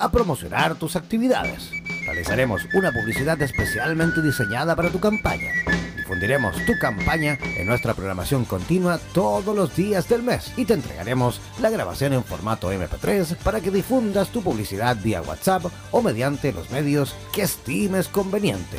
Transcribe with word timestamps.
a 0.00 0.10
promocionar 0.10 0.74
tus 0.74 0.96
actividades. 0.96 1.70
Realizaremos 2.06 2.62
una 2.74 2.90
publicidad 2.90 3.40
especialmente 3.40 4.22
diseñada 4.22 4.74
para 4.74 4.90
tu 4.90 4.98
campaña. 4.98 5.52
Difundiremos 5.96 6.56
tu 6.66 6.76
campaña 6.80 7.38
en 7.56 7.66
nuestra 7.66 7.94
programación 7.94 8.44
continua 8.44 8.98
todos 9.14 9.54
los 9.54 9.76
días 9.76 10.08
del 10.08 10.24
mes 10.24 10.52
y 10.56 10.64
te 10.64 10.74
entregaremos 10.74 11.40
la 11.60 11.70
grabación 11.70 12.14
en 12.14 12.24
formato 12.24 12.72
MP3 12.72 13.36
para 13.36 13.60
que 13.60 13.70
difundas 13.70 14.30
tu 14.30 14.42
publicidad 14.42 14.96
vía 15.00 15.22
WhatsApp 15.22 15.66
o 15.92 16.02
mediante 16.02 16.52
los 16.52 16.70
medios 16.70 17.14
que 17.32 17.42
estimes 17.42 18.08
conveniente. 18.08 18.78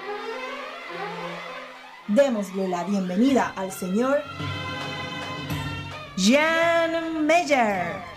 démosle 2.15 2.67
la 2.67 2.83
bienvenida 2.83 3.53
al 3.55 3.71
señor 3.71 4.21
Jan 6.17 7.25
Meyer. 7.25 8.11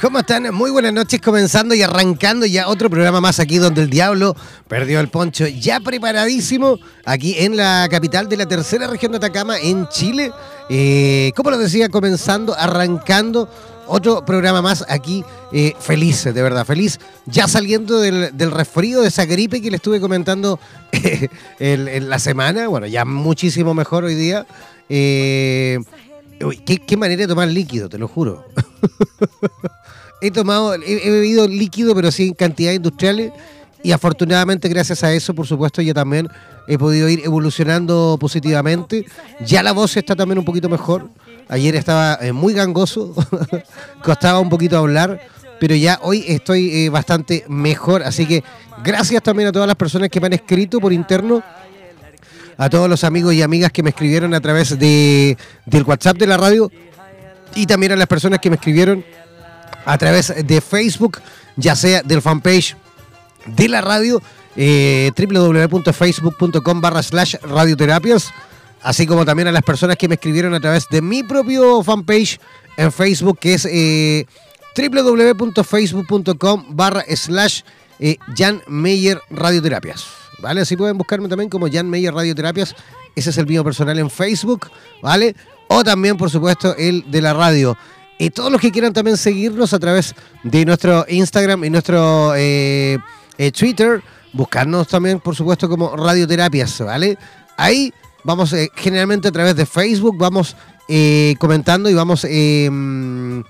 ¿Cómo 0.00 0.20
están? 0.20 0.54
Muy 0.54 0.70
buenas 0.70 0.92
noches, 0.92 1.20
comenzando 1.20 1.74
y 1.74 1.82
arrancando 1.82 2.46
ya 2.46 2.68
otro 2.68 2.88
programa 2.88 3.20
más 3.20 3.40
aquí 3.40 3.58
donde 3.58 3.82
el 3.82 3.90
diablo 3.90 4.36
perdió 4.68 5.00
el 5.00 5.08
poncho, 5.08 5.48
ya 5.48 5.80
preparadísimo 5.80 6.78
aquí 7.04 7.34
en 7.36 7.56
la 7.56 7.88
capital 7.90 8.28
de 8.28 8.36
la 8.36 8.46
tercera 8.46 8.86
región 8.86 9.10
de 9.10 9.18
Atacama, 9.18 9.58
en 9.58 9.88
Chile. 9.88 10.30
Eh, 10.68 11.32
como 11.34 11.50
lo 11.50 11.58
decía, 11.58 11.88
comenzando, 11.88 12.54
arrancando 12.54 13.48
otro 13.88 14.24
programa 14.24 14.60
más 14.60 14.84
aquí, 14.88 15.24
eh, 15.52 15.74
feliz, 15.80 16.24
de 16.24 16.42
verdad, 16.42 16.66
feliz, 16.66 17.00
ya 17.26 17.48
saliendo 17.48 18.00
del, 18.00 18.36
del 18.36 18.50
resfrío, 18.50 19.00
de 19.00 19.08
esa 19.08 19.24
gripe 19.24 19.62
que 19.62 19.70
le 19.70 19.76
estuve 19.76 20.00
comentando 20.00 20.60
en, 21.58 22.08
la 22.08 22.18
semana, 22.18 22.68
bueno, 22.68 22.86
ya 22.86 23.04
muchísimo 23.04 23.74
mejor 23.74 24.04
hoy 24.04 24.14
día. 24.14 24.46
Eh, 24.90 25.78
uy, 26.44 26.58
¿qué, 26.58 26.96
manera 26.96 27.22
de 27.22 27.28
tomar 27.28 27.48
líquido, 27.48 27.88
te 27.88 27.98
lo 27.98 28.08
juro. 28.08 28.44
he 30.20 30.30
tomado, 30.30 30.74
he 30.74 31.10
bebido 31.10 31.48
líquido, 31.48 31.94
pero 31.94 32.10
sí 32.12 32.28
en 32.28 32.34
cantidades 32.34 32.76
industriales. 32.76 33.32
Y 33.82 33.92
afortunadamente, 33.92 34.68
gracias 34.68 35.04
a 35.04 35.12
eso, 35.12 35.34
por 35.34 35.46
supuesto, 35.46 35.80
yo 35.80 35.94
también 35.94 36.28
he 36.68 36.78
podido 36.78 37.08
ir 37.08 37.22
evolucionando 37.24 38.18
positivamente. 38.20 39.06
Ya 39.44 39.62
la 39.62 39.72
voz 39.72 39.96
está 39.96 40.14
también 40.14 40.38
un 40.38 40.44
poquito 40.44 40.68
mejor. 40.68 41.08
Ayer 41.48 41.74
estaba 41.74 42.18
eh, 42.20 42.32
muy 42.32 42.52
gangoso, 42.52 43.14
costaba 44.04 44.38
un 44.38 44.50
poquito 44.50 44.76
hablar, 44.76 45.18
pero 45.58 45.74
ya 45.74 45.98
hoy 46.02 46.24
estoy 46.28 46.84
eh, 46.84 46.90
bastante 46.90 47.44
mejor. 47.48 48.02
Así 48.02 48.26
que 48.26 48.44
gracias 48.84 49.22
también 49.22 49.48
a 49.48 49.52
todas 49.52 49.66
las 49.66 49.76
personas 49.76 50.10
que 50.10 50.20
me 50.20 50.26
han 50.26 50.34
escrito 50.34 50.78
por 50.78 50.92
interno 50.92 51.42
a 52.58 52.68
todos 52.68 52.88
los 52.88 53.04
amigos 53.04 53.34
y 53.34 53.40
amigas 53.40 53.72
que 53.72 53.82
me 53.82 53.90
escribieron 53.90 54.34
a 54.34 54.40
través 54.40 54.78
de, 54.78 55.38
del 55.64 55.84
WhatsApp 55.84 56.18
de 56.18 56.26
la 56.26 56.36
radio 56.36 56.70
y 57.54 57.66
también 57.66 57.92
a 57.92 57.96
las 57.96 58.08
personas 58.08 58.40
que 58.40 58.50
me 58.50 58.56
escribieron 58.56 59.04
a 59.86 59.96
través 59.96 60.34
de 60.44 60.60
Facebook, 60.60 61.20
ya 61.56 61.76
sea 61.76 62.02
del 62.02 62.20
fanpage 62.20 62.76
de 63.46 63.68
la 63.68 63.80
radio, 63.80 64.20
eh, 64.60 65.12
www.facebook.com 65.16 66.80
barra 66.80 67.00
slash 67.00 67.36
radioterapias, 67.42 68.32
así 68.82 69.06
como 69.06 69.24
también 69.24 69.46
a 69.48 69.52
las 69.52 69.62
personas 69.62 69.96
que 69.96 70.08
me 70.08 70.16
escribieron 70.16 70.52
a 70.52 70.60
través 70.60 70.88
de 70.90 71.00
mi 71.00 71.22
propio 71.22 71.82
fanpage 71.84 72.40
en 72.76 72.90
Facebook, 72.90 73.38
que 73.38 73.54
es 73.54 73.66
eh, 73.70 74.26
www.facebook.com 74.76 76.64
barra 76.70 77.04
slash 77.14 77.62
eh, 78.00 78.16
Jan 78.36 78.62
Radioterapias. 79.30 80.06
¿Vale? 80.40 80.60
Así 80.60 80.76
pueden 80.76 80.98
buscarme 80.98 81.28
también 81.28 81.50
como 81.50 81.68
Jan 81.70 81.88
Meyer 81.88 82.12
Radioterapias. 82.12 82.74
Ese 83.14 83.30
es 83.30 83.38
el 83.38 83.46
mío 83.46 83.64
personal 83.64 83.98
en 83.98 84.10
Facebook, 84.10 84.70
¿vale? 85.02 85.34
O 85.68 85.82
también, 85.84 86.16
por 86.16 86.30
supuesto, 86.30 86.76
el 86.76 87.10
de 87.10 87.22
la 87.22 87.34
radio. 87.34 87.76
Y 88.18 88.30
todos 88.30 88.50
los 88.50 88.60
que 88.60 88.72
quieran 88.72 88.92
también 88.92 89.16
seguirnos 89.16 89.72
a 89.72 89.78
través 89.78 90.14
de 90.42 90.64
nuestro 90.64 91.04
Instagram 91.08 91.64
y 91.64 91.70
nuestro 91.70 92.34
eh, 92.36 92.98
eh, 93.38 93.52
Twitter, 93.52 94.02
buscarnos 94.32 94.88
también, 94.88 95.20
por 95.20 95.34
supuesto, 95.34 95.68
como 95.68 95.96
Radioterapias, 95.96 96.80
¿vale? 96.80 97.18
Ahí 97.56 97.92
vamos, 98.24 98.52
eh, 98.52 98.70
generalmente 98.74 99.28
a 99.28 99.32
través 99.32 99.56
de 99.56 99.66
Facebook, 99.66 100.16
vamos 100.18 100.56
eh, 100.88 101.34
comentando 101.38 101.88
y 101.90 101.94
vamos 101.94 102.24
mm, 102.24 103.40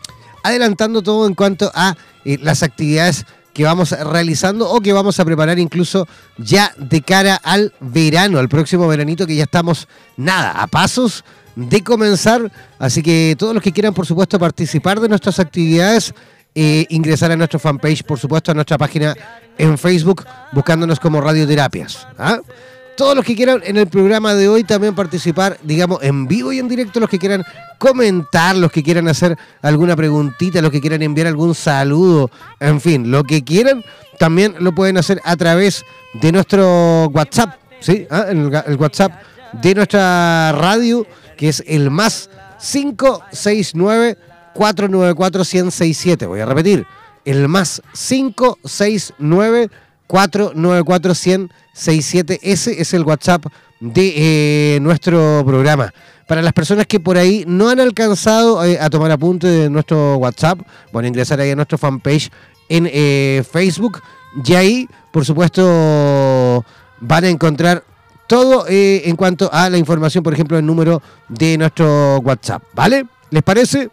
adelantando 0.42 1.02
todo 1.02 1.26
en 1.26 1.34
cuanto 1.34 1.70
a 1.74 1.96
eh, 2.24 2.38
las 2.40 2.62
actividades 2.62 3.26
que 3.52 3.64
vamos 3.64 3.90
realizando 3.90 4.70
o 4.70 4.80
que 4.80 4.92
vamos 4.92 5.18
a 5.18 5.24
preparar 5.24 5.58
incluso 5.58 6.06
ya 6.36 6.72
de 6.78 7.02
cara 7.02 7.34
al 7.36 7.72
verano, 7.80 8.38
al 8.38 8.48
próximo 8.48 8.86
veranito 8.86 9.26
que 9.26 9.34
ya 9.34 9.44
estamos, 9.44 9.88
nada, 10.16 10.52
a 10.52 10.66
pasos 10.68 11.24
de 11.56 11.82
comenzar. 11.82 12.52
Así 12.78 13.02
que 13.02 13.34
todos 13.36 13.54
los 13.54 13.62
que 13.62 13.72
quieran, 13.72 13.94
por 13.94 14.06
supuesto, 14.06 14.38
participar 14.38 15.00
de 15.00 15.08
nuestras 15.08 15.40
actividades, 15.40 16.14
ingresar 16.88 17.30
a 17.30 17.36
nuestro 17.36 17.58
fanpage, 17.58 18.02
por 18.04 18.18
supuesto, 18.18 18.50
a 18.50 18.54
nuestra 18.54 18.78
página 18.78 19.14
en 19.56 19.78
Facebook, 19.78 20.24
buscándonos 20.52 20.98
como 21.00 21.20
Radioterapias. 21.20 22.06
¿ah? 22.18 22.40
todos 22.98 23.14
los 23.14 23.24
que 23.24 23.36
quieran 23.36 23.60
en 23.64 23.76
el 23.76 23.86
programa 23.86 24.34
de 24.34 24.48
hoy 24.48 24.64
también 24.64 24.92
participar, 24.92 25.56
digamos, 25.62 26.02
en 26.02 26.26
vivo 26.26 26.52
y 26.52 26.58
en 26.58 26.66
directo, 26.66 26.98
los 26.98 27.08
que 27.08 27.20
quieran 27.20 27.44
comentar, 27.78 28.56
los 28.56 28.72
que 28.72 28.82
quieran 28.82 29.06
hacer 29.06 29.38
alguna 29.62 29.94
preguntita, 29.94 30.60
los 30.60 30.72
que 30.72 30.80
quieran 30.80 31.02
enviar 31.02 31.28
algún 31.28 31.54
saludo, 31.54 32.28
en 32.58 32.80
fin, 32.80 33.08
lo 33.08 33.22
que 33.22 33.44
quieran, 33.44 33.84
también 34.18 34.56
lo 34.58 34.74
pueden 34.74 34.98
hacer 34.98 35.20
a 35.24 35.36
través 35.36 35.84
de 36.14 36.32
nuestro 36.32 37.06
WhatsApp, 37.10 37.60
¿sí? 37.78 38.04
Ah, 38.10 38.26
El, 38.28 38.52
el 38.66 38.76
WhatsApp 38.76 39.12
de 39.52 39.76
nuestra 39.76 40.50
radio, 40.50 41.06
que 41.36 41.50
es 41.50 41.62
el 41.68 41.92
más 41.92 42.28
569 42.60 44.18
494 44.58 45.44
1067. 45.44 46.26
Voy 46.26 46.40
a 46.40 46.46
repetir, 46.46 46.84
el 47.24 47.46
más 47.46 47.80
569 47.92 49.70
494 50.08 51.12
1067. 51.14 52.40
Ese 52.42 52.80
es 52.80 52.92
el 52.92 53.04
WhatsApp 53.04 53.46
de 53.78 54.14
eh, 54.16 54.80
nuestro 54.80 55.44
programa. 55.46 55.94
Para 56.26 56.42
las 56.42 56.52
personas 56.52 56.86
que 56.86 56.98
por 56.98 57.16
ahí 57.16 57.44
no 57.46 57.68
han 57.68 57.78
alcanzado 57.78 58.64
eh, 58.64 58.80
a 58.80 58.90
tomar 58.90 59.12
apunte 59.12 59.46
de 59.46 59.70
nuestro 59.70 60.16
WhatsApp, 60.16 60.58
a 60.92 61.06
ingresar 61.06 61.38
ahí 61.40 61.52
a 61.52 61.56
nuestro 61.56 61.78
fanpage 61.78 62.28
en 62.68 62.90
eh, 62.92 63.44
Facebook. 63.48 64.02
Y 64.44 64.54
ahí, 64.54 64.88
por 65.12 65.24
supuesto, 65.24 66.64
van 67.00 67.24
a 67.24 67.28
encontrar 67.28 67.84
todo 68.26 68.66
en 68.68 69.14
cuanto 69.14 69.48
a 69.52 69.70
la 69.70 69.78
información, 69.78 70.24
por 70.24 70.34
ejemplo, 70.34 70.58
el 70.58 70.66
número 70.66 71.00
de 71.28 71.56
nuestro 71.56 72.18
WhatsApp. 72.18 72.62
¿Vale? 72.74 73.06
¿Les 73.30 73.42
parece? 73.42 73.88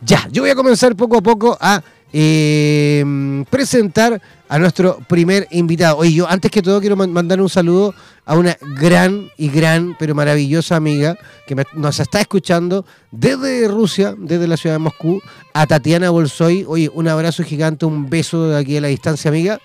Ya, 0.00 0.28
yo 0.30 0.42
voy 0.42 0.50
a 0.50 0.54
comenzar 0.54 0.94
poco 0.96 1.18
a 1.18 1.20
poco 1.22 1.58
a 1.60 1.82
eh, 2.12 3.44
presentar 3.50 4.20
a 4.48 4.58
nuestro 4.58 4.98
primer 5.08 5.46
invitado. 5.50 5.98
Oye, 5.98 6.12
yo 6.12 6.28
antes 6.28 6.50
que 6.50 6.62
todo 6.62 6.80
quiero 6.80 6.96
man- 6.96 7.12
mandar 7.12 7.40
un 7.40 7.48
saludo 7.50 7.94
a 8.24 8.36
una 8.36 8.56
gran 8.80 9.28
y 9.36 9.48
gran, 9.48 9.96
pero 9.98 10.14
maravillosa 10.14 10.76
amiga 10.76 11.16
que 11.46 11.56
nos 11.74 11.98
está 12.00 12.20
escuchando 12.20 12.86
desde 13.10 13.66
Rusia, 13.68 14.14
desde 14.16 14.46
la 14.46 14.56
ciudad 14.56 14.76
de 14.76 14.80
Moscú, 14.80 15.20
a 15.52 15.66
Tatiana 15.66 16.10
Bolsoy. 16.10 16.64
Oye, 16.66 16.90
un 16.94 17.08
abrazo 17.08 17.42
gigante, 17.42 17.84
un 17.84 18.08
beso 18.08 18.48
de 18.48 18.58
aquí 18.58 18.76
a 18.76 18.80
la 18.80 18.88
distancia, 18.88 19.28
amiga. 19.30 19.58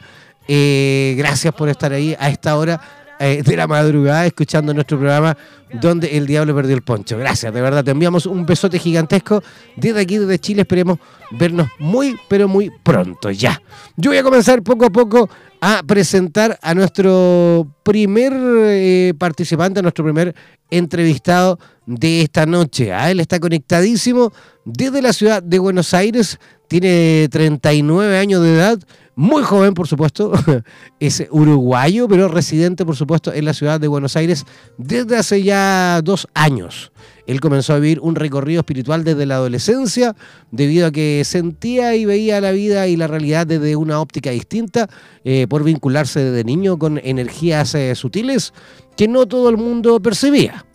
Eh, 0.48 1.16
gracias 1.18 1.54
por 1.54 1.70
estar 1.70 1.94
ahí 1.94 2.16
a 2.20 2.30
esta 2.30 2.58
hora 2.58 2.82
eh, 3.24 3.42
de 3.42 3.56
la 3.56 3.68
madrugada 3.68 4.26
escuchando 4.26 4.74
nuestro 4.74 4.98
programa 4.98 5.38
donde 5.72 6.18
el 6.18 6.28
diablo 6.28 6.54
perdió 6.54 6.76
el 6.76 6.82
poncho. 6.82 7.18
Gracias, 7.18 7.54
de 7.54 7.62
verdad. 7.62 7.84
Te 7.84 7.92
enviamos 7.92 8.26
un 8.26 8.46
besote 8.46 8.78
gigantesco 8.80 9.42
desde 9.76 10.02
aquí, 10.02 10.18
desde 10.18 10.40
Chile. 10.40 10.62
Esperemos 10.62 11.00
vernos 11.32 11.70
muy, 11.80 12.16
pero 12.28 12.48
muy 12.48 12.70
pronto 12.84 13.32
ya. 13.32 13.62
Yo 13.96 14.12
voy 14.12 14.18
a 14.18 14.24
comenzar 14.24 14.62
poco 14.62 14.86
a 14.86 14.90
poco 14.90 15.30
a 15.62 15.82
presentar 15.88 16.60
a 16.62 16.74
nuestro 16.74 17.73
primer 17.84 18.34
eh, 18.36 19.14
participante, 19.18 19.82
nuestro 19.82 20.04
primer 20.04 20.34
entrevistado 20.70 21.60
de 21.86 22.22
esta 22.22 22.46
noche. 22.46 22.94
Ah, 22.94 23.12
Él 23.12 23.20
está 23.20 23.40
conectadísimo 23.40 24.32
desde 24.66 25.02
la 25.02 25.14
ciudad 25.14 25.44
de 25.44 25.60
Buenos 25.60 25.94
Aires, 25.94 26.40
tiene 26.68 27.28
39 27.30 28.18
años 28.18 28.42
de 28.42 28.56
edad, 28.56 28.80
muy 29.16 29.44
joven 29.44 29.74
por 29.74 29.88
supuesto, 29.88 30.32
es 31.00 31.24
uruguayo, 31.30 32.08
pero 32.08 32.28
residente 32.28 32.86
por 32.86 32.96
supuesto 32.96 33.32
en 33.34 33.46
la 33.46 33.54
ciudad 33.54 33.80
de 33.80 33.88
Buenos 33.88 34.16
Aires 34.16 34.46
desde 34.78 35.18
hace 35.18 35.44
ya 35.44 36.02
dos 36.02 36.28
años. 36.34 36.92
Él 37.26 37.40
comenzó 37.40 37.74
a 37.74 37.80
vivir 37.80 38.00
un 38.02 38.16
recorrido 38.16 38.60
espiritual 38.62 39.04
desde 39.04 39.26
la 39.26 39.36
adolescencia, 39.36 40.16
debido 40.52 40.88
a 40.88 40.92
que 40.92 41.22
sentía 41.26 41.96
y 41.96 42.06
veía 42.06 42.42
la 42.42 42.52
vida 42.52 42.88
y 42.88 42.98
la 42.98 43.08
realidad 43.08 43.48
desde 43.48 43.76
una 43.76 44.02
óptica 44.02 44.32
distinta, 44.32 44.90
eh, 45.24 45.48
por 45.48 45.64
vincularse 45.64 46.20
desde 46.20 46.44
niño 46.44 46.78
con 46.78 47.00
energías 47.02 47.73
eh, 47.76 47.96
sutiles 47.96 48.54
que 48.96 49.08
no 49.08 49.26
todo 49.26 49.50
el 49.50 49.58
mundo 49.58 50.00
percibía. 50.00 50.66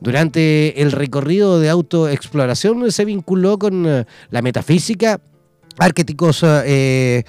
Durante 0.00 0.80
el 0.80 0.92
recorrido 0.92 1.60
de 1.60 1.68
autoexploración 1.68 2.90
se 2.90 3.04
vinculó 3.04 3.58
con 3.58 3.86
eh, 3.86 4.06
la 4.30 4.40
metafísica, 4.40 5.20
arquetipos 5.80 6.42
eh, 6.44 7.24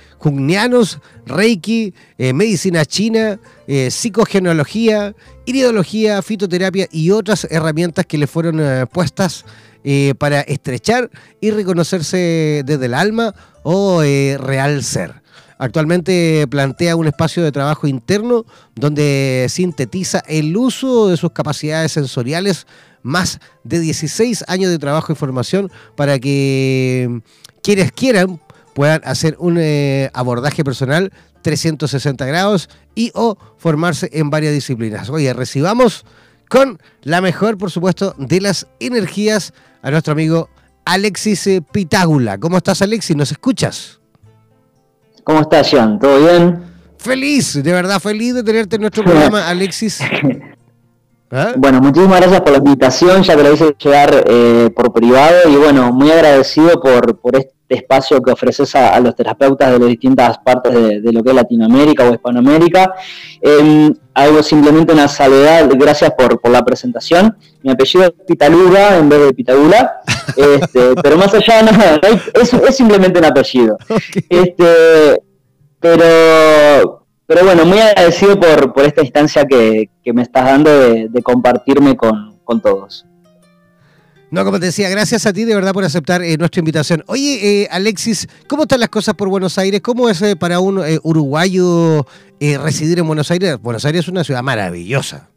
reiki, 1.26 1.94
eh, 2.18 2.34
medicina 2.34 2.86
china, 2.86 3.40
eh, 3.68 3.90
psicogenealogía, 3.90 5.16
iridología, 5.46 6.22
fitoterapia 6.22 6.88
y 6.92 7.12
otras 7.12 7.48
herramientas 7.50 8.06
que 8.06 8.18
le 8.18 8.28
fueron 8.28 8.88
puestas 8.88 9.46
para 10.20 10.42
estrechar 10.42 11.10
y 11.40 11.50
reconocerse 11.50 12.62
desde 12.64 12.86
el 12.86 12.94
alma 12.94 13.34
o 13.64 14.02
real 14.02 14.84
ser. 14.84 15.21
Actualmente 15.62 16.48
plantea 16.50 16.96
un 16.96 17.06
espacio 17.06 17.44
de 17.44 17.52
trabajo 17.52 17.86
interno 17.86 18.46
donde 18.74 19.46
sintetiza 19.48 20.24
el 20.28 20.58
uso 20.58 21.08
de 21.08 21.18
sus 21.18 21.34
capacidades 21.34 21.92
sensoriales, 21.92 22.66
más 23.04 23.40
de 23.64 23.80
16 23.80 24.46
años 24.48 24.72
de 24.72 24.80
trabajo 24.80 25.14
y 25.14 25.16
formación 25.16 25.72
para 25.96 26.18
que 26.18 27.22
quienes 27.62 27.92
quieran 27.92 28.42
puedan 28.74 29.02
hacer 29.04 29.36
un 29.38 29.60
eh, 29.60 30.10
abordaje 30.16 30.64
personal 30.64 31.14
360 31.44 32.26
grados 32.26 32.68
y 32.96 33.12
o 33.14 33.38
formarse 33.60 34.10
en 34.14 34.32
varias 34.32 34.54
disciplinas. 34.56 35.12
Oye, 35.12 35.32
recibamos 35.32 36.06
con 36.50 36.80
la 37.04 37.22
mejor, 37.22 37.60
por 37.60 37.70
supuesto, 37.70 38.16
de 38.18 38.42
las 38.42 38.66
energías 38.80 39.54
a 39.84 39.92
nuestro 39.92 40.14
amigo 40.14 40.50
Alexis 40.86 41.48
Pitágula. 41.72 42.40
¿Cómo 42.40 42.58
estás, 42.58 42.82
Alexis? 42.82 43.16
¿Nos 43.16 43.32
escuchas? 43.32 44.01
¿Cómo 45.24 45.42
estás, 45.42 45.70
John? 45.72 46.00
¿Todo 46.00 46.20
bien? 46.20 46.64
Feliz, 46.98 47.62
de 47.62 47.72
verdad 47.72 48.00
feliz 48.00 48.36
de 48.36 48.44
tenerte 48.44 48.76
en 48.76 48.82
nuestro 48.82 49.04
programa, 49.04 49.48
Alexis. 49.50 50.00
¿Ah? 51.32 51.54
Bueno, 51.56 51.80
muchísimas 51.82 52.20
gracias 52.20 52.42
por 52.42 52.52
la 52.52 52.58
invitación, 52.58 53.24
ya 53.24 53.36
que 53.36 53.44
la 53.44 53.52
hice 53.52 53.76
llegar 53.80 54.26
eh, 54.28 54.70
por 54.76 54.92
privado 54.92 55.50
y 55.50 55.56
bueno, 55.56 55.92
muy 55.94 56.12
agradecido 56.12 56.80
por, 56.82 57.18
por 57.20 57.36
este 57.36 57.54
espacio 57.76 58.22
que 58.22 58.32
ofreces 58.32 58.76
a, 58.76 58.94
a 58.94 59.00
los 59.00 59.16
terapeutas 59.16 59.72
de 59.72 59.80
las 59.80 59.88
distintas 59.90 60.38
partes 60.40 60.74
de, 60.74 61.02
de 61.02 61.12
lo 61.12 61.24
que 61.24 61.30
es 61.30 61.36
Latinoamérica 61.36 62.10
o 62.10 62.14
Hispanoamérica. 62.14 62.94
Eh, 63.42 63.92
hago 64.14 64.44
simplemente 64.44 64.94
una 64.94 65.08
salvedad, 65.08 65.70
gracias 65.76 66.12
por, 66.12 66.40
por 66.40 66.52
la 66.52 66.64
presentación. 66.64 67.38
Mi 67.64 67.72
apellido 67.72 68.06
es 68.06 68.12
Pitaluga 68.28 68.98
en 68.98 69.10
vez 69.10 69.20
de 69.22 69.34
Pitagula, 69.34 70.02
este, 70.38 70.96
pero 71.02 71.18
más 71.18 71.34
allá 71.34 71.58
de 71.58 71.72
nada, 71.72 72.00
es, 72.34 72.54
es 72.54 72.76
simplemente 72.76 73.20
un 73.20 73.26
apellido. 73.26 73.78
Este, 74.30 75.22
pero, 75.80 77.06
pero 77.26 77.44
bueno, 77.44 77.66
muy 77.66 77.80
agradecido 77.80 78.40
por, 78.40 78.74
por 78.74 78.86
esta 78.86 79.02
instancia 79.02 79.46
que, 79.46 79.90
que 80.04 80.14
me 80.14 80.22
estás 80.22 80.46
dando 80.46 80.70
de, 80.70 81.10
de 81.10 81.22
compartirme 81.24 81.98
con, 81.98 82.40
con 82.44 82.62
todos. 82.62 83.06
No, 84.32 84.46
como 84.46 84.62
te 84.62 84.68
decía, 84.68 84.90
gracias 84.90 85.26
a 85.26 85.34
ti 85.34 85.44
de 85.44 85.54
verdad 85.54 85.74
por 85.74 85.84
aceptar 85.84 86.22
eh, 86.22 86.38
nuestra 86.38 86.60
invitación. 86.60 87.04
Oye, 87.08 87.64
eh, 87.64 87.68
Alexis, 87.70 88.30
¿cómo 88.48 88.64
están 88.64 88.80
las 88.80 88.88
cosas 88.88 89.14
por 89.14 89.28
Buenos 89.28 89.58
Aires? 89.58 89.82
¿Cómo 89.82 90.08
es 90.08 90.22
eh, 90.22 90.38
para 90.38 90.62
un 90.62 90.82
eh, 90.86 91.00
uruguayo 91.04 92.08
residir 92.40 93.00
en 93.00 93.08
Buenos 93.08 93.30
Aires? 93.30 93.62
Buenos 93.62 93.84
Aires 93.84 94.04
es 94.04 94.08
una 94.08 94.24
ciudad 94.24 94.42
maravillosa. 94.42 95.28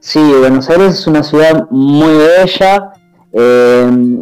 Sí, 0.00 0.18
Buenos 0.18 0.68
Aires 0.68 0.94
es 0.98 1.06
una 1.06 1.22
ciudad 1.22 1.70
muy 1.70 2.12
bella. 2.12 2.92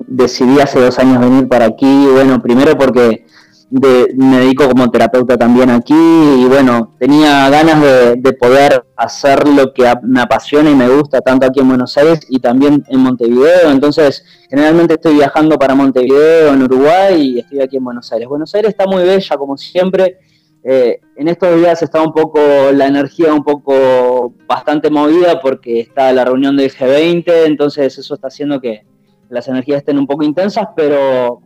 Decidí 0.06 0.60
hace 0.60 0.78
dos 0.80 0.98
años 0.98 1.18
venir 1.18 1.48
para 1.48 1.64
aquí, 1.64 2.06
bueno, 2.12 2.42
primero 2.42 2.76
porque 2.76 3.24
de- 3.70 4.14
me 4.16 4.40
dedico 4.40 4.68
como 4.68 4.90
terapeuta 4.90 5.36
también 5.36 5.70
aquí 5.70 5.94
y 5.94 6.44
bueno, 6.46 6.94
tenía 6.98 7.48
ganas 7.50 7.80
de, 7.82 8.16
de 8.16 8.32
poder 8.32 8.84
hacer 8.96 9.46
lo 9.48 9.72
que 9.72 9.84
me 10.02 10.20
apasiona 10.20 10.70
y 10.70 10.74
me 10.74 10.88
gusta 10.88 11.20
tanto 11.20 11.46
aquí 11.46 11.60
en 11.60 11.68
Buenos 11.68 11.96
Aires 11.98 12.20
y 12.28 12.38
también 12.40 12.84
en 12.88 13.00
Montevideo. 13.00 13.70
Entonces, 13.70 14.24
generalmente 14.48 14.94
estoy 14.94 15.14
viajando 15.14 15.58
para 15.58 15.74
Montevideo, 15.74 16.52
en 16.54 16.62
Uruguay 16.62 17.20
y 17.20 17.38
estoy 17.40 17.60
aquí 17.60 17.76
en 17.76 17.84
Buenos 17.84 18.10
Aires. 18.12 18.28
Buenos 18.28 18.54
Aires 18.54 18.70
está 18.70 18.86
muy 18.86 19.04
bella, 19.04 19.36
como 19.36 19.56
siempre. 19.56 20.18
Eh, 20.64 21.00
en 21.16 21.28
estos 21.28 21.54
días 21.56 21.80
está 21.82 22.02
un 22.02 22.12
poco 22.12 22.40
la 22.74 22.86
energía 22.86 23.32
un 23.32 23.44
poco 23.44 24.34
bastante 24.46 24.90
movida 24.90 25.40
porque 25.40 25.80
está 25.80 26.12
la 26.12 26.24
reunión 26.24 26.56
del 26.56 26.70
G20, 26.72 27.24
entonces 27.46 27.96
eso 27.96 28.14
está 28.14 28.26
haciendo 28.28 28.60
que 28.60 28.84
las 29.30 29.46
energías 29.46 29.78
estén 29.78 29.98
un 29.98 30.06
poco 30.06 30.24
intensas, 30.24 30.66
pero, 30.74 31.42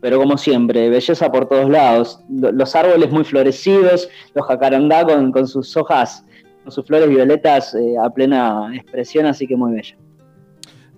pero 0.00 0.18
como 0.18 0.36
siempre, 0.38 0.88
belleza 0.90 1.30
por 1.30 1.48
todos 1.48 1.68
lados. 1.70 2.20
Lo- 2.30 2.52
Los 2.52 2.74
árboles 2.74 3.10
muy 3.10 3.24
florecidos, 3.24 4.08
los 4.34 4.46
jacarandá 4.46 5.04
con, 5.04 5.32
con 5.32 5.46
sus 5.46 5.76
hojas, 5.76 6.24
con 6.62 6.72
sus 6.72 6.84
flores 6.86 7.08
violetas 7.08 7.74
eh, 7.74 7.94
a 8.02 8.08
plena 8.10 8.70
expresión, 8.74 9.26
así 9.26 9.46
que 9.46 9.56
muy 9.56 9.72
bella. 9.74 9.96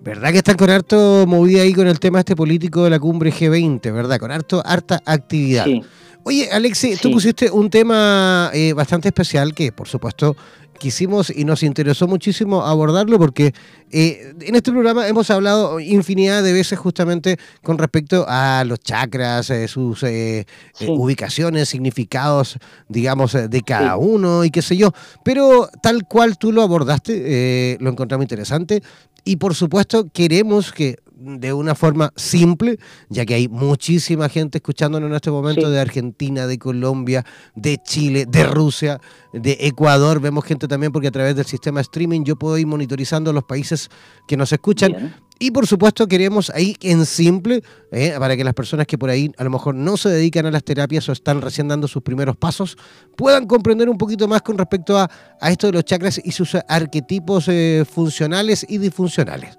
¿Verdad 0.01 0.31
que 0.31 0.37
están 0.39 0.57
con 0.57 0.69
harto 0.69 1.23
movida 1.27 1.61
ahí 1.61 1.73
con 1.73 1.87
el 1.87 1.97
tema 1.99 2.19
este 2.19 2.35
político 2.35 2.83
de 2.83 2.89
la 2.89 2.99
cumbre 2.99 3.31
G20, 3.31 3.93
verdad? 3.93 4.19
Con 4.19 4.31
harto, 4.31 4.61
harta 4.65 4.99
actividad. 5.05 5.63
Sí. 5.63 5.81
Oye, 6.25 6.49
Alexis, 6.51 6.99
tú 7.01 7.11
pusiste 7.11 7.49
un 7.51 7.69
tema 7.69 8.49
eh, 8.53 8.71
bastante 8.73 9.09
especial 9.09 9.53
que, 9.53 9.71
por 9.73 9.87
supuesto, 9.87 10.35
quisimos 10.79 11.29
y 11.29 11.45
nos 11.45 11.63
interesó 11.63 12.07
muchísimo 12.07 12.63
abordarlo 12.63 13.17
porque 13.19 13.53
eh, 13.91 14.33
en 14.41 14.55
este 14.55 14.71
programa 14.71 15.07
hemos 15.07 15.29
hablado 15.29 15.79
infinidad 15.79 16.43
de 16.43 16.53
veces 16.53 16.79
justamente 16.79 17.37
con 17.61 17.77
respecto 17.77 18.25
a 18.27 18.63
los 18.65 18.79
chakras, 18.79 19.49
eh, 19.49 19.67
sus 19.67 20.03
eh, 20.03 20.45
Sí. 20.73 20.87
ubicaciones, 20.89 21.69
significados, 21.69 22.57
digamos, 22.89 23.33
de 23.33 23.61
cada 23.61 23.97
uno 23.97 24.43
y 24.43 24.49
qué 24.51 24.61
sé 24.61 24.75
yo. 24.77 24.91
Pero 25.23 25.69
tal 25.81 26.07
cual 26.07 26.37
tú 26.37 26.51
lo 26.51 26.61
abordaste, 26.61 27.77
lo 27.79 27.89
encontramos 27.89 28.23
interesante 28.23 28.81
y 29.23 29.37
por 29.37 29.55
supuesto 29.55 30.07
queremos 30.11 30.71
que 30.71 30.97
de 31.23 31.53
una 31.53 31.73
forma 31.73 32.11
simple, 32.15 32.77
ya 33.09 33.25
que 33.25 33.33
hay 33.35 33.47
muchísima 33.47 34.27
gente 34.29 34.57
escuchándonos 34.57 35.09
en 35.09 35.15
este 35.15 35.31
momento 35.31 35.67
Sí. 35.67 35.71
de 35.71 35.79
Argentina, 35.79 36.47
de 36.47 36.57
Colombia, 36.59 37.25
de 37.55 37.77
Chile, 37.83 38.25
de 38.27 38.43
Rusia, 38.43 38.99
de 39.31 39.57
Ecuador. 39.61 40.19
Vemos 40.19 40.43
gente 40.43 40.67
también 40.67 40.91
porque 40.91 41.07
a 41.07 41.11
través 41.11 41.35
del 41.35 41.45
sistema 41.45 41.81
streaming 41.81 42.23
yo 42.23 42.35
puedo 42.35 42.57
ir 42.57 42.67
monitorizando 42.67 43.31
los 43.31 43.43
países 43.45 43.89
que 44.27 44.35
nos 44.37 44.51
escuchan. 44.51 44.91
Bien. 44.91 45.13
Y 45.39 45.51
por 45.51 45.65
supuesto 45.67 46.07
queremos 46.07 46.49
ahí 46.51 46.77
en 46.81 47.05
simple, 47.05 47.63
eh, 47.91 48.13
para 48.19 48.37
que 48.37 48.43
las 48.43 48.53
personas 48.53 48.85
que 48.85 48.97
por 48.97 49.09
ahí 49.09 49.31
a 49.37 49.43
lo 49.43 49.49
mejor 49.49 49.75
no 49.75 49.97
se 49.97 50.07
dedican 50.09 50.45
a 50.45 50.51
las 50.51 50.63
terapias 50.63 51.09
o 51.09 51.11
están 51.11 51.41
recién 51.41 51.67
dando 51.67 51.87
sus 51.87 52.01
primeros 52.03 52.37
pasos, 52.37 52.77
puedan 53.17 53.47
comprender 53.47 53.89
un 53.89 53.97
poquito 53.97 54.27
más 54.27 54.41
con 54.41 54.57
respecto 54.57 54.97
a, 54.97 55.09
a 55.41 55.51
esto 55.51 55.67
de 55.67 55.73
los 55.73 55.83
chakras 55.85 56.21
y 56.23 56.31
sus 56.31 56.55
arquetipos 56.67 57.47
eh, 57.47 57.83
funcionales 57.91 58.65
y 58.69 58.77
disfuncionales. 58.77 59.57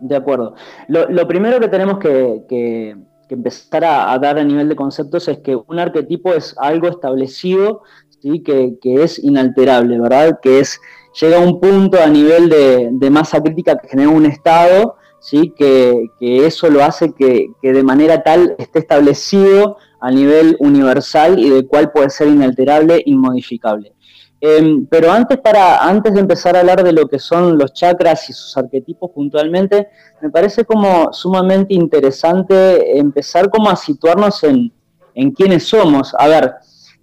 De 0.00 0.16
acuerdo. 0.16 0.54
Lo, 0.88 1.08
lo 1.08 1.26
primero 1.26 1.58
que 1.58 1.68
tenemos 1.68 1.98
que, 1.98 2.96
empezar 3.28 3.84
a, 3.84 4.18
dar 4.18 4.38
a 4.38 4.44
nivel 4.44 4.68
de 4.68 4.76
conceptos 4.76 5.28
es 5.28 5.38
que 5.38 5.56
un 5.56 5.78
arquetipo 5.78 6.32
es 6.32 6.54
algo 6.58 6.88
establecido, 6.88 7.82
¿sí? 8.20 8.42
que, 8.42 8.76
es 8.82 9.18
inalterable, 9.22 9.98
¿verdad? 9.98 10.38
Que 10.40 10.60
es, 10.60 10.80
llega 11.20 11.38
a 11.38 11.40
un 11.40 11.60
punto 11.60 11.98
a 12.00 12.08
nivel 12.08 12.48
de, 12.48 13.10
masa 13.10 13.42
crítica 13.42 13.78
que 13.78 13.88
genera 13.88 14.10
un 14.10 14.26
estado, 14.26 14.96
¿sí? 15.18 15.52
que, 15.56 16.08
que 16.20 16.46
eso 16.46 16.68
lo 16.68 16.84
hace 16.84 17.12
que, 17.14 17.48
que 17.62 17.72
de 17.72 17.82
manera 17.82 18.22
tal 18.22 18.54
esté 18.58 18.80
establecido 18.80 19.78
a 20.00 20.10
nivel 20.10 20.56
universal 20.60 21.38
y 21.38 21.48
del 21.50 21.66
cual 21.66 21.90
puede 21.90 22.10
ser 22.10 22.28
inalterable, 22.28 23.02
inmodificable. 23.06 23.95
Em, 24.40 24.86
pero 24.86 25.10
antes, 25.10 25.38
para, 25.38 25.82
antes 25.82 26.12
de 26.12 26.20
empezar 26.20 26.56
a 26.56 26.60
hablar 26.60 26.84
de 26.84 26.92
lo 26.92 27.08
que 27.08 27.18
son 27.18 27.56
los 27.56 27.72
chakras 27.72 28.28
y 28.28 28.32
sus 28.32 28.56
arquetipos 28.56 29.10
puntualmente, 29.10 29.88
me 30.20 30.30
parece 30.30 30.64
como 30.64 31.12
sumamente 31.12 31.74
interesante 31.74 32.98
empezar 32.98 33.48
como 33.48 33.70
a 33.70 33.76
situarnos 33.76 34.44
en, 34.44 34.72
en 35.14 35.30
quiénes 35.30 35.66
somos. 35.66 36.14
A 36.18 36.28
ver, 36.28 36.54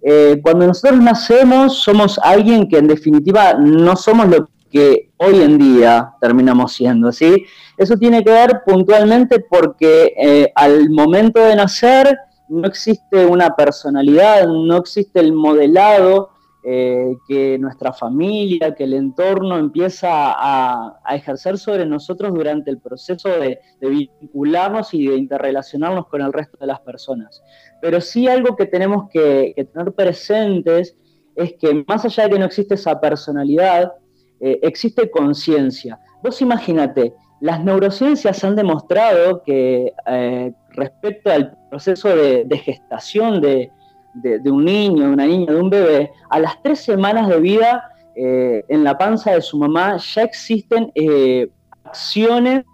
eh, 0.06 0.38
cuando 0.42 0.66
nosotros 0.66 1.00
nacemos 1.00 1.78
somos 1.78 2.18
alguien 2.22 2.68
que 2.68 2.76
en 2.76 2.86
definitiva 2.86 3.54
no 3.54 3.96
somos 3.96 4.28
lo 4.28 4.48
que 4.70 5.12
hoy 5.16 5.40
en 5.40 5.56
día 5.56 6.12
terminamos 6.20 6.72
siendo, 6.72 7.10
¿sí? 7.10 7.44
Eso 7.76 7.96
tiene 7.96 8.22
que 8.22 8.30
ver 8.30 8.62
puntualmente 8.66 9.40
porque 9.40 10.12
eh, 10.16 10.52
al 10.54 10.90
momento 10.90 11.40
de 11.40 11.56
nacer 11.56 12.18
no 12.48 12.66
existe 12.68 13.24
una 13.24 13.56
personalidad, 13.56 14.46
no 14.46 14.76
existe 14.76 15.20
el 15.20 15.32
modelado 15.32 16.33
eh, 16.66 17.18
que 17.28 17.58
nuestra 17.58 17.92
familia, 17.92 18.74
que 18.74 18.84
el 18.84 18.94
entorno 18.94 19.58
empieza 19.58 20.08
a, 20.10 20.98
ejercer 21.14 21.58
sobre 21.58 21.84
nosotros 21.84 22.32
durante 22.32 22.70
el 22.70 22.78
proceso 22.78 23.28
de, 23.28 23.58
vincularnos 23.82 24.94
y 24.94 25.06
de 25.06 25.16
interrelacionarnos 25.16 26.06
con 26.06 26.22
el 26.22 26.32
resto 26.32 26.56
de 26.58 26.66
las 26.66 26.80
personas. 26.80 27.42
Pero 27.82 28.00
sí 28.00 28.28
algo 28.28 28.56
que 28.56 28.64
tenemos 28.64 29.10
que, 29.10 29.52
que 29.54 29.64
tener 29.66 29.92
presentes 29.92 30.96
es 31.36 31.52
que 31.60 31.84
más 31.86 32.06
allá 32.06 32.24
de 32.24 32.30
que 32.30 32.38
no 32.38 32.46
existe 32.46 32.76
esa 32.76 32.98
personalidad, 32.98 33.92
eh, 34.40 34.60
existe 34.62 35.10
conciencia. 35.10 36.00
Vos 36.22 36.40
imagínate, 36.40 37.12
las 37.42 37.62
neurociencias 37.62 38.42
han 38.42 38.56
demostrado 38.56 39.42
que 39.42 39.92
eh, 40.06 40.52
respecto 40.70 41.30
al 41.30 41.58
proceso 41.68 42.08
de, 42.08 42.44
de 42.44 42.56
gestación 42.56 43.42
de, 43.42 43.70
de, 44.14 44.50
un 44.50 44.64
niño, 44.64 45.06
de 45.06 45.12
una 45.12 45.26
niña, 45.26 45.52
de 45.52 45.60
un 45.60 45.70
bebé, 45.70 46.12
a 46.30 46.38
las 46.38 46.62
tres 46.62 46.80
semanas 46.80 47.28
de 47.28 47.40
vida 47.40 47.90
eh, 48.16 48.64
en 48.68 48.84
la 48.84 48.96
panza 48.96 49.32
de 49.32 49.42
su 49.42 49.58
mamá 49.58 49.96
ya 49.96 50.22
existen 50.22 50.92
eh, 50.94 51.48
acciones 51.84 52.64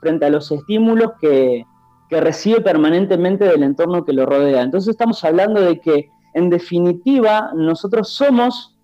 frente 0.00 0.26
a 0.26 0.30
los 0.30 0.50
estímulos 0.50 1.12
que, 1.20 1.64
que 2.08 2.20
recibe 2.20 2.60
permanentemente 2.60 3.44
del 3.44 3.62
entorno 3.62 4.04
que 4.04 4.12
lo 4.12 4.26
rodea. 4.26 4.62
Entonces 4.62 4.90
estamos 4.90 5.22
hablando 5.24 5.60
de 5.60 5.80
que, 5.80 6.08
en 6.34 6.50
definitiva, 6.50 7.50
nosotros 7.54 8.08
somos 8.10 8.76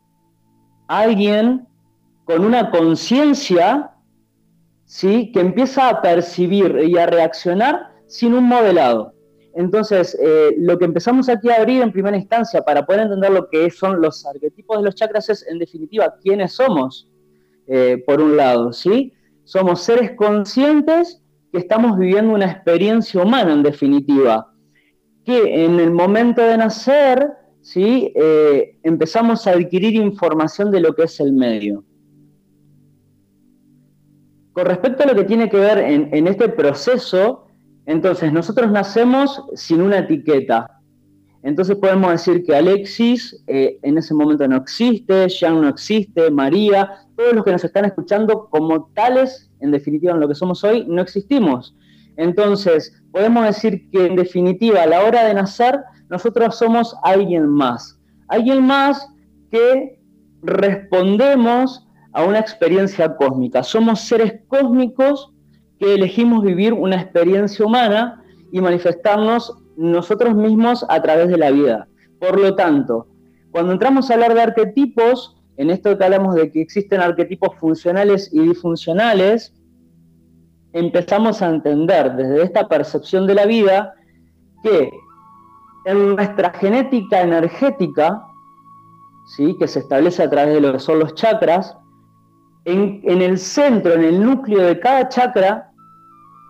alguien 0.86 1.66
con 2.24 2.44
una 2.44 2.70
conciencia 2.70 3.92
¿sí? 4.84 5.32
que 5.32 5.40
empieza 5.40 5.88
a 5.88 6.02
percibir 6.02 6.78
y 6.86 6.96
a 6.98 7.06
reaccionar 7.06 7.90
sin 8.06 8.34
un 8.34 8.44
modelado. 8.44 9.14
Entonces, 9.56 10.16
eh, 10.20 10.54
lo 10.58 10.78
que 10.78 10.84
empezamos 10.84 11.28
aquí 11.28 11.48
a 11.48 11.56
abrir 11.56 11.80
en 11.80 11.92
primera 11.92 12.16
instancia 12.16 12.62
para 12.62 12.84
poder 12.84 13.02
entender 13.02 13.30
lo 13.30 13.48
que 13.48 13.70
son 13.70 14.00
los 14.00 14.26
arquetipos 14.26 14.78
de 14.78 14.84
los 14.84 14.94
chakras 14.96 15.28
es, 15.28 15.46
en 15.46 15.58
definitiva, 15.58 16.14
quiénes 16.20 16.52
somos, 16.52 17.08
eh, 17.66 18.02
por 18.04 18.20
un 18.20 18.36
lado, 18.36 18.72
¿sí? 18.72 19.12
Somos 19.44 19.82
seres 19.82 20.12
conscientes 20.12 21.22
que 21.52 21.58
estamos 21.58 21.96
viviendo 21.96 22.34
una 22.34 22.46
experiencia 22.46 23.22
humana, 23.22 23.52
en 23.52 23.62
definitiva, 23.62 24.52
que 25.24 25.64
en 25.64 25.78
el 25.78 25.92
momento 25.92 26.42
de 26.42 26.58
nacer, 26.58 27.30
¿sí? 27.60 28.12
Eh, 28.16 28.78
empezamos 28.82 29.46
a 29.46 29.52
adquirir 29.52 29.94
información 29.94 30.72
de 30.72 30.80
lo 30.80 30.94
que 30.94 31.04
es 31.04 31.20
el 31.20 31.32
medio. 31.32 31.84
Con 34.52 34.66
respecto 34.66 35.04
a 35.04 35.06
lo 35.06 35.14
que 35.14 35.24
tiene 35.24 35.48
que 35.48 35.56
ver 35.56 35.78
en, 35.78 36.08
en 36.12 36.26
este 36.26 36.48
proceso, 36.48 37.43
entonces 37.86 38.32
nosotros 38.32 38.70
nacemos 38.70 39.42
sin 39.54 39.80
una 39.80 39.98
etiqueta. 39.98 40.80
Entonces 41.42 41.76
podemos 41.76 42.10
decir 42.10 42.42
que 42.42 42.56
Alexis 42.56 43.42
eh, 43.46 43.78
en 43.82 43.98
ese 43.98 44.14
momento 44.14 44.48
no 44.48 44.56
existe, 44.56 45.28
Jean 45.28 45.60
no 45.60 45.68
existe, 45.68 46.30
María, 46.30 46.90
todos 47.16 47.34
los 47.34 47.44
que 47.44 47.52
nos 47.52 47.64
están 47.64 47.84
escuchando 47.84 48.48
como 48.48 48.86
tales, 48.94 49.50
en 49.60 49.70
definitiva 49.70 50.14
en 50.14 50.20
lo 50.20 50.28
que 50.28 50.34
somos 50.34 50.64
hoy, 50.64 50.86
no 50.88 51.02
existimos. 51.02 51.74
Entonces 52.16 53.02
podemos 53.12 53.44
decir 53.44 53.90
que 53.90 54.06
en 54.06 54.16
definitiva 54.16 54.82
a 54.82 54.86
la 54.86 55.04
hora 55.04 55.24
de 55.24 55.34
nacer 55.34 55.80
nosotros 56.08 56.56
somos 56.56 56.96
alguien 57.02 57.46
más. 57.46 57.98
Alguien 58.28 58.64
más 58.64 59.06
que 59.50 60.00
respondemos 60.42 61.86
a 62.12 62.24
una 62.24 62.38
experiencia 62.38 63.16
cósmica. 63.16 63.62
Somos 63.62 64.00
seres 64.00 64.34
cósmicos 64.48 65.33
que 65.78 65.94
elegimos 65.94 66.42
vivir 66.44 66.72
una 66.72 66.96
experiencia 66.96 67.64
humana 67.64 68.22
y 68.52 68.60
manifestarnos 68.60 69.58
nosotros 69.76 70.34
mismos 70.34 70.84
a 70.88 71.02
través 71.02 71.28
de 71.28 71.38
la 71.38 71.50
vida. 71.50 71.88
Por 72.20 72.40
lo 72.40 72.54
tanto, 72.54 73.08
cuando 73.50 73.72
entramos 73.72 74.10
a 74.10 74.14
hablar 74.14 74.34
de 74.34 74.42
arquetipos, 74.42 75.36
en 75.56 75.70
esto 75.70 75.96
que 75.96 76.04
hablamos 76.04 76.34
de 76.34 76.50
que 76.50 76.60
existen 76.60 77.00
arquetipos 77.00 77.56
funcionales 77.58 78.30
y 78.32 78.40
disfuncionales, 78.40 79.54
empezamos 80.72 81.40
a 81.42 81.50
entender 81.50 82.14
desde 82.16 82.42
esta 82.42 82.68
percepción 82.68 83.26
de 83.26 83.34
la 83.34 83.46
vida 83.46 83.94
que 84.62 84.90
en 85.84 86.16
nuestra 86.16 86.52
genética 86.54 87.20
energética, 87.20 88.24
¿sí? 89.36 89.54
que 89.58 89.68
se 89.68 89.80
establece 89.80 90.22
a 90.22 90.30
través 90.30 90.54
de 90.54 90.60
lo 90.60 90.72
que 90.72 90.78
son 90.80 90.98
los 90.98 91.14
chakras, 91.14 91.76
en, 92.64 93.00
en, 93.04 93.22
el 93.22 93.38
centro, 93.38 93.94
en 93.94 94.04
el 94.04 94.24
núcleo 94.24 94.62
de 94.62 94.78
cada 94.80 95.08
chakra, 95.08 95.70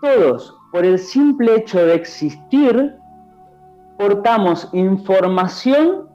todos, 0.00 0.56
por 0.72 0.84
el 0.84 0.98
simple 0.98 1.56
hecho 1.56 1.84
de 1.84 1.94
existir, 1.94 2.94
portamos 3.98 4.68
información 4.72 6.08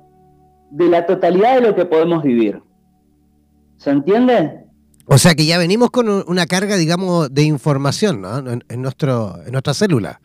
de 0.72 0.90
la 0.90 1.06
totalidad 1.06 1.56
de 1.56 1.68
lo 1.70 1.76
que 1.76 1.86
podemos 1.86 2.24
vivir. 2.24 2.62
¿Se 3.78 3.90
entiende? 3.90 4.66
O 5.06 5.18
sea 5.18 5.34
que 5.34 5.46
ya 5.46 5.58
venimos 5.58 5.90
con 5.90 6.08
una 6.10 6.46
carga, 6.46 6.76
digamos, 6.76 7.34
de 7.34 7.44
información 7.44 8.22
¿no? 8.22 8.38
en, 8.38 8.64
en, 8.70 8.82
nuestro, 8.82 9.40
en 9.46 9.52
nuestra 9.52 9.74
célula. 9.74 10.22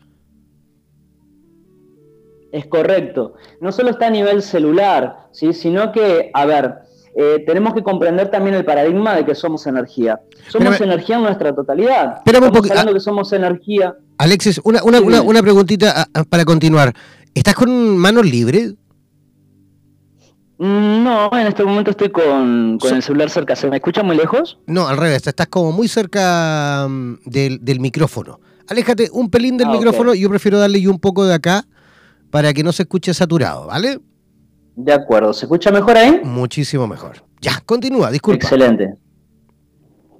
Es 2.51 2.67
correcto. 2.67 3.33
No 3.59 3.71
solo 3.71 3.89
está 3.89 4.07
a 4.07 4.11
nivel 4.11 4.41
celular, 4.41 5.27
¿sí? 5.31 5.53
sino 5.53 5.91
que, 5.91 6.29
a 6.33 6.45
ver, 6.45 6.75
eh, 7.17 7.43
tenemos 7.45 7.73
que 7.73 7.81
comprender 7.81 8.29
también 8.29 8.55
el 8.55 8.65
paradigma 8.65 9.15
de 9.15 9.25
que 9.25 9.35
somos 9.35 9.65
energía. 9.67 10.19
Somos 10.49 10.73
Espérame, 10.73 10.93
energía 10.93 11.15
en 11.15 11.23
nuestra 11.23 11.55
totalidad. 11.55 12.17
Estamos 12.25 12.49
un 12.49 12.71
hablando 12.71 12.93
que 12.93 12.99
somos 12.99 13.31
energía. 13.31 13.95
Alexis, 14.17 14.59
una, 14.63 14.83
una, 14.83 14.97
sí, 14.99 15.03
una, 15.05 15.21
una 15.21 15.41
preguntita 15.41 16.07
para 16.29 16.43
continuar. 16.43 16.93
¿Estás 17.33 17.55
con 17.55 17.97
manos 17.97 18.25
libres? 18.25 18.73
Mm, 20.57 21.03
No, 21.03 21.29
en 21.37 21.47
este 21.47 21.63
momento 21.63 21.91
estoy 21.91 22.09
con, 22.09 22.77
con 22.79 22.89
so, 22.89 22.95
el 22.95 23.01
celular 23.01 23.29
cerca. 23.29 23.55
¿Se 23.55 23.69
me 23.69 23.77
escucha 23.77 24.03
muy 24.03 24.17
lejos? 24.17 24.57
No, 24.67 24.87
al 24.87 24.97
revés. 24.97 25.25
Estás 25.25 25.47
como 25.47 25.71
muy 25.71 25.87
cerca 25.87 26.85
um, 26.85 27.17
del, 27.25 27.63
del, 27.63 27.79
micrófono. 27.79 28.41
Aléjate 28.67 29.09
un 29.13 29.29
pelín 29.29 29.57
del 29.57 29.67
ah, 29.67 29.71
micrófono. 29.71 30.11
Okay. 30.11 30.21
Yo 30.21 30.29
prefiero 30.29 30.59
darle 30.59 30.81
yo 30.81 30.91
un 30.91 30.99
poco 30.99 31.25
de 31.25 31.33
acá 31.33 31.65
para 32.29 32.53
que 32.53 32.63
no 32.63 32.73
se 32.73 32.83
escuche 32.83 33.13
saturado, 33.13 33.67
¿vale? 33.67 33.99
De 34.75 34.93
acuerdo. 34.93 35.33
¿Se 35.33 35.45
escucha 35.45 35.71
mejor 35.71 35.97
ahí? 35.97 36.21
Muchísimo 36.23 36.87
mejor. 36.87 37.23
Ya, 37.41 37.61
continúa, 37.65 38.11
disculpa. 38.11 38.43
Excelente. 38.43 38.95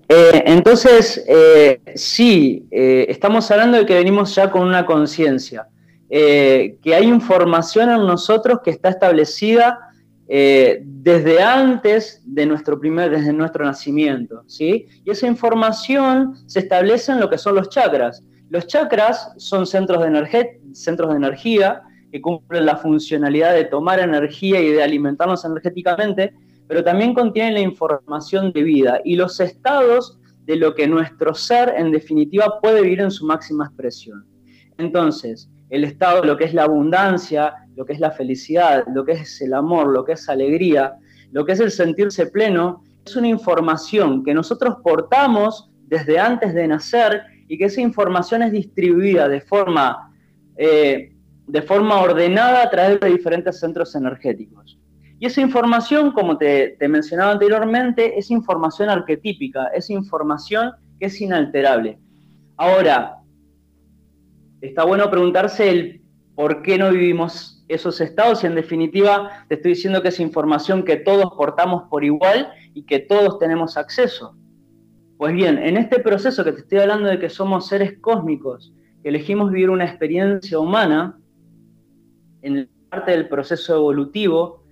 Eh, 0.08 0.44
entonces, 0.46 1.24
eh, 1.28 1.82
sí, 1.96 2.68
eh, 2.70 3.08
estamos 3.10 3.50
hablando 3.50 3.78
de 3.78 3.86
que 3.86 3.96
venimos 3.96 4.36
ya 4.36 4.52
con 4.52 4.68
una 4.68 4.86
conciencia, 4.86 5.68
que 6.08 6.94
hay 6.96 7.08
información 7.08 7.90
en 7.90 8.06
nosotros 8.06 8.60
que 8.64 8.70
está 8.70 8.90
establecida 8.90 9.80
desde 10.28 11.42
antes 11.42 12.22
de 12.24 12.46
nuestro 12.46 12.80
primer, 12.80 13.10
desde 13.12 13.34
nuestro 13.34 13.66
nacimiento, 13.66 14.44
¿sí? 14.48 14.88
Y 15.04 15.12
esa 15.12 15.28
información 15.28 16.36
se 16.46 16.60
establece 16.60 17.12
en 17.12 17.20
lo 17.20 17.30
que 17.30 17.38
son 17.38 17.56
los 17.56 17.70
chakras. 17.70 18.24
Los 18.50 18.68
chakras 18.68 19.34
son 19.38 19.66
centros 19.66 20.02
de, 20.04 20.62
centros 20.74 21.10
de 21.10 21.18
energía 21.18 21.82
que 22.16 22.22
cumplen 22.22 22.66
la 22.66 22.78
funcionalidad 22.78 23.54
de 23.54 23.66
tomar 23.66 24.00
energía 24.00 24.62
y 24.62 24.72
de 24.72 24.82
alimentarnos 24.82 25.44
energéticamente, 25.44 26.34
pero 26.66 26.82
también 26.82 27.14
contienen 27.14 27.56
la 27.56 27.60
información 27.60 28.54
de 28.54 28.64
vida 28.64 29.02
y 29.04 29.18
los 29.18 29.42
estados 29.42 30.18
de 30.46 30.56
lo 30.56 30.76
que 30.76 30.88
nuestro 30.88 31.34
ser 31.34 31.74
en 31.76 31.92
definitiva 31.92 32.62
puede 32.62 32.84
vivir 32.84 33.02
en 33.02 33.12
su 33.12 33.26
máxima 33.26 33.66
expresión. 33.66 34.26
Entonces, 34.78 35.50
el 35.70 35.84
estado 35.84 36.22
de 36.22 36.28
lo 36.28 36.38
que 36.38 36.46
es 36.46 36.54
la 36.54 36.64
abundancia, 36.64 37.54
lo 37.76 37.86
que 37.86 37.92
es 37.92 38.00
la 38.00 38.12
felicidad, 38.12 38.86
lo 38.94 39.04
que 39.04 39.12
es 39.12 39.42
el 39.42 39.54
amor, 39.54 39.92
lo 39.92 40.06
que 40.06 40.14
es 40.14 40.30
alegría, 40.30 40.96
lo 41.34 41.46
que 41.46 41.52
es 41.52 41.60
el 41.60 41.70
sentirse 41.70 42.28
pleno, 42.28 42.82
es 43.06 43.14
una 43.18 43.28
información 43.28 44.24
que 44.24 44.34
nosotros 44.34 44.78
portamos 44.82 45.70
desde 45.88 46.18
antes 46.18 46.54
de 46.54 46.66
nacer 46.66 47.24
y 47.50 47.58
que 47.58 47.66
esa 47.66 47.82
información 47.82 48.42
es 48.42 48.54
distribuida 48.54 49.28
de 49.28 49.42
forma, 49.42 50.14
eh, 50.56 51.12
de 51.48 51.62
forma 51.62 52.02
ordenada 52.02 52.64
a 52.64 52.70
través 52.70 53.00
de 53.00 53.10
diferentes 53.10 53.60
centros 53.60 53.96
energéticos. 53.96 54.80
Y 55.20 55.28
esa 55.28 55.42
información, 55.42 56.12
como 56.12 56.38
te, 56.38 56.78
mencionaba 56.90 57.32
anteriormente, 57.32 58.18
es 58.20 58.32
información 58.32 58.90
arquetípica, 58.90 59.68
es 59.68 59.90
información 59.90 60.74
que 61.00 61.06
es 61.06 61.22
inalterable. 61.22 61.98
Ahora, 62.58 63.18
está 64.62 64.84
bueno 64.84 65.10
preguntarse 65.10 65.70
el 65.70 66.02
por 66.36 66.62
qué 66.64 66.78
no 66.78 66.92
vivimos 66.92 67.64
esos 67.68 68.02
estados 68.02 68.44
y 68.44 68.48
en 68.48 68.56
definitiva 68.56 69.46
te 69.48 69.56
estoy 69.56 69.72
diciendo 69.72 70.02
que 70.02 70.10
es 70.10 70.20
información 70.20 70.84
que 70.84 70.98
todos 70.98 71.32
portamos 71.38 71.84
por 71.90 72.04
igual 72.04 72.50
y 72.74 72.84
que 72.84 73.00
todos 73.00 73.40
tenemos 73.40 73.78
acceso. 73.78 74.36
Pues 75.18 75.34
bien, 75.34 75.58
en 75.58 75.78
este 75.78 76.00
proceso 76.00 76.44
que 76.44 76.52
te 76.52 76.60
estoy 76.60 76.80
hablando 76.80 77.08
de 77.08 77.20
que 77.20 77.30
somos 77.30 77.68
seres 77.68 77.98
cósmicos, 78.02 78.74
que 79.02 79.10
elegimos 79.10 79.50
vivir 79.50 79.70
una 79.70 79.86
experiencia 79.86 80.60
humana, 80.60 81.18
en 82.46 82.70
parte 82.90 83.12
del 83.12 83.28
proceso 83.28 83.76
evolutivo, 83.76 84.64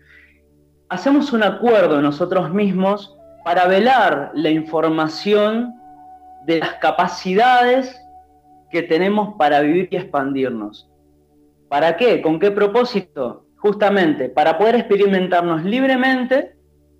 hacemos 0.89 1.33
un 1.33 1.43
acuerdo 1.43 2.01
nosotros 2.01 2.53
mismos 2.53 3.17
para 3.43 3.67
velar 3.67 4.31
la 4.35 4.49
información 4.49 5.73
de 6.45 6.59
las 6.59 6.75
capacidades 6.75 7.99
que 8.69 8.83
tenemos 8.83 9.35
para 9.37 9.61
vivir 9.61 9.87
y 9.91 9.97
expandirnos. 9.97 10.89
¿Para 11.67 11.97
qué? 11.97 12.21
¿Con 12.21 12.39
qué 12.39 12.51
propósito? 12.51 13.47
Justamente 13.57 14.29
para 14.29 14.57
poder 14.57 14.75
experimentarnos 14.75 15.63
libremente, 15.63 16.55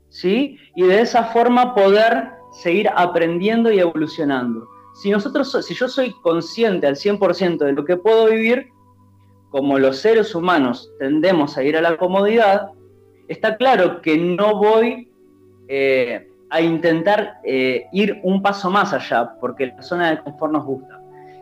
¿sí? 0.09 0.57
Y 0.75 0.83
de 0.83 1.01
esa 1.01 1.25
forma 1.25 1.75
poder 1.75 2.31
seguir 2.51 2.89
aprendiendo 2.95 3.71
y 3.71 3.79
evolucionando. 3.79 4.67
Si 4.95 5.09
nosotros, 5.11 5.51
si 5.65 5.73
yo 5.73 5.87
soy 5.87 6.11
consciente 6.21 6.87
al 6.87 6.95
100% 6.95 7.57
de 7.57 7.73
lo 7.73 7.83
que 7.83 7.97
puedo 7.97 8.27
vivir, 8.27 8.69
como 9.53 9.77
los 9.77 9.99
seres 9.99 10.33
humanos 10.33 10.91
tendemos 10.97 11.59
a 11.59 11.63
ir 11.63 11.77
a 11.77 11.81
la 11.81 11.95
comodidad, 11.95 12.71
está 13.27 13.55
claro 13.55 14.01
que 14.01 14.17
no 14.17 14.57
voy 14.57 15.11
eh, 15.67 16.27
a 16.49 16.59
intentar 16.59 17.35
eh, 17.43 17.85
ir 17.91 18.19
un 18.23 18.41
paso 18.41 18.71
más 18.71 18.93
allá, 18.93 19.35
porque 19.39 19.67
la 19.67 19.83
zona 19.83 20.09
de 20.09 20.23
confort 20.23 20.53
nos 20.53 20.65
gusta. 20.65 20.99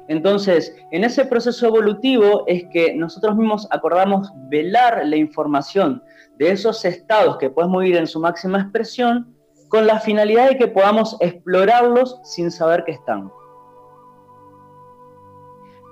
Entonces, 0.10 0.76
en 0.92 1.06
ese 1.06 1.24
proceso 1.24 1.68
evolutivo 1.68 2.44
es 2.48 2.66
que 2.66 2.94
nosotros 2.94 3.38
mismos 3.38 3.66
acordamos 3.72 4.30
velar 4.50 5.08
la 5.08 5.16
información 5.16 6.04
de 6.38 6.52
esos 6.52 6.84
estados 6.84 7.38
que 7.38 7.50
podemos 7.50 7.82
vivir 7.82 7.96
en 7.96 8.08
su 8.08 8.20
máxima 8.20 8.60
expresión 8.60 9.34
con 9.70 9.88
la 9.88 10.02
finalidad 10.02 10.50
de 10.50 10.58
que 10.58 10.68
podamos 10.68 11.16
explorarlos 11.22 12.20
sin 12.26 12.52
saber 12.52 12.84
que 12.84 12.92
están. 12.92 13.32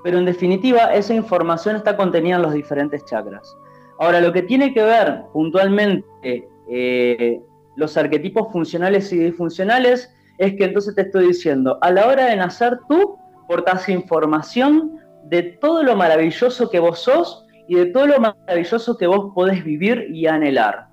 Pero 0.03 0.18
en 0.18 0.25
definitiva, 0.25 0.94
esa 0.94 1.13
información 1.13 1.75
está 1.75 1.98
contenida 1.98 2.38
en 2.38 2.41
los 2.41 2.53
diferentes 2.53 3.03
chakras. 3.06 3.56
Ahora, 4.00 4.22
lo 4.22 4.32
que 4.32 4.44
tiene 4.44 4.74
que 4.74 4.83
ver 4.83 5.24
puntualmente 5.33 6.48
eh, 6.70 7.42
los 7.75 7.98
arquetipos 7.98 8.51
funcionales 8.51 9.12
y 9.12 9.18
disfuncionales 9.18 10.14
es 10.38 10.55
que 10.55 10.66
entonces 10.66 10.96
te 10.96 11.01
estoy 11.01 11.27
diciendo, 11.27 11.77
a 11.81 11.92
la 11.92 12.07
hora 12.07 12.25
de 12.25 12.35
nacer 12.38 12.79
tú 12.88 13.18
portas 13.48 13.90
información 13.90 15.00
de 15.25 15.44
todo 15.44 15.83
lo 15.83 15.96
maravilloso 15.96 16.70
que 16.70 16.79
vos 16.79 17.00
sos 17.00 17.46
y 17.68 17.75
de 17.75 17.88
todo 17.88 18.07
lo 18.07 18.20
maravilloso 18.20 18.98
que 18.98 19.07
vos 19.07 19.33
podés 19.35 19.64
vivir 19.64 20.07
y 20.12 20.27
anhelar. 20.27 20.88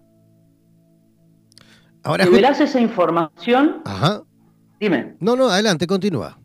Ahora, 2.02 2.24
¿Te 2.24 2.64
esa 2.64 2.80
información? 2.80 3.82
Ajá. 3.84 4.22
Dime. 4.78 5.16
No, 5.20 5.36
no, 5.36 5.48
adelante, 5.48 5.86
continúa. 5.86 6.38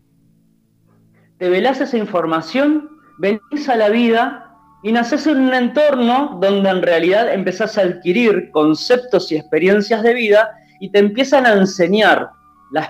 Te 1.42 1.50
velás 1.50 1.82
esa 1.82 1.98
información, 1.98 2.88
venís 3.18 3.68
a 3.68 3.76
la 3.76 3.90
vida 3.90 4.56
y 4.84 4.92
naces 4.92 5.26
en 5.26 5.40
un 5.40 5.56
entorno 5.56 6.38
donde 6.40 6.70
en 6.70 6.84
realidad 6.84 7.34
empezás 7.34 7.80
a 7.80 7.82
adquirir 7.82 8.52
conceptos 8.52 9.32
y 9.32 9.38
experiencias 9.38 10.04
de 10.04 10.14
vida 10.14 10.52
y 10.80 10.92
te 10.92 11.00
empiezan 11.00 11.48
a 11.48 11.54
enseñar 11.54 12.30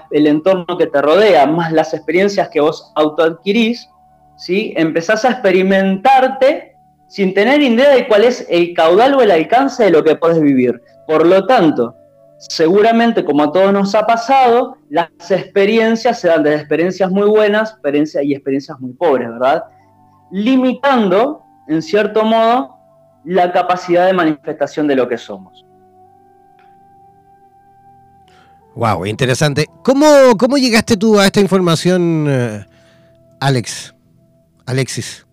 el 0.10 0.28
entorno 0.28 0.78
que 0.78 0.88
te 0.88 1.02
rodea, 1.02 1.48
más 1.48 1.72
las 1.72 1.94
experiencias 1.94 2.50
que 2.50 2.60
vos 2.60 2.92
autoadquirís, 2.96 3.88
¿sí? 4.36 4.74
empezás 4.76 5.24
a 5.24 5.32
experimentarte 5.32 6.76
sin 7.08 7.34
tener 7.34 7.62
idea 7.62 7.92
de 7.92 8.06
cuál 8.06 8.26
es 8.26 8.46
el 8.50 8.74
caudal 8.74 9.14
o 9.14 9.22
el 9.22 9.32
alcance 9.32 9.86
de 9.86 9.92
lo 9.92 10.04
que 10.04 10.18
puedes 10.18 10.42
vivir. 10.42 10.82
Por 11.08 11.26
lo 11.26 11.46
tanto, 11.46 11.96
seguramente 12.50 13.24
como 13.24 13.44
a 13.44 13.52
todos 13.52 13.72
nos 13.72 13.94
ha 13.96 14.06
pasado, 14.06 14.78
las 14.90 15.10
experiencias 15.30 16.20
se 16.20 16.28
dan 16.28 16.44
desde 16.44 16.58
experiencias 16.58 17.12
muy 17.12 17.28
buenas 17.28 17.78
y 18.24 18.34
experiencias 18.34 18.80
muy 18.80 18.94
pobres, 18.94 19.30
¿verdad? 19.30 19.64
Limitando 20.32 21.44
en 21.68 21.82
cierto 21.82 22.26
modo, 22.26 22.76
la 23.24 23.52
capacidad 23.52 24.08
de 24.08 24.14
manifestación 24.14 24.88
de 24.88 24.96
lo 24.96 25.08
que 25.08 25.18
somos. 25.18 25.66
Wow, 28.76 29.06
interesante. 29.06 29.68
¿Cómo, 29.84 30.06
cómo 30.38 30.58
llegaste 30.58 30.98
tú 30.98 31.20
a 31.20 31.26
esta 31.26 31.40
información, 31.40 32.26
eh, 32.28 32.66
Alex? 33.40 33.94
Alexis. 34.66 35.26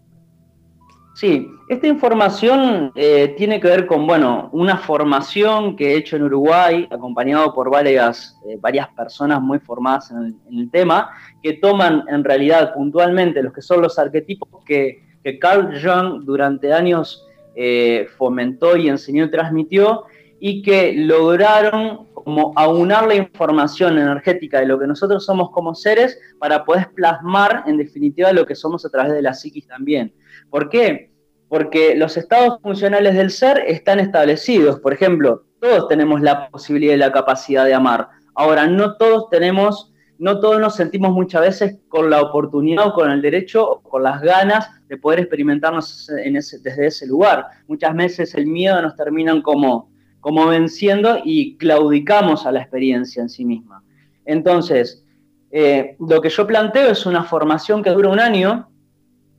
Sí, 1.15 1.49
esta 1.69 1.87
información 1.87 2.93
eh, 2.95 3.35
tiene 3.37 3.61
que 3.61 3.69
ver 3.69 3.87
con, 3.87 4.07
bueno, 4.07 4.49
una 4.53 4.79
formación 4.79 5.77
que 5.77 5.93
he 5.93 5.97
hecho 5.97 6.17
en 6.17 6.23
Uruguay, 6.23 6.89
acompañado 6.91 7.53
por 7.53 7.71
varias, 7.71 8.39
eh, 8.47 8.59
personas 8.97 9.41
muy 9.41 9.59
formadas 9.59 10.11
en 10.11 10.39
el, 10.59 10.71
tema, 10.71 11.11
que 11.43 11.55
toman 11.55 12.05
en 12.09 12.25
realidad 12.25 12.73
puntualmente 12.75 13.43
los 13.43 13.53
que 13.53 13.63
son 13.63 13.83
los 13.83 13.99
arquetipos 13.99 14.65
que 14.65 15.09
que 15.23 15.39
Carl 15.39 15.73
Jung 15.81 16.25
durante 16.25 16.73
años 16.73 17.27
eh, 17.55 18.07
fomentó 18.17 18.77
y 18.77 18.89
enseñó 18.89 19.25
y 19.25 19.31
transmitió 19.31 20.05
y 20.41 20.63
que 20.63 20.93
lograron 20.93 22.07
como 22.15 22.53
aunar 22.57 23.09
la 23.09 23.15
información 23.15 23.99
energética 23.99 24.61
de 24.61 24.67
lo 24.67 24.79
que 24.79 24.87
nosotros 24.87 25.25
somos 25.25 25.51
como 25.51 25.75
seres 25.75 26.19
para 26.39 26.65
poder 26.65 26.91
plasmar 26.95 27.65
en 27.67 27.77
definitiva 27.77 28.33
lo 28.33 28.47
que 28.47 28.55
somos 28.55 28.85
a 28.85 28.91
través 28.91 29.13
de 29.13 29.23
la 29.23 29.35
psiquis 29.35 29.67
también. 29.67 30.15
¿Por 30.51 30.69
qué? 30.69 31.11
Porque 31.49 31.95
los 31.97 32.17
estados 32.17 32.61
funcionales 32.63 33.15
del 33.15 33.31
ser 33.31 33.65
están 33.67 34.01
establecidos. 34.01 34.81
Por 34.81 34.93
ejemplo, 34.93 35.45
todos 35.61 35.89
tenemos 35.89 36.21
la 36.21 36.49
posibilidad 36.51 36.95
y 36.95 36.99
la 36.99 37.13
capacidad 37.13 37.65
de 37.65 37.75
amar. 37.75 38.09
Ahora, 38.35 38.67
no 38.67 38.97
todos 38.97 39.31
tenemos 39.31 39.93
no 40.19 40.41
todos 40.41 40.61
nos 40.61 40.75
sentimos 40.75 41.13
muchas 41.13 41.43
veces 41.43 41.79
con 41.89 42.11
la 42.11 42.21
oportunidad 42.21 42.89
o 42.89 42.93
con 42.93 43.11
el 43.11 43.23
derecho 43.23 43.71
o 43.71 43.81
con 43.81 44.03
las 44.03 44.21
ganas 44.21 44.69
de 44.89 44.97
poder 44.97 45.21
experimentarnos 45.21 46.09
desde 46.09 46.87
ese 46.87 47.07
lugar. 47.07 47.47
Muchas 47.69 47.95
veces 47.95 48.35
el 48.35 48.47
miedo 48.47 48.83
nos 48.83 48.97
termina 48.97 49.41
como, 49.43 49.91
como 50.21 50.47
venciendo 50.49 51.19
y 51.25 51.57
claudicamos 51.57 52.47
a 52.47 52.53
la 52.53 52.61
experiencia 52.61 53.23
en 53.23 53.29
sí 53.29 53.45
misma. 53.45 53.85
Entonces, 54.25 55.05
eh, 55.53 55.97
lo 56.01 56.21
que 56.21 56.31
yo 56.31 56.47
planteo 56.47 56.91
es 56.91 57.07
una 57.07 57.23
formación 57.23 57.83
que 57.83 57.91
dura 57.91 58.09
un 58.09 58.21
año, 58.21 58.69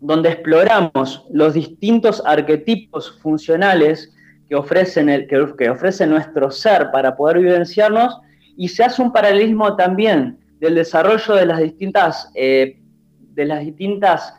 donde 0.01 0.29
exploramos 0.29 1.25
los 1.31 1.53
distintos 1.53 2.23
arquetipos 2.25 3.19
funcionales 3.21 4.13
que, 4.47 4.55
ofrecen 4.55 5.09
el, 5.09 5.27
que, 5.27 5.69
ofrece 5.69 6.07
nuestro 6.07 6.49
ser 6.51 6.89
para 6.91 7.15
poder 7.15 7.39
vivenciarnos 7.39 8.19
y 8.57 8.67
se 8.69 8.83
hace 8.83 9.01
un 9.01 9.11
paralelismo 9.11 9.75
también 9.75 10.39
del 10.59 10.75
desarrollo 10.75 11.35
de 11.35 11.45
las 11.45 11.59
distintas, 11.59 12.31
eh, 12.33 12.79
de 13.33 13.45
las 13.45 13.61
distintas, 13.61 14.33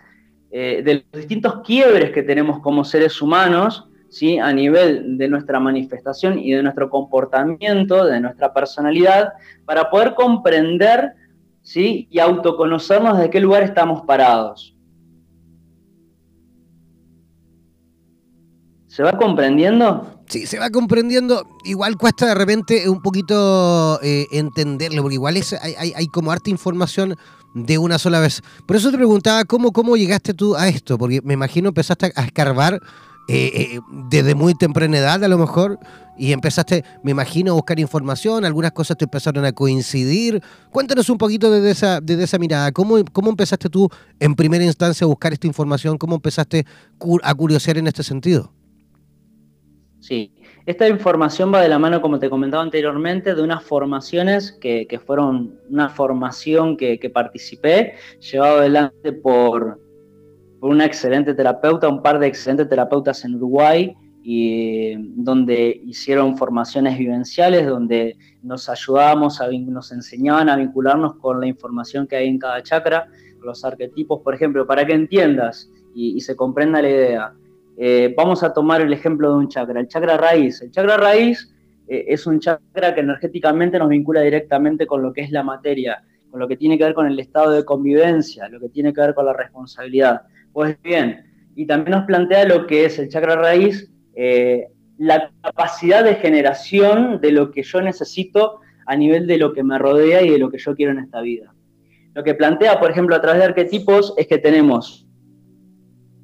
eh, 0.51 0.83
de 0.85 1.05
los 1.12 1.20
distintos 1.20 1.61
quiebres 1.64 2.11
que 2.11 2.23
tenemos 2.23 2.61
como 2.61 2.85
seres 2.85 3.20
humanos, 3.23 3.87
¿sí? 4.09 4.38
a 4.38 4.53
nivel 4.53 5.16
de 5.16 5.29
nuestra 5.29 5.61
manifestación 5.61 6.38
y 6.38 6.53
de 6.53 6.62
nuestro 6.62 6.90
comportamiento, 6.90 8.05
de 8.05 8.20
nuestra 8.20 8.53
personalidad, 8.53 9.33
para 9.64 9.88
poder 9.88 10.14
comprender 10.14 11.12
¿sí? 11.62 12.09
y 12.11 12.18
autoconocernos 12.18 13.18
de 13.18 13.31
qué 13.31 13.40
lugar 13.40 13.62
estamos 13.62 14.03
parados. 14.03 14.77
¿Se 19.00 19.04
va 19.04 19.12
comprendiendo? 19.16 20.20
Sí, 20.28 20.46
se 20.46 20.58
va 20.58 20.68
comprendiendo. 20.68 21.46
Igual 21.64 21.96
cuesta 21.96 22.26
de 22.26 22.34
repente 22.34 22.86
un 22.86 23.00
poquito 23.00 23.98
eh, 24.02 24.26
entenderlo, 24.30 25.00
porque 25.00 25.14
igual 25.14 25.38
es, 25.38 25.54
hay, 25.54 25.74
hay, 25.78 25.94
hay, 25.96 26.06
como 26.08 26.30
harta 26.30 26.50
información 26.50 27.16
de 27.54 27.78
una 27.78 27.98
sola 27.98 28.20
vez. 28.20 28.42
Por 28.66 28.76
eso 28.76 28.90
te 28.90 28.98
preguntaba 28.98 29.46
cómo, 29.46 29.72
cómo 29.72 29.96
llegaste 29.96 30.34
tú 30.34 30.54
a 30.54 30.68
esto, 30.68 30.98
porque 30.98 31.22
me 31.24 31.32
imagino 31.32 31.68
empezaste 31.68 32.12
a 32.14 32.24
escarbar 32.24 32.78
eh, 33.26 33.50
eh, 33.54 33.80
desde 34.10 34.34
muy 34.34 34.52
temprana 34.52 34.98
edad 34.98 35.24
a 35.24 35.28
lo 35.28 35.38
mejor 35.38 35.78
y 36.18 36.32
empezaste, 36.32 36.84
me 37.02 37.12
imagino, 37.12 37.52
a 37.52 37.54
buscar 37.54 37.80
información, 37.80 38.44
algunas 38.44 38.72
cosas 38.72 38.98
te 38.98 39.06
empezaron 39.06 39.46
a 39.46 39.52
coincidir. 39.52 40.42
Cuéntanos 40.70 41.08
un 41.08 41.16
poquito 41.16 41.50
desde 41.50 41.70
esa, 41.70 42.00
desde 42.02 42.24
esa 42.24 42.36
mirada, 42.36 42.70
¿Cómo, 42.72 42.96
¿cómo 43.14 43.30
empezaste 43.30 43.70
tú 43.70 43.88
en 44.18 44.34
primera 44.34 44.62
instancia 44.62 45.06
a 45.06 45.08
buscar 45.08 45.32
esta 45.32 45.46
información? 45.46 45.96
¿Cómo 45.96 46.16
empezaste 46.16 46.66
a 47.22 47.34
curiosear 47.34 47.78
en 47.78 47.86
este 47.86 48.02
sentido? 48.02 48.52
Sí, 50.11 50.33
esta 50.66 50.88
información 50.88 51.55
va 51.55 51.62
de 51.62 51.68
la 51.68 51.79
mano, 51.79 52.03
como 52.03 52.18
te 52.18 52.29
comentaba 52.29 52.64
anteriormente, 52.64 53.33
de 53.33 53.42
unas 53.42 53.62
formaciones 53.62 54.51
que, 54.51 55.01
fueron 55.07 55.61
una 55.70 55.88
formación 55.88 56.77
que, 56.77 57.12
participé, 57.14 57.94
llevado 58.18 58.59
adelante 58.59 59.12
por, 59.12 59.81
una 60.62 60.85
excelente 60.85 61.33
terapeuta, 61.33 61.87
un 61.87 62.03
par 62.03 62.18
de 62.18 62.27
excelentes 62.27 62.68
terapeutas 62.68 63.25
en 63.25 63.37
Uruguay, 63.37 63.94
y 64.25 64.96
donde 65.23 65.81
hicieron 65.87 66.37
formaciones 66.37 66.99
vivenciales, 66.99 67.68
donde 67.68 68.16
nos 68.42 68.68
ayudábamos, 68.68 69.40
nos 69.68 69.92
enseñaban 69.92 70.49
a 70.49 70.57
vincularnos 70.57 71.14
con 71.18 71.38
la 71.40 71.46
información 71.46 72.09
que 72.09 72.16
hay 72.16 72.27
en 72.27 72.40
cada 72.40 72.64
chakra, 72.64 73.07
los 73.44 73.64
arquetipos, 73.64 74.23
por 74.25 74.35
ejemplo, 74.35 74.66
para 74.66 74.85
que 74.85 74.92
entiendas 74.92 75.70
y, 75.94 76.20
se 76.20 76.35
comprenda 76.35 76.83
la 76.83 76.90
idea. 76.90 77.35
Eh, 77.83 78.12
vamos 78.14 78.43
a 78.43 78.53
tomar 78.53 78.83
el 78.83 78.93
ejemplo 78.93 79.31
de 79.31 79.38
un 79.38 79.49
chakra, 79.49 79.81
el 79.81 79.88
chakra 79.88 80.19
raíz. 80.19 80.61
El 80.61 80.71
chakra 80.71 80.99
raíz 80.99 81.51
eh, 81.88 82.05
es 82.09 82.27
un 82.27 82.38
chakra 82.38 82.95
que 82.95 83.01
energéticamente 83.01 83.79
nos 83.79 83.88
vincula 83.88 84.21
directamente 84.21 84.87
con 84.87 85.01
lo 85.01 85.14
que 85.14 85.23
es 85.23 85.31
la 85.31 85.43
materia, 85.43 86.03
con 86.31 86.40
lo 86.40 86.47
que 86.47 86.59
tiene 86.59 86.77
que 86.77 86.85
ver 86.85 86.93
con 86.93 87.07
el 87.07 87.19
estado 87.19 87.53
de 87.53 87.64
convivencia, 87.64 88.51
lo 88.51 88.61
que 88.61 88.69
tiene 88.69 88.93
que 88.93 89.01
ver 89.01 89.14
con 89.14 89.25
la 89.25 89.33
responsabilidad. 89.33 90.21
Pues 90.53 90.77
bien, 90.83 91.25
y 91.57 91.64
también 91.64 91.97
nos 91.97 92.05
plantea 92.05 92.45
lo 92.45 92.66
que 92.66 92.85
es 92.85 92.99
el 92.99 93.09
chakra 93.09 93.37
raíz, 93.37 93.90
eh, 94.14 94.66
la 94.99 95.33
capacidad 95.43 96.05
de 96.05 96.16
generación 96.16 97.19
de 97.23 97.33
lo 97.33 97.51
que 97.51 97.62
yo 97.62 97.81
necesito 97.81 98.61
a 98.85 98.95
nivel 98.95 99.27
de 99.27 99.38
lo 99.38 99.55
que 99.55 99.62
me 99.62 99.79
rodea 99.79 100.21
y 100.21 100.29
de 100.29 100.38
lo 100.38 100.51
que 100.51 100.59
yo 100.59 100.77
quiero 100.77 100.93
en 100.93 100.99
esta 100.99 101.23
vida. 101.23 101.55
Lo 102.12 102.25
que 102.25 102.35
plantea, 102.35 102.79
por 102.79 102.90
ejemplo, 102.90 103.16
a 103.16 103.23
través 103.23 103.40
de 103.40 103.47
arquetipos 103.47 104.12
es 104.19 104.27
que 104.27 104.37
tenemos 104.37 105.07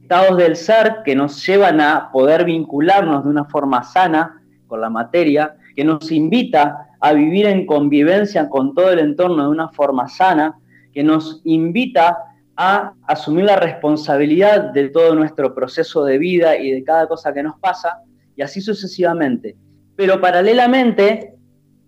estados 0.06 0.38
del 0.38 0.54
ser 0.54 0.98
que 1.04 1.16
nos 1.16 1.44
llevan 1.44 1.80
a 1.80 2.12
poder 2.12 2.44
vincularnos 2.44 3.24
de 3.24 3.30
una 3.30 3.44
forma 3.44 3.82
sana 3.82 4.40
con 4.68 4.80
la 4.80 4.88
materia, 4.88 5.56
que 5.74 5.82
nos 5.82 6.12
invita 6.12 6.90
a 7.00 7.12
vivir 7.12 7.46
en 7.46 7.66
convivencia 7.66 8.48
con 8.48 8.72
todo 8.72 8.92
el 8.92 9.00
entorno 9.00 9.42
de 9.42 9.48
una 9.48 9.68
forma 9.70 10.06
sana, 10.06 10.60
que 10.94 11.02
nos 11.02 11.40
invita 11.42 12.18
a 12.56 12.92
asumir 13.08 13.46
la 13.46 13.56
responsabilidad 13.56 14.70
de 14.72 14.90
todo 14.90 15.12
nuestro 15.16 15.52
proceso 15.52 16.04
de 16.04 16.18
vida 16.18 16.56
y 16.56 16.70
de 16.70 16.84
cada 16.84 17.08
cosa 17.08 17.34
que 17.34 17.42
nos 17.42 17.58
pasa, 17.58 17.98
y 18.36 18.42
así 18.42 18.60
sucesivamente. 18.60 19.56
Pero 19.96 20.20
paralelamente, 20.20 21.34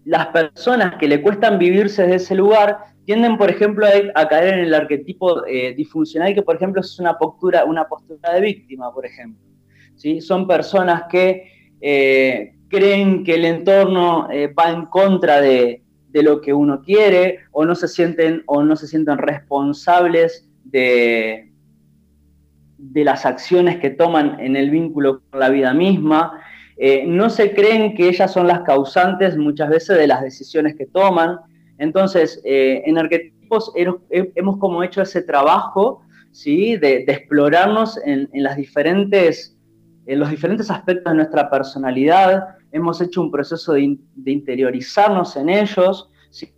las 0.05 0.27
personas 0.27 0.97
que 0.97 1.07
le 1.07 1.23
cuestan 1.23 1.57
vivirse 1.57 2.03
desde 2.03 2.17
ese 2.17 2.35
lugar 2.35 2.79
tienden, 3.09 3.39
por 3.39 3.49
ejemplo, 3.49 3.87
a, 3.87 4.29
caer 4.29 4.53
en 4.53 4.61
el 4.67 4.75
arquetipo 4.75 5.47
eh, 5.47 5.73
disfuncional, 5.75 6.35
que 6.35 6.43
por 6.43 6.57
ejemplo 6.57 6.83
es 6.83 6.99
una 6.99 7.17
postura, 7.17 7.65
una 7.65 7.89
postura 7.89 8.35
de 8.35 8.43
víctima, 8.43 8.93
por 8.93 9.07
ejemplo. 9.07 9.43
¿Sí? 9.95 10.21
Son 10.21 10.47
personas 10.47 11.05
que 11.11 11.51
eh, 11.81 12.53
creen 12.69 13.25
que 13.25 13.37
el 13.37 13.47
entorno 13.47 14.29
eh, 14.31 14.49
va 14.49 14.69
en 14.69 14.85
contra 14.85 15.41
de, 15.41 15.81
de, 16.11 16.23
lo 16.23 16.43
que 16.43 16.53
uno 16.53 16.83
quiere, 16.83 17.39
o 17.53 17.65
no 17.65 17.75
se 17.75 17.89
sienten, 17.89 18.43
o 18.45 18.63
no 18.63 18.77
se 18.77 18.87
sienten 18.87 19.17
responsables 19.17 20.47
de, 20.65 21.51
las 22.93 23.25
acciones 23.25 23.79
que 23.79 23.89
toman 23.89 24.39
en 24.39 24.55
el 24.55 24.69
vínculo 24.69 25.23
con 25.31 25.41
la 25.41 25.49
vida 25.49 25.73
misma. 25.73 26.43
Eh, 26.77 27.05
no 27.07 27.31
se 27.31 27.55
creen 27.55 27.95
que 27.95 28.07
ellas 28.07 28.31
son 28.31 28.47
las 28.47 28.61
causantes 28.65 29.39
muchas 29.39 29.71
veces 29.71 29.97
de 29.97 30.07
las 30.07 30.21
decisiones 30.21 30.77
que 30.77 30.85
toman. 30.85 31.39
Entonces, 31.79 32.41
eh, 32.45 32.83
en 32.85 32.99
arquetipos 32.99 33.73
hemos 34.11 34.59
como 34.59 34.83
hecho 34.83 35.01
ese 35.03 35.23
trabajo 35.23 36.03
¿sí? 36.33 36.77
de, 36.77 37.05
explorarnos 37.09 37.99
en, 38.05 38.29
los 38.33 38.57
diferentes 38.57 39.57
aspectos 40.71 41.13
de 41.13 41.17
nuestra 41.17 41.49
personalidad. 41.51 42.45
Hemos 42.73 43.01
hecho 43.01 43.23
un 43.23 43.31
proceso 43.31 43.73
de, 43.73 43.99
interiorizarnos 44.27 45.37
en 45.37 45.49
ellos 45.49 46.11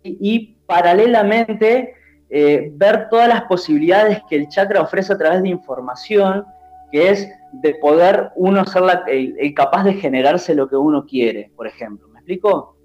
y 0.03 0.57
paralelamente 0.65 1.93
eh, 2.29 2.71
ver 2.75 3.09
todas 3.09 3.27
las 3.27 3.43
posibilidades 3.43 4.21
que 4.29 4.37
el 4.37 4.47
chakra 4.47 4.81
ofrece 4.81 5.13
a 5.13 5.17
través 5.17 5.41
de 5.43 5.49
información, 5.49 6.45
que 6.91 7.09
es 7.09 7.29
de 7.51 7.75
poder 7.75 8.31
uno 8.35 8.65
ser 8.65 8.83
el, 9.07 9.53
capaz 9.53 9.83
de 9.83 9.93
generarse 9.95 10.55
lo 10.55 10.67
que 10.69 10.77
uno 10.77 11.05
quiere, 11.05 11.51
por 11.55 11.67
ejemplo. 11.67 12.07
¿Me 12.09 12.19
explico? 12.19 12.77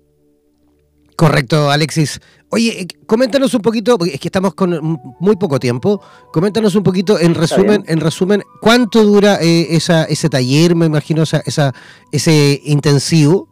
Correcto, 1.16 1.70
Alexis. 1.70 2.20
Oye, 2.50 2.82
eh, 2.82 2.86
coméntanos 3.06 3.54
un 3.54 3.62
poquito, 3.62 3.98
porque 3.98 4.14
es 4.14 4.20
que 4.20 4.28
estamos 4.28 4.54
con 4.54 5.00
muy 5.18 5.36
poco 5.36 5.58
tiempo. 5.58 6.00
Coméntanos 6.32 6.74
un 6.74 6.82
poquito, 6.82 7.18
en 7.18 7.34
resumen, 7.34 7.84
en 7.88 8.00
resumen, 8.00 8.42
¿cuánto 8.60 9.02
dura 9.02 9.38
eh, 9.40 9.66
ese 9.70 10.28
taller? 10.28 10.74
Me 10.74 10.86
imagino 10.86 11.22
esa, 11.22 11.72
ese 12.12 12.60
intensivo. 12.64 13.48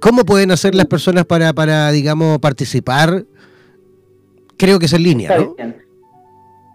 ¿Cómo 0.00 0.24
pueden 0.24 0.50
hacer 0.50 0.74
las 0.74 0.86
personas 0.86 1.26
para, 1.26 1.52
para 1.52 1.92
digamos, 1.92 2.38
participar? 2.38 3.26
creo 4.56 4.78
que 4.78 4.86
es 4.86 4.92
en 4.92 5.02
línea, 5.02 5.38
¿no? 5.38 5.54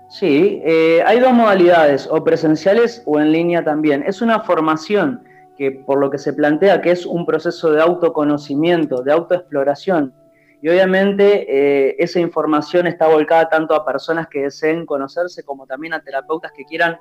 Sí, 0.09 0.61
eh, 0.65 1.03
hay 1.05 1.19
dos 1.19 1.33
modalidades, 1.33 2.07
o 2.09 2.23
presenciales 2.23 3.03
o 3.05 3.19
en 3.19 3.31
línea 3.31 3.63
también. 3.63 4.03
Es 4.05 4.21
una 4.21 4.39
formación 4.41 5.21
que 5.59 5.71
por 5.71 5.99
lo 5.99 6.09
que 6.09 6.17
se 6.17 6.31
plantea 6.31 6.81
que 6.81 6.91
es 6.91 7.05
un 7.05 7.25
proceso 7.25 7.69
de 7.71 7.81
autoconocimiento, 7.81 9.03
de 9.03 9.11
autoexploración. 9.11 10.13
Y 10.61 10.69
obviamente 10.69 11.45
eh, 11.47 11.95
esa 11.99 12.21
información 12.21 12.87
está 12.87 13.07
volcada 13.07 13.49
tanto 13.49 13.75
a 13.75 13.85
personas 13.85 14.27
que 14.29 14.43
deseen 14.43 14.85
conocerse 14.85 15.43
como 15.43 15.67
también 15.67 15.93
a 15.93 16.01
terapeutas 16.01 16.53
que 16.53 16.63
quieran 16.63 16.97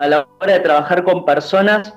a 0.00 0.08
la 0.08 0.26
hora 0.40 0.54
de 0.54 0.60
trabajar 0.60 1.04
con 1.04 1.24
personas 1.24 1.94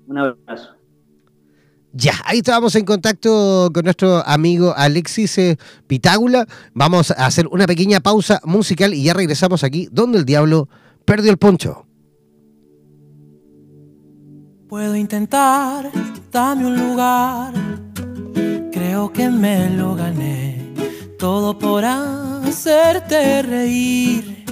Un 0.08 0.18
abrazo. 0.18 0.80
Ya, 1.92 2.14
ahí 2.26 2.38
estábamos 2.38 2.76
en 2.76 2.86
contacto 2.86 3.72
con 3.74 3.84
nuestro 3.84 4.24
amigo 4.28 4.74
Alexis 4.78 5.38
eh, 5.40 5.58
Pitágula. 5.88 6.46
Vamos 6.74 7.10
a 7.10 7.26
hacer 7.26 7.48
una 7.48 7.66
pequeña 7.66 8.00
pausa 8.00 8.40
musical 8.44 8.94
y 8.94 9.04
ya 9.04 9.14
regresamos 9.14 9.64
aquí 9.64 9.90
donde 9.92 10.20
el 10.20 10.26
diablo 10.26 10.70
perdió 11.06 11.32
el 11.32 11.38
poncho. 11.38 11.88
Puedo 14.68 14.96
intentar, 14.96 15.90
dame 16.32 16.68
un 16.68 16.78
lugar. 16.78 17.89
Que 19.08 19.30
me 19.30 19.70
lo 19.70 19.96
gané. 19.96 20.62
Todo 21.18 21.58
por 21.58 21.86
hacerte 21.86 23.42
reír. 23.42 24.44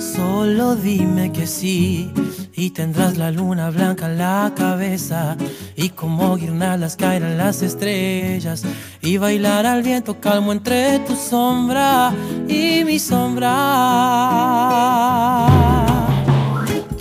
Solo 0.00 0.74
dime 0.74 1.30
que 1.32 1.46
sí. 1.46 2.10
Y 2.52 2.70
tendrás 2.70 3.16
la 3.16 3.30
luna 3.30 3.70
blanca 3.70 4.06
en 4.06 4.18
la 4.18 4.52
cabeza. 4.56 5.36
Y 5.76 5.90
como 5.90 6.36
guirnaldas 6.36 6.96
caerán 6.96 7.38
las 7.38 7.62
estrellas. 7.62 8.64
Y 9.00 9.18
bailar 9.18 9.66
al 9.66 9.84
viento 9.84 10.20
calmo 10.20 10.52
entre 10.52 10.98
tu 11.00 11.14
sombra 11.14 12.12
y 12.48 12.82
mi 12.84 12.98
sombra. 12.98 13.52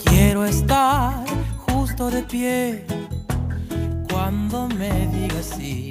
Quiero 0.06 0.46
estar 0.46 1.26
justo 1.66 2.12
de 2.12 2.22
pie 2.22 2.86
cuando 4.08 4.68
me 4.70 5.08
digas 5.08 5.52
sí 5.58 5.85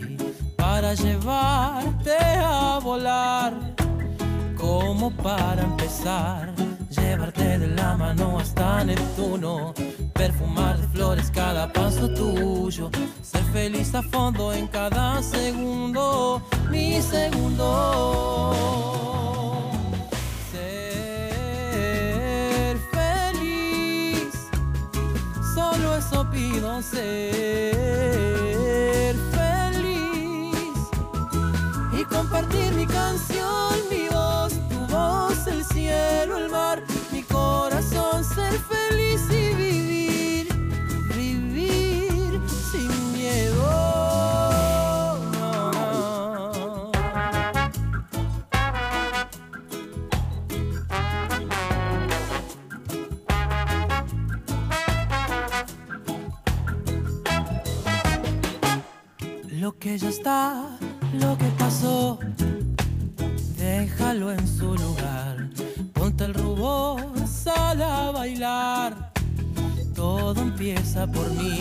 para 0.64 0.94
llevarte 0.94 2.16
a 2.38 2.78
volar. 2.82 3.52
Como 4.56 5.10
para 5.10 5.62
empezar, 5.62 6.54
llevarte 6.88 7.58
de 7.58 7.66
la 7.68 7.96
mano 7.98 8.38
hasta 8.38 8.82
Neptuno, 8.82 9.74
perfumar 10.14 10.78
de 10.78 10.88
flores 10.88 11.30
cada 11.30 11.70
paso 11.70 12.08
tuyo, 12.08 12.90
ser 13.20 13.44
feliz 13.52 13.94
a 13.94 14.02
fondo 14.02 14.54
en 14.54 14.66
cada 14.68 15.22
segundo, 15.22 16.42
mi 16.70 17.02
segundo. 17.02 18.54
Ser 20.50 21.14
feliz, 22.96 24.32
solo 25.54 25.96
eso 25.96 26.26
pido 26.32 26.80
ser 26.80 27.73
compartir 32.44 32.72
mi 32.74 32.86
canción, 32.86 33.74
mi 33.90 34.08
voz, 34.08 34.52
tu 34.68 34.78
voz, 34.92 35.46
el 35.46 35.64
cielo, 35.64 36.38
el 36.38 36.50
mar, 36.50 36.82
mi 37.12 37.22
corazón, 37.22 38.24
ser 38.24 38.52
feliz 38.52 39.22
y 39.30 39.54
vivir, 39.54 40.48
vivir 41.14 42.40
sin 42.72 43.12
miedo. 43.12 43.64
Lo 59.50 59.78
que 59.78 59.96
ya 59.96 60.08
está, 60.10 60.78
lo 61.14 61.38
que 61.38 61.46
pasó, 61.58 62.18
déjalo 63.78 64.30
en 64.30 64.46
su 64.46 64.74
lugar. 64.74 65.48
Ponte 65.92 66.24
el 66.24 66.34
rubor, 66.34 67.00
sal 67.26 67.82
a 67.82 68.10
bailar. 68.12 69.12
Todo 69.94 70.40
empieza 70.40 71.06
por 71.06 71.28
mí 71.30 71.60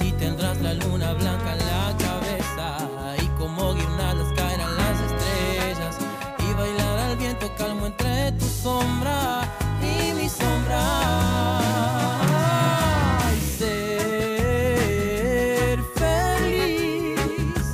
y 0.00 0.12
tendrás 0.12 0.60
la 0.60 0.74
luna 0.74 1.12
blanca 1.14 1.52
en 1.56 1.62
la 1.72 1.96
cabeza. 2.06 2.66
Y 3.22 3.26
como 3.38 3.74
guirnaldas 3.74 4.32
caerán 4.34 4.76
las 4.82 4.96
estrellas 5.08 5.94
y 6.44 6.54
bailar 6.54 6.98
al 6.98 7.16
viento 7.16 7.46
calmo 7.56 7.86
entre 7.86 8.32
tu 8.32 8.46
sombra 8.46 9.20
y 9.80 10.12
mi 10.14 10.28
sombra. 10.28 10.84
Ser 13.58 13.78
feliz 16.00 17.64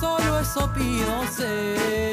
Solo 0.00 0.40
eso 0.40 0.72
pido 0.74 1.12
ser 1.36 2.11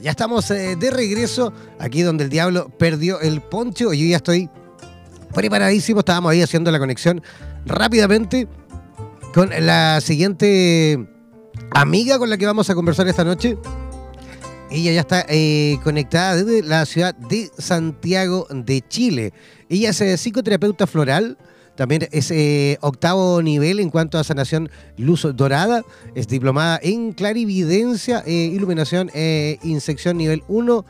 Ya, 0.00 0.10
estamos 0.10 0.50
eh, 0.50 0.76
de 0.76 0.90
regreso 0.90 1.52
aquí 1.78 2.00
donde 2.00 2.24
el 2.24 2.30
diablo 2.30 2.70
perdió 2.78 3.20
el 3.20 3.42
poncho. 3.42 3.92
Yo 3.92 4.06
ya 4.06 4.16
estoy 4.16 4.48
preparadísimo. 5.34 6.00
Estábamos 6.00 6.32
ahí 6.32 6.40
haciendo 6.40 6.70
la 6.70 6.78
conexión 6.78 7.22
rápidamente 7.66 8.48
con 9.34 9.50
la 9.50 10.00
siguiente 10.00 11.06
amiga 11.72 12.18
con 12.18 12.30
la 12.30 12.38
que 12.38 12.46
vamos 12.46 12.70
a 12.70 12.74
conversar 12.74 13.08
esta 13.08 13.24
noche. 13.24 13.58
Ella 14.70 14.92
ya 14.92 15.00
está 15.00 15.26
eh, 15.28 15.76
conectada 15.84 16.36
desde 16.36 16.62
la 16.66 16.86
ciudad 16.86 17.14
de 17.14 17.50
Santiago 17.58 18.46
de 18.50 18.80
Chile. 18.88 19.34
Ella 19.68 19.90
es 19.90 20.00
eh, 20.00 20.16
psicoterapeuta 20.16 20.86
floral. 20.86 21.36
También 21.76 22.08
es 22.12 22.32
octavo 22.80 23.42
nivel 23.42 23.80
en 23.80 23.90
cuanto 23.90 24.18
a 24.18 24.24
sanación 24.24 24.70
luz 24.96 25.26
dorada. 25.34 25.82
Es 26.14 26.28
diplomada 26.28 26.78
en 26.82 27.12
clarividencia, 27.12 28.22
eh, 28.26 28.50
iluminación, 28.52 29.10
eh, 29.14 29.58
insección 29.62 30.16
nivel 30.18 30.42
1 30.48 30.84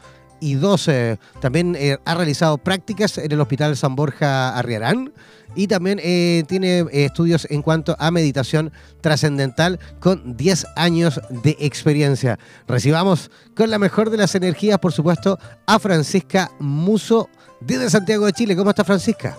y 0.45 0.55
dos, 0.55 0.89
eh, 0.89 1.19
también 1.41 1.75
eh, 1.75 1.97
ha 2.05 2.15
realizado 2.15 2.59
prácticas 2.59 3.17
en 3.17 3.33
el 3.33 3.41
Hospital 3.41 3.77
San 3.79 3.97
Borja 3.97 4.57
Arriarán 4.59 5.11
y 5.55 5.69
también 5.69 5.99
eh, 6.03 6.45
tiene 6.47 6.85
estudios 6.93 7.47
en 7.51 7.63
cuanto 7.63 7.97
a 7.99 8.11
meditación 8.11 8.71
trascendental 9.01 9.81
con 10.01 10.37
10 10.37 10.67
años 10.77 11.19
de 11.31 11.57
experiencia. 11.61 12.39
Recibamos 12.69 13.31
con 13.57 13.71
la 13.71 13.79
mejor 13.79 14.11
de 14.11 14.19
las 14.19 14.35
energías, 14.35 14.79
por 14.79 14.93
supuesto, 14.93 15.39
a 15.67 15.79
Francisca 15.79 16.51
Muso 16.59 17.31
desde 17.61 17.89
Santiago 17.89 18.27
de 18.27 18.35
Chile. 18.35 18.55
¿Cómo 18.55 18.69
está 18.69 18.85
Francisca? 18.85 19.39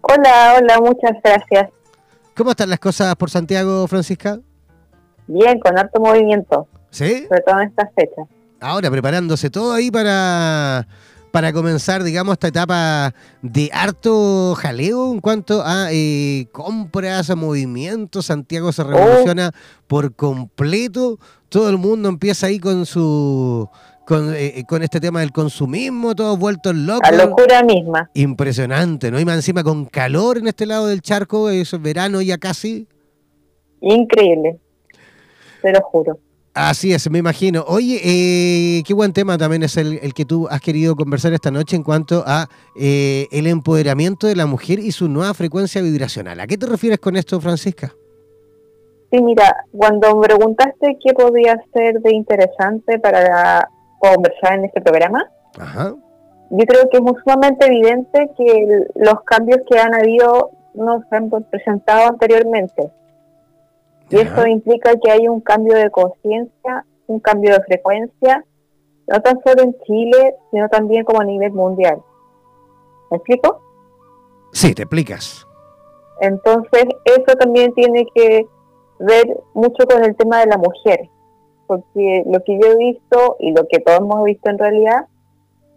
Hola, 0.00 0.56
hola, 0.58 0.80
muchas 0.80 1.12
gracias. 1.22 1.70
¿Cómo 2.34 2.50
están 2.50 2.70
las 2.70 2.78
cosas 2.78 3.14
por 3.16 3.30
Santiago, 3.30 3.86
Francisca? 3.86 4.38
Bien, 5.26 5.60
con 5.60 5.78
harto 5.78 6.00
movimiento, 6.00 6.66
¿Sí? 6.90 7.24
sobre 7.28 7.40
todo 7.42 7.60
en 7.60 7.68
estas 7.68 7.88
fechas. 7.94 8.26
Ahora 8.60 8.90
preparándose 8.90 9.50
todo 9.50 9.72
ahí 9.72 9.90
para, 9.90 10.86
para 11.30 11.52
comenzar, 11.52 12.02
digamos, 12.04 12.32
esta 12.34 12.48
etapa 12.48 13.12
de 13.42 13.70
harto 13.72 14.54
jaleo 14.54 15.12
en 15.12 15.20
cuanto 15.20 15.62
a 15.64 15.88
eh, 15.90 16.48
compras, 16.52 17.28
a 17.30 17.36
movimientos. 17.36 18.26
Santiago 18.26 18.72
se 18.72 18.84
revoluciona 18.84 19.50
por 19.86 20.14
completo. 20.14 21.18
Todo 21.48 21.68
el 21.68 21.76
mundo 21.76 22.08
empieza 22.08 22.46
ahí 22.46 22.58
con 22.58 22.86
su 22.86 23.68
con, 24.12 24.34
eh, 24.36 24.62
con 24.68 24.82
este 24.82 25.00
tema 25.00 25.20
del 25.20 25.32
consumismo, 25.32 26.14
todos 26.14 26.38
vueltos 26.38 26.74
locos. 26.74 27.08
A 27.08 27.12
locura 27.12 27.62
misma. 27.62 28.10
Impresionante, 28.12 29.10
¿no? 29.10 29.18
Y 29.18 29.24
más 29.24 29.36
encima 29.36 29.64
con 29.64 29.86
calor 29.86 30.36
en 30.36 30.48
este 30.48 30.66
lado 30.66 30.86
del 30.88 31.00
charco, 31.00 31.48
es 31.48 31.80
verano 31.80 32.20
ya 32.20 32.36
casi. 32.36 32.86
Increíble. 33.80 34.58
Te 35.62 35.72
lo 35.72 35.80
juro. 35.80 36.18
Así 36.52 36.92
es, 36.92 37.10
me 37.10 37.20
imagino. 37.20 37.64
Oye, 37.66 38.02
eh, 38.04 38.82
qué 38.86 38.92
buen 38.92 39.14
tema 39.14 39.38
también 39.38 39.62
es 39.62 39.78
el, 39.78 39.98
el 40.02 40.12
que 40.12 40.26
tú 40.26 40.46
has 40.50 40.60
querido 40.60 40.94
conversar 40.94 41.32
esta 41.32 41.50
noche 41.50 41.76
en 41.76 41.82
cuanto 41.82 42.22
a 42.26 42.48
eh, 42.76 43.28
el 43.32 43.46
empoderamiento 43.46 44.26
de 44.26 44.36
la 44.36 44.44
mujer 44.44 44.78
y 44.78 44.92
su 44.92 45.08
nueva 45.08 45.32
frecuencia 45.32 45.80
vibracional. 45.80 46.38
¿A 46.38 46.46
qué 46.46 46.58
te 46.58 46.66
refieres 46.66 46.98
con 46.98 47.16
esto, 47.16 47.40
Francisca? 47.40 47.94
Sí, 49.10 49.22
mira, 49.22 49.64
cuando 49.74 50.14
me 50.16 50.26
preguntaste 50.26 50.98
qué 51.02 51.14
podía 51.14 51.58
ser 51.72 52.00
de 52.00 52.14
interesante 52.14 52.98
para 52.98 53.70
conversar 54.10 54.58
en 54.58 54.64
este 54.64 54.80
programa, 54.80 55.30
Ajá. 55.58 55.94
yo 56.50 56.66
creo 56.66 56.88
que 56.90 56.96
es 56.96 57.02
muy 57.02 57.14
sumamente 57.22 57.66
evidente 57.66 58.30
que 58.36 58.86
los 58.96 59.22
cambios 59.24 59.60
que 59.68 59.78
han 59.78 59.94
habido 59.94 60.50
nos 60.74 61.02
han 61.12 61.30
presentado 61.50 62.08
anteriormente. 62.08 62.90
Y 64.10 64.16
esto 64.16 64.46
implica 64.46 64.92
que 65.02 65.10
hay 65.10 65.26
un 65.28 65.40
cambio 65.40 65.74
de 65.74 65.90
conciencia, 65.90 66.84
un 67.06 67.20
cambio 67.20 67.54
de 67.54 67.62
frecuencia, 67.62 68.44
no 69.06 69.20
tan 69.20 69.40
solo 69.42 69.62
en 69.62 69.76
Chile, 69.84 70.34
sino 70.50 70.68
también 70.68 71.04
como 71.04 71.20
a 71.20 71.24
nivel 71.24 71.52
mundial. 71.52 72.02
¿Me 73.10 73.16
explico? 73.16 73.60
Sí, 74.52 74.74
te 74.74 74.82
explicas. 74.82 75.46
Entonces, 76.20 76.84
eso 77.04 77.36
también 77.38 77.72
tiene 77.74 78.06
que 78.14 78.46
ver 78.98 79.40
mucho 79.54 79.86
con 79.86 80.04
el 80.04 80.14
tema 80.14 80.40
de 80.40 80.46
la 80.46 80.58
mujer, 80.58 81.08
porque 81.72 82.22
lo 82.26 82.42
que 82.44 82.58
yo 82.60 82.72
he 82.72 82.76
visto 82.76 83.36
y 83.38 83.52
lo 83.52 83.66
que 83.66 83.78
todos 83.80 84.00
hemos 84.00 84.24
visto 84.24 84.50
en 84.50 84.58
realidad 84.58 85.06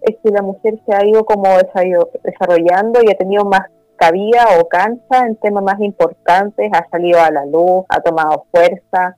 es 0.02 0.18
que 0.24 0.30
la 0.32 0.42
mujer 0.42 0.80
se 0.86 0.96
ha 0.96 1.06
ido 1.06 1.26
como 1.26 1.46
desa- 1.46 2.08
desarrollando 2.24 3.00
y 3.02 3.10
ha 3.12 3.18
tenido 3.18 3.46
más 3.46 3.62
cabida 3.96 4.46
o 4.60 4.68
cancha 4.68 5.26
en 5.26 5.38
temas 5.38 5.64
más 5.64 5.80
importantes, 5.80 6.70
ha 6.74 6.88
salido 6.90 7.22
a 7.22 7.32
la 7.32 7.46
luz, 7.46 7.86
ha 7.88 8.02
tomado 8.02 8.46
fuerza, 8.52 9.16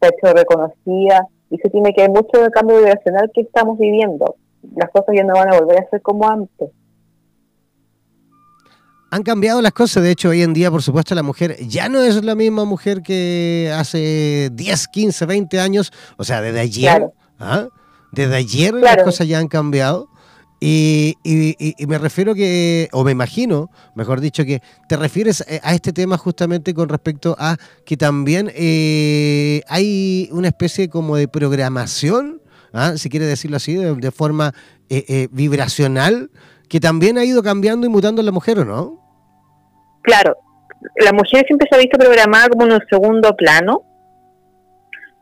se 0.00 0.06
ha 0.06 0.08
hecho 0.08 0.34
reconocida 0.34 1.26
y 1.50 1.58
se 1.58 1.68
tiene 1.68 1.92
que 1.92 2.02
ver 2.02 2.10
mucho 2.10 2.40
del 2.40 2.50
cambio 2.50 2.78
vibracional 2.78 3.30
que 3.34 3.42
estamos 3.42 3.78
viviendo. 3.78 4.36
Las 4.74 4.90
cosas 4.90 5.14
ya 5.14 5.24
no 5.24 5.34
van 5.34 5.52
a 5.52 5.58
volver 5.58 5.78
a 5.82 5.90
ser 5.90 6.00
como 6.00 6.26
antes. 6.28 6.70
Han 9.10 9.22
cambiado 9.22 9.62
las 9.62 9.72
cosas, 9.72 10.02
de 10.02 10.10
hecho 10.10 10.28
hoy 10.28 10.42
en 10.42 10.52
día 10.52 10.70
por 10.70 10.82
supuesto 10.82 11.14
la 11.14 11.22
mujer 11.22 11.56
ya 11.66 11.88
no 11.88 12.02
es 12.02 12.22
la 12.22 12.34
misma 12.34 12.64
mujer 12.66 13.02
que 13.02 13.72
hace 13.74 14.50
10, 14.52 14.88
15, 14.88 15.24
20 15.24 15.60
años, 15.60 15.92
o 16.18 16.24
sea, 16.24 16.42
desde 16.42 16.60
ayer, 16.60 16.90
Claro. 16.90 17.14
¿ah? 17.38 17.68
desde 18.12 18.36
ayer 18.36 18.74
las 18.74 19.02
cosas 19.02 19.26
ya 19.26 19.38
han 19.38 19.48
cambiado. 19.48 20.08
Y, 20.60 21.14
y- 21.22 21.54
y- 21.58 21.74
y 21.78 21.86
me 21.86 21.98
refiero 21.98 22.34
que, 22.34 22.88
o 22.92 23.04
me 23.04 23.12
imagino, 23.12 23.70
mejor 23.94 24.20
dicho, 24.20 24.44
que 24.44 24.60
te 24.88 24.96
refieres 24.96 25.44
eh, 25.46 25.60
a 25.62 25.72
este 25.72 25.92
tema 25.92 26.18
justamente 26.18 26.74
con 26.74 26.88
respecto 26.88 27.36
a 27.38 27.56
que 27.86 27.96
también 27.96 28.50
eh, 28.56 29.62
hay 29.68 30.28
una 30.32 30.48
especie 30.48 30.88
como 30.88 31.14
de 31.16 31.28
programación, 31.28 32.42
¿ah? 32.72 32.94
si 32.96 33.08
quiere 33.08 33.24
decirlo 33.26 33.56
así, 33.56 33.74
de, 33.74 33.94
de 33.94 34.10
forma 34.10 34.52
eh, 34.90 35.04
eh, 35.06 35.28
vibracional, 35.30 36.30
que 36.68 36.80
también 36.80 37.18
ha 37.18 37.24
ido 37.24 37.42
cambiando 37.42 37.86
y 37.86 37.90
mutando 37.90 38.22
la 38.22 38.32
mujer, 38.32 38.58
¿o 38.60 38.64
no? 38.64 38.98
claro, 40.02 40.38
la 40.96 41.12
mujer 41.12 41.44
siempre 41.46 41.68
se 41.68 41.76
ha 41.76 41.80
visto 41.80 41.98
programada 41.98 42.48
como 42.48 42.64
en 42.64 42.72
un 42.72 42.82
segundo 42.88 43.36
plano, 43.36 43.82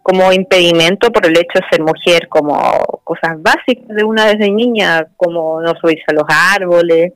como 0.02 0.32
impedimento 0.32 1.10
por 1.10 1.26
el 1.26 1.36
hecho 1.36 1.58
de 1.58 1.68
ser 1.70 1.80
mujer, 1.82 2.28
como 2.28 2.56
cosas 3.02 3.42
básicas 3.42 3.88
de 3.88 4.04
una 4.04 4.26
desde 4.26 4.50
niña, 4.50 5.08
como 5.16 5.60
no 5.60 5.74
subirse 5.80 6.04
a 6.08 6.14
los 6.14 6.24
árboles, 6.28 7.14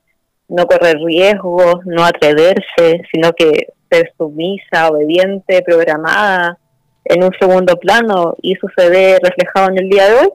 no 0.48 0.66
correr 0.66 0.96
riesgos, 0.98 1.86
no 1.86 2.04
atreverse, 2.04 3.02
sino 3.12 3.32
que 3.32 3.68
ser 3.88 4.12
sumisa, 4.18 4.88
obediente, 4.88 5.62
programada 5.62 6.58
en 7.04 7.22
un 7.22 7.30
segundo 7.38 7.76
plano, 7.76 8.34
y 8.42 8.54
eso 8.54 8.66
se 8.76 8.90
ve 8.90 9.18
reflejado 9.22 9.70
en 9.70 9.78
el 9.78 9.88
día 9.88 10.08
de 10.08 10.14
hoy, 10.14 10.28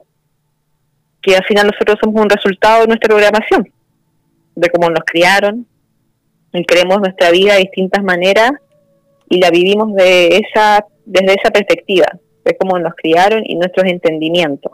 que 1.20 1.36
al 1.36 1.44
final 1.44 1.66
nosotros 1.66 1.98
somos 2.02 2.22
un 2.22 2.30
resultado 2.30 2.82
de 2.82 2.86
nuestra 2.86 3.08
programación, 3.08 3.70
de 4.56 4.68
cómo 4.70 4.90
nos 4.90 5.04
criaron, 5.06 5.66
y 6.52 6.64
creemos 6.64 6.98
nuestra 6.98 7.30
vida 7.30 7.54
de 7.54 7.60
distintas 7.60 8.02
maneras 8.02 8.52
y 9.28 9.38
la 9.38 9.50
vivimos 9.50 9.94
de 9.94 10.28
esa 10.38 10.84
desde 11.04 11.34
esa 11.34 11.50
perspectiva, 11.50 12.06
de 12.44 12.56
cómo 12.56 12.78
nos 12.78 12.94
criaron 12.96 13.42
y 13.46 13.54
nuestros 13.54 13.86
entendimientos. 13.86 14.72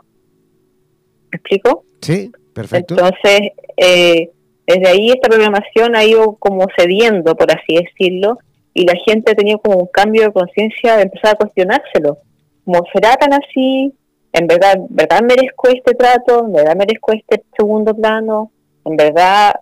¿Me 1.31 1.37
explico? 1.37 1.85
Sí, 2.01 2.31
perfecto. 2.53 2.95
Entonces, 2.95 3.51
eh, 3.77 4.29
desde 4.65 4.87
ahí 4.87 5.09
esta 5.09 5.29
programación 5.29 5.95
ha 5.95 6.03
ido 6.03 6.35
como 6.37 6.67
cediendo, 6.75 7.35
por 7.35 7.51
así 7.51 7.75
decirlo, 7.75 8.39
y 8.73 8.85
la 8.85 8.93
gente 9.05 9.31
ha 9.31 9.35
tenido 9.35 9.59
como 9.59 9.77
un 9.77 9.87
cambio 9.87 10.23
de 10.23 10.31
conciencia 10.31 10.95
de 10.97 11.03
empezar 11.03 11.35
a 11.35 11.37
cuestionárselo. 11.37 12.17
Como, 12.65 12.83
¿será 12.91 13.15
tan 13.15 13.33
así? 13.33 13.93
¿En 14.31 14.47
verdad, 14.47 14.77
verdad 14.89 15.21
merezco 15.21 15.67
este 15.67 15.93
trato? 15.93 16.45
¿En 16.47 16.53
verdad 16.53 16.75
merezco 16.75 17.11
este 17.13 17.43
segundo 17.55 17.93
plano? 17.93 18.51
¿En 18.85 18.97
verdad 18.97 19.53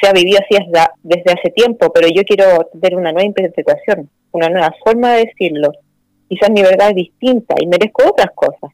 se 0.00 0.08
ha 0.08 0.12
vivido 0.12 0.38
así 0.38 0.62
desde, 1.02 1.32
hace 1.32 1.50
tiempo? 1.50 1.92
Pero 1.92 2.08
yo 2.08 2.22
quiero 2.24 2.68
tener 2.80 2.96
una 2.98 3.12
nueva 3.12 3.26
interpretación, 3.26 4.08
una 4.32 4.48
nueva 4.48 4.74
forma 4.84 5.14
de 5.14 5.26
decirlo. 5.26 5.72
Quizás 6.28 6.50
mi 6.50 6.62
verdad 6.62 6.90
es 6.90 6.96
distinta 6.96 7.54
y 7.60 7.66
merezco 7.66 8.08
otras 8.08 8.30
cosas. 8.34 8.70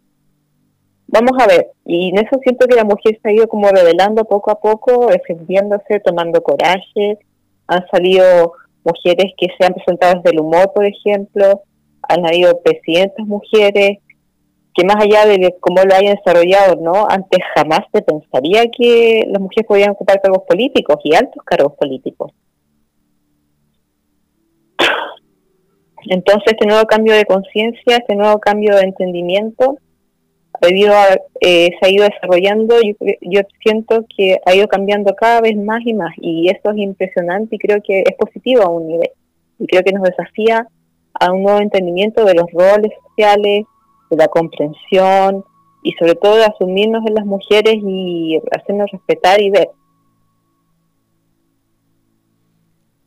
Vamos 1.09 1.33
a 1.39 1.47
ver, 1.47 1.69
y 1.85 2.09
en 2.09 2.19
eso 2.19 2.39
siento 2.43 2.67
que 2.67 2.77
la 2.77 2.85
mujer 2.85 3.19
se 3.23 3.29
ha 3.29 3.33
ido 3.33 3.47
como 3.47 3.69
revelando 3.69 4.25
poco 4.25 4.51
a 4.51 4.59
poco, 4.61 5.09
defendiéndose, 5.09 6.01
tomando 6.01 6.43
coraje. 6.43 7.19
Han 7.67 7.87
salido 7.91 8.55
mujeres 8.83 9.33
que 9.37 9.49
se 9.59 9.67
han 9.67 9.75
presentado 9.75 10.15
desde 10.17 10.31
el 10.31 10.41
humor, 10.41 10.73
por 10.75 10.87
ejemplo, 10.87 11.63
han 12.09 12.27
habido 12.27 12.61
presidentas 12.61 13.27
mujeres, 13.27 13.99
que 14.75 14.85
más 14.85 14.97
allá 14.97 15.27
de 15.27 15.55
cómo 15.61 15.83
lo 15.83 15.95
hayan 15.95 16.17
desarrollado, 16.17 16.77
¿no? 16.81 17.07
Antes 17.09 17.41
jamás 17.55 17.81
se 17.93 18.03
pensaría 18.03 18.65
que 18.71 19.25
las 19.27 19.41
mujeres 19.41 19.67
podían 19.67 19.91
ocupar 19.91 20.21
cargos 20.21 20.45
políticos 20.49 20.97
y 21.05 21.15
altos 21.15 21.43
cargos 21.45 21.75
políticos. 21.75 22.33
Entonces, 26.07 26.53
este 26.53 26.67
nuevo 26.67 26.85
cambio 26.87 27.15
de 27.15 27.25
conciencia, 27.25 27.97
este 27.99 28.17
nuevo 28.17 28.39
cambio 28.41 28.75
de 28.77 28.83
entendimiento, 28.83 29.77
debido 30.61 30.93
a, 30.95 31.17
eh, 31.41 31.71
se 31.81 31.87
ha 31.87 31.91
ido 31.91 32.05
desarrollando, 32.05 32.77
yo, 32.83 32.95
yo 33.21 33.41
siento 33.63 34.05
que 34.17 34.39
ha 34.45 34.55
ido 34.55 34.69
cambiando 34.69 35.15
cada 35.15 35.41
vez 35.41 35.57
más 35.57 35.81
y 35.85 35.95
más, 35.95 36.13
y 36.19 36.49
eso 36.49 36.71
es 36.71 36.79
impresionante 36.79 37.57
y 37.57 37.59
creo 37.59 37.79
que 37.83 38.01
es 38.01 38.17
positivo 38.19 38.63
a 38.63 38.69
un 38.69 38.89
nivel, 38.89 39.11
y 39.59 39.67
creo 39.67 39.83
que 39.83 39.93
nos 39.93 40.03
desafía 40.03 40.67
a 41.15 41.33
un 41.33 41.43
nuevo 41.43 41.61
entendimiento 41.61 42.25
de 42.25 42.35
los 42.35 42.47
roles 42.53 42.93
sociales, 43.09 43.65
de 44.13 44.19
la 44.19 44.29
comprensión, 44.29 45.45
y 45.83 45.93
sobre 45.93 46.15
todo 46.15 46.37
de 46.37 46.45
asumirnos 46.45 47.05
en 47.07 47.15
las 47.15 47.27
mujeres 47.27 47.77
y 47.83 48.39
hacernos 48.53 48.91
respetar 48.93 49.41
y 49.41 49.51
ver. 49.51 49.71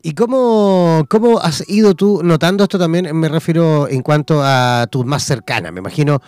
¿Y 0.02 0.12
cómo, 0.12 1.04
cómo 1.08 1.38
has 1.38 1.68
ido 1.68 1.94
tú 1.94 2.20
notando 2.22 2.64
esto 2.64 2.78
también? 2.78 3.16
Me 3.18 3.28
refiero 3.28 3.88
en 3.88 4.02
cuanto 4.02 4.40
a 4.42 4.86
tus 4.90 5.04
más 5.04 5.24
cercanas. 5.24 5.72
Me 5.72 5.80
imagino, 5.80 6.20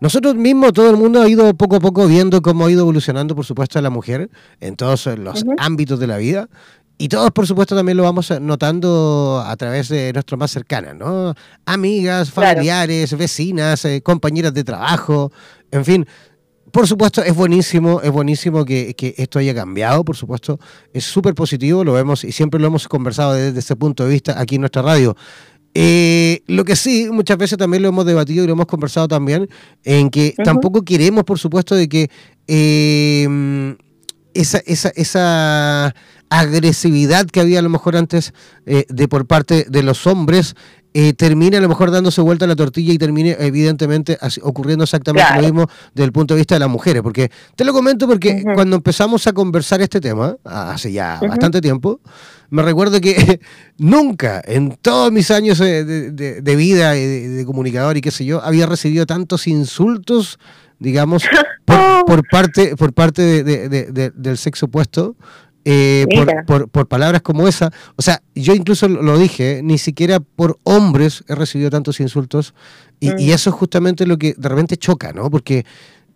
nosotros 0.00 0.34
mismos, 0.34 0.72
todo 0.72 0.90
el 0.90 0.96
mundo 0.96 1.20
ha 1.20 1.28
ido 1.28 1.52
poco 1.54 1.76
a 1.76 1.80
poco 1.80 2.06
viendo 2.06 2.40
cómo 2.40 2.66
ha 2.66 2.70
ido 2.70 2.80
evolucionando, 2.80 3.36
por 3.36 3.44
supuesto, 3.44 3.80
la 3.80 3.90
mujer 3.90 4.30
en 4.58 4.74
todos 4.74 5.06
los 5.18 5.42
Ujú. 5.42 5.54
ámbitos 5.58 6.00
de 6.00 6.06
la 6.06 6.16
vida. 6.16 6.48
Y 7.02 7.08
todos, 7.08 7.30
por 7.30 7.46
supuesto, 7.46 7.74
también 7.74 7.96
lo 7.96 8.02
vamos 8.02 8.30
notando 8.42 9.42
a 9.42 9.56
través 9.56 9.88
de 9.88 10.12
nuestras 10.12 10.38
más 10.38 10.50
cercanas, 10.50 10.94
¿no? 10.96 11.34
Amigas, 11.64 12.30
Claro. 12.30 12.50
familiares, 12.56 13.16
vecinas, 13.16 13.86
eh, 13.86 14.02
compañeras 14.02 14.52
de 14.52 14.64
trabajo, 14.64 15.32
en 15.70 15.84
fin. 15.86 16.06
por 16.72 16.86
supuesto, 16.86 17.24
es 17.24 17.34
buenísimo, 17.34 18.00
es 18.02 18.10
buenísimo 18.10 18.64
que, 18.66 18.94
que 18.94 19.14
esto 19.16 19.38
haya 19.38 19.54
cambiado, 19.54 20.04
por 20.04 20.14
supuesto, 20.14 20.60
es 20.92 21.04
súper 21.04 21.34
positivo, 21.34 21.82
lo 21.84 21.94
vemos 21.94 22.22
y 22.22 22.32
siempre 22.32 22.60
lo 22.60 22.66
hemos 22.68 22.86
conversado 22.86 23.32
desde 23.32 23.58
ese 23.58 23.74
punto 23.76 24.04
de 24.04 24.10
vista 24.10 24.38
aquí 24.38 24.56
en 24.56 24.60
nuestra 24.60 24.82
radio. 24.82 25.16
Eh, 25.74 26.42
lo 26.46 26.64
que 26.64 26.76
sí, 26.76 27.08
muchas 27.10 27.38
veces 27.38 27.56
también 27.58 27.82
lo 27.82 27.88
hemos 27.88 28.04
debatido 28.04 28.44
y 28.44 28.46
lo 28.46 28.52
hemos 28.52 28.66
conversado 28.66 29.08
también, 29.08 29.48
en 29.84 30.10
que 30.10 30.34
tampoco 30.44 30.82
queremos, 30.82 31.24
por 31.24 31.38
supuesto, 31.38 31.74
de 31.74 31.88
que 31.88 32.10
eh, 32.46 33.74
esa, 34.34 34.58
esa, 34.66 34.90
esa 34.94 35.94
agresividad 36.30 37.26
que 37.26 37.40
había 37.40 37.58
a 37.58 37.62
lo 37.62 37.68
mejor 37.68 37.96
antes 37.96 38.32
eh, 38.66 38.84
de 38.88 39.08
por 39.08 39.26
parte 39.26 39.66
de 39.68 39.82
los 39.82 40.06
hombres 40.06 40.54
eh, 40.92 41.12
termine 41.12 41.56
a 41.56 41.60
lo 41.60 41.68
mejor 41.68 41.92
dándose 41.92 42.20
vuelta 42.20 42.48
la 42.48 42.56
tortilla 42.56 42.92
y 42.92 42.98
termine 42.98 43.36
evidentemente 43.38 44.18
así- 44.20 44.40
ocurriendo 44.42 44.82
exactamente 44.82 45.24
Claro. 45.26 45.42
lo 45.42 45.46
mismo 45.48 45.70
desde 45.94 46.04
el 46.06 46.12
punto 46.12 46.34
de 46.34 46.38
vista 46.40 46.56
de 46.56 46.58
las 46.60 46.68
mujeres. 46.68 47.00
Porque 47.02 47.30
te 47.54 47.64
lo 47.64 47.72
comento 47.72 48.08
porque 48.08 48.42
cuando 48.56 48.74
empezamos 48.76 49.24
a 49.28 49.32
conversar 49.32 49.80
este 49.82 50.00
tema, 50.00 50.36
hace 50.44 50.90
ya 50.90 51.20
bastante 51.20 51.60
tiempo, 51.60 52.00
me 52.50 52.62
recuerdo 52.62 53.00
que 53.00 53.40
nunca 53.78 54.42
en 54.44 54.76
todos 54.82 55.12
mis 55.12 55.30
años 55.30 55.58
de, 55.58 55.84
de- 55.84 56.40
de 56.42 56.56
vida 56.56 56.96
y 56.96 57.06
de, 57.06 57.28
de 57.28 57.44
comunicador 57.44 57.96
y 57.96 58.00
qué 58.00 58.10
sé 58.10 58.24
yo, 58.24 58.42
había 58.42 58.66
recibido 58.66 59.06
tantos 59.06 59.46
insultos, 59.46 60.40
digamos, 60.80 61.22
por, 61.66 62.04
por 62.04 62.28
parte, 62.28 62.74
por 62.76 62.92
parte 62.92 63.22
de- 63.22 63.44
de- 63.44 63.68
de- 63.68 63.92
de- 63.92 64.10
del 64.10 64.36
sexo 64.38 64.66
opuesto. 64.66 65.14
Eh, 65.64 66.06
por, 66.14 66.44
por- 66.46 66.68
por 66.68 66.86
palabras 66.88 67.22
como 67.22 67.46
esa. 67.48 67.70
O 67.96 68.02
sea, 68.02 68.22
yo 68.34 68.54
incluso 68.54 68.88
lo 68.88 69.18
dije, 69.18 69.58
eh, 69.58 69.62
ni 69.62 69.78
siquiera 69.78 70.20
por 70.20 70.58
hombres 70.64 71.24
he 71.28 71.34
recibido 71.34 71.70
tantos 71.70 72.00
insultos. 72.00 72.54
Y, 72.98 73.08
y 73.10 73.28
Mm. 73.28 73.34
eso 73.34 73.50
es 73.50 73.56
justamente 73.56 74.06
lo 74.06 74.18
que 74.18 74.34
de 74.36 74.48
repente 74.48 74.76
choca, 74.76 75.12
¿no? 75.12 75.30
Porque, 75.30 75.64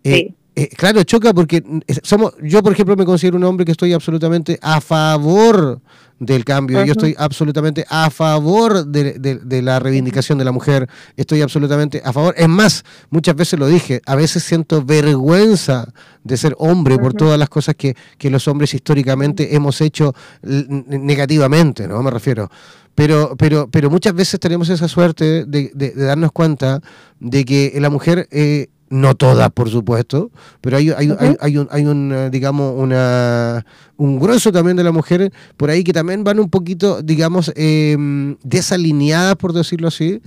eh, 0.03 0.13
Sí. 0.15 0.35
Eh, 0.55 0.69
claro, 0.69 1.03
choca 1.03 1.33
porque 1.33 1.61
mm, 1.65 1.79
somos, 2.03 2.33
yo, 2.41 2.63
por 2.63 2.71
ejemplo, 2.73 2.95
me 2.95 3.05
considero 3.05 3.37
un 3.37 3.43
hombre 3.43 3.65
que 3.65 3.71
estoy 3.73 3.93
absolutamente 3.93 4.57
a 4.61 4.79
favor 4.81 5.81
del 6.17 6.45
cambio. 6.45 6.77
Yo 6.85 6.93
estoy 6.93 7.13
absolutamente 7.17 7.85
a 7.89 8.09
favor 8.09 8.85
de, 8.85 9.19
de- 9.19 9.35
de 9.39 9.61
la 9.61 9.79
reivindicación 9.79 10.37
de 10.37 10.45
la 10.45 10.53
mujer. 10.53 10.87
Estoy 11.17 11.41
absolutamente 11.41 12.01
a 12.05 12.13
favor. 12.13 12.33
Es 12.37 12.47
más, 12.47 12.85
muchas 13.09 13.35
veces 13.35 13.59
lo 13.59 13.67
dije, 13.67 14.01
a 14.05 14.15
veces 14.15 14.43
siento 14.43 14.81
vergüenza 14.85 15.89
de 16.23 16.37
ser 16.37 16.55
hombre 16.57 16.97
por 16.97 17.13
todas 17.13 17.37
las 17.37 17.49
cosas 17.49 17.75
que, 17.75 17.95
que 18.17 18.29
los 18.29 18.47
hombres 18.47 18.73
históricamente 18.73 19.55
hemos 19.55 19.81
hecho 19.81 20.13
negativamente, 20.87 21.87
¿no? 21.87 22.01
Me 22.01 22.11
refiero. 22.11 22.49
Pero, 22.95 23.35
pero, 23.37 23.67
pero 23.69 23.89
muchas 23.89 24.13
veces 24.13 24.39
tenemos 24.39 24.69
esa 24.69 24.87
suerte 24.87 25.43
de 25.45 25.91
darnos 25.95 26.31
cuenta 26.31 26.79
de 27.19 27.43
que 27.43 27.73
la 27.81 27.89
mujer, 27.89 28.27
eh, 28.31 28.67
no 28.89 29.15
todas, 29.15 29.49
por 29.51 29.69
supuesto, 29.69 30.29
pero 30.61 30.77
hay, 30.77 30.89
hay, 30.91 31.11
hay, 31.19 31.35
hay 31.39 31.57
un, 31.57 31.67
hay 31.71 31.85
un, 31.85 32.13
eh, 32.13 32.29
digamos, 32.29 32.73
una, 32.77 33.65
un 33.97 34.19
grueso 34.19 34.51
también 34.51 34.77
de 34.77 34.83
la 34.83 34.91
mujer 34.91 35.31
por 35.57 35.69
ahí 35.69 35.83
que 35.83 35.91
también 35.93 36.23
van 36.23 36.39
un 36.39 36.49
poquito, 36.49 37.01
digamos, 37.01 37.51
eh, 37.55 37.97
desalineadas, 38.43 39.35
por 39.35 39.53
decirlo 39.53 39.87
así, 39.87 40.21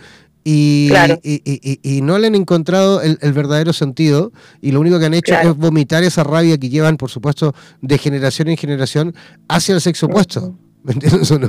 y, 0.44 0.88
Claro. 0.88 1.18
y, 1.22 1.34
y- 1.44 1.60
y- 1.82 1.98
y 1.98 2.00
no 2.00 2.18
le 2.18 2.26
han 2.28 2.34
encontrado 2.34 3.02
el, 3.02 3.18
el 3.20 3.32
verdadero 3.32 3.72
sentido 3.72 4.32
y 4.62 4.72
lo 4.72 4.80
único 4.80 4.98
que 4.98 5.04
han 5.06 5.14
hecho 5.14 5.32
Claro. 5.32 5.50
es 5.50 5.56
vomitar 5.56 6.02
esa 6.04 6.24
rabia 6.24 6.56
que 6.58 6.68
llevan, 6.68 6.96
por 6.96 7.10
supuesto, 7.10 7.54
de 7.82 7.98
generación 7.98 8.48
en 8.48 8.56
generación 8.56 9.14
hacia 9.48 9.74
el 9.74 9.80
sexo 9.80 10.06
opuesto. 10.06 10.54
¿Me 10.84 10.92
entiendes 10.94 11.30
o 11.32 11.38
no? 11.38 11.48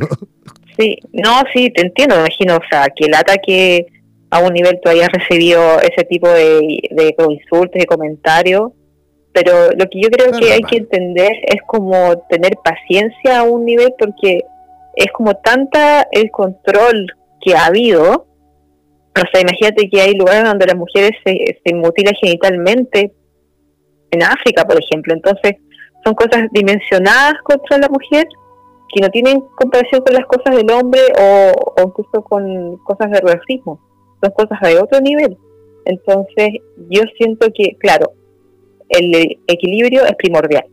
Sí, 0.77 0.97
no, 1.13 1.41
sí, 1.53 1.71
te 1.73 1.81
entiendo, 1.83 2.15
me 2.15 2.21
imagino, 2.21 2.55
o 2.57 2.61
sea, 2.69 2.87
que 2.95 3.05
el 3.05 3.13
ataque 3.13 3.85
a 4.31 4.39
un 4.39 4.53
nivel 4.53 4.79
tú 4.81 4.89
hayas 4.89 5.09
recibido 5.09 5.79
ese 5.79 6.05
tipo 6.05 6.29
de, 6.29 6.81
de 6.91 7.15
insultos 7.29 7.81
y 7.81 7.85
comentarios, 7.85 8.71
pero 9.33 9.71
lo 9.71 9.85
que 9.89 10.01
yo 10.01 10.09
creo 10.09 10.31
que 10.31 10.51
hay 10.51 10.61
que 10.61 10.77
entender 10.77 11.31
es 11.47 11.61
como 11.65 12.17
tener 12.29 12.57
paciencia 12.63 13.39
a 13.39 13.43
un 13.43 13.65
nivel 13.65 13.93
porque 13.97 14.43
es 14.95 15.11
como 15.11 15.35
tanta 15.35 16.07
el 16.11 16.29
control 16.31 17.07
que 17.41 17.55
ha 17.55 17.67
habido, 17.67 18.27
o 19.15 19.31
sea, 19.31 19.41
imagínate 19.41 19.89
que 19.89 20.01
hay 20.01 20.13
lugares 20.13 20.43
donde 20.43 20.65
las 20.65 20.75
mujeres 20.75 21.11
se, 21.25 21.59
se 21.63 21.73
mutilan 21.73 22.13
genitalmente, 22.21 23.13
en 24.11 24.23
África, 24.23 24.65
por 24.65 24.81
ejemplo, 24.81 25.13
entonces 25.13 25.55
son 26.03 26.15
cosas 26.15 26.47
dimensionadas 26.51 27.35
contra 27.43 27.77
la 27.77 27.89
mujer 27.89 28.25
que 28.93 29.01
no 29.01 29.09
tienen 29.09 29.41
comparación 29.55 30.01
con 30.01 30.13
las 30.15 30.25
cosas 30.25 30.55
del 30.55 30.71
hombre 30.71 31.01
o, 31.19 31.51
o 31.77 31.87
incluso 31.87 32.23
con 32.23 32.77
cosas 32.77 33.11
de 33.11 33.21
racismo, 33.21 33.79
son 34.21 34.31
cosas 34.31 34.59
de 34.61 34.79
otro 34.79 34.99
nivel. 35.01 35.37
Entonces, 35.85 36.49
yo 36.89 37.01
siento 37.17 37.47
que, 37.53 37.75
claro, 37.79 38.13
el 38.89 39.39
equilibrio 39.47 40.05
es 40.05 40.15
primordial. 40.15 40.65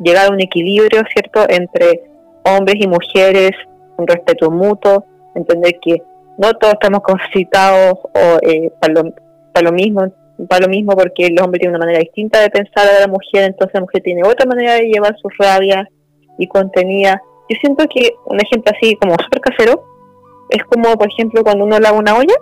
Llegar 0.00 0.26
a 0.28 0.32
un 0.32 0.40
equilibrio, 0.40 1.02
¿cierto?, 1.12 1.46
entre 1.48 2.02
hombres 2.44 2.76
y 2.78 2.86
mujeres, 2.86 3.52
un 3.96 4.06
respeto 4.06 4.50
mutuo, 4.50 5.04
entender 5.34 5.78
que 5.80 6.02
no 6.38 6.52
todos 6.54 6.74
estamos 6.74 7.00
capacitados 7.02 7.98
o, 8.04 8.38
eh, 8.42 8.70
para, 8.80 8.92
lo, 8.92 9.14
para 9.52 9.70
lo 9.70 9.72
mismo, 9.72 10.12
para 10.48 10.66
lo 10.66 10.68
mismo 10.68 10.92
porque 10.92 11.26
el 11.26 11.40
hombre 11.40 11.58
tiene 11.58 11.74
una 11.74 11.84
manera 11.84 12.00
distinta 12.00 12.40
de 12.40 12.50
pensar 12.50 12.86
a 12.86 13.00
la 13.00 13.08
mujer, 13.08 13.44
entonces 13.44 13.74
la 13.74 13.80
mujer 13.80 14.02
tiene 14.02 14.22
otra 14.22 14.46
manera 14.46 14.74
de 14.74 14.88
llevar 14.88 15.16
sus 15.16 15.32
rabias 15.38 15.88
y 16.38 16.46
contenida. 16.46 17.22
Yo 17.48 17.56
siento 17.60 17.86
que 17.88 18.10
un 18.26 18.38
ejemplo 18.40 18.72
así 18.74 18.96
como 18.96 19.14
súper 19.22 19.40
casero 19.40 19.95
es 20.50 20.64
como, 20.64 20.96
por 20.96 21.08
ejemplo, 21.08 21.42
cuando 21.42 21.64
uno 21.64 21.78
lava 21.78 21.98
una 21.98 22.16
olla, 22.16 22.34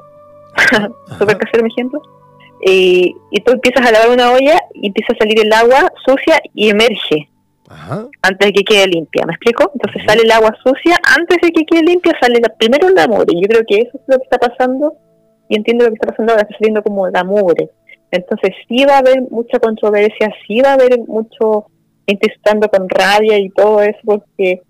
súper 1.18 1.38
casero 1.38 1.64
mi 1.64 1.70
ejemplo, 1.70 2.00
y, 2.66 3.14
y 3.30 3.40
tú 3.40 3.52
empiezas 3.52 3.86
a 3.86 3.92
lavar 3.92 4.11
una 4.11 4.32
olla 4.32 4.59
y 4.74 4.86
empieza 4.88 5.12
a 5.12 5.18
salir 5.18 5.40
el 5.40 5.52
agua 5.52 5.92
sucia 6.07 6.40
y 6.55 6.70
emerge 6.70 7.28
Ajá. 7.68 8.07
antes 8.22 8.46
de 8.46 8.52
que 8.52 8.64
quede 8.64 8.86
limpia, 8.86 9.26
¿me 9.26 9.32
explico? 9.32 9.70
Entonces 9.74 10.02
sale 10.07 10.22
el 10.22 10.30
agua 10.30 10.57
sucia, 10.62 10.98
antes 11.16 11.38
de 11.42 11.50
que 11.50 11.64
quede 11.64 11.82
limpia 11.82 12.12
sale 12.20 12.40
la, 12.40 12.48
primero 12.48 12.88
la 12.90 13.07
mugre, 13.07 13.34
yo 13.34 13.48
creo 13.48 13.62
que 13.66 13.80
eso 13.80 13.90
es 13.94 14.02
lo 14.07 14.18
que 14.18 14.24
está 14.24 14.38
pasando, 14.38 14.94
y 15.48 15.57
entiendo 15.57 15.84
lo 15.84 15.90
que 15.90 15.94
está 15.96 16.09
pasando 16.09 16.32
ahora, 16.32 16.42
está 16.42 16.57
saliendo 16.59 16.82
como 16.82 17.09
la 17.09 17.24
mugre. 17.24 17.70
Entonces 18.11 18.52
sí 18.68 18.84
va 18.84 18.94
a 18.94 18.98
haber 18.98 19.22
mucha 19.30 19.59
controversia, 19.59 20.32
sí 20.46 20.61
va 20.61 20.70
a 20.70 20.74
haber 20.74 20.98
mucho 21.00 21.66
gente 22.07 22.32
con 22.70 22.88
rabia 22.88 23.38
y 23.38 23.50
todo 23.50 23.82
eso, 23.82 23.98
porque 24.05 24.62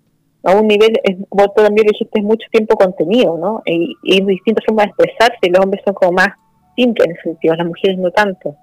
a 0.45 0.55
un 0.55 0.67
nivel, 0.67 0.93
es, 1.03 1.17
tú 1.17 1.53
también 1.55 1.87
dijiste, 1.87 2.19
es 2.19 2.23
mucho 2.23 2.47
tiempo 2.51 2.75
contenido, 2.75 3.37
¿no? 3.37 3.61
Y, 3.65 3.95
y 4.03 4.23
distintas 4.23 4.63
formas 4.65 4.85
de 4.85 4.91
expresarse, 4.91 5.49
los 5.49 5.63
hombres 5.63 5.83
son 5.83 5.95
como 5.95 6.11
más 6.13 6.29
simples 6.75 7.07
en 7.07 7.11
ese 7.13 7.21
sentido, 7.23 7.55
las 7.55 7.67
mujeres 7.67 7.97
no 7.97 8.11
tanto. 8.11 8.55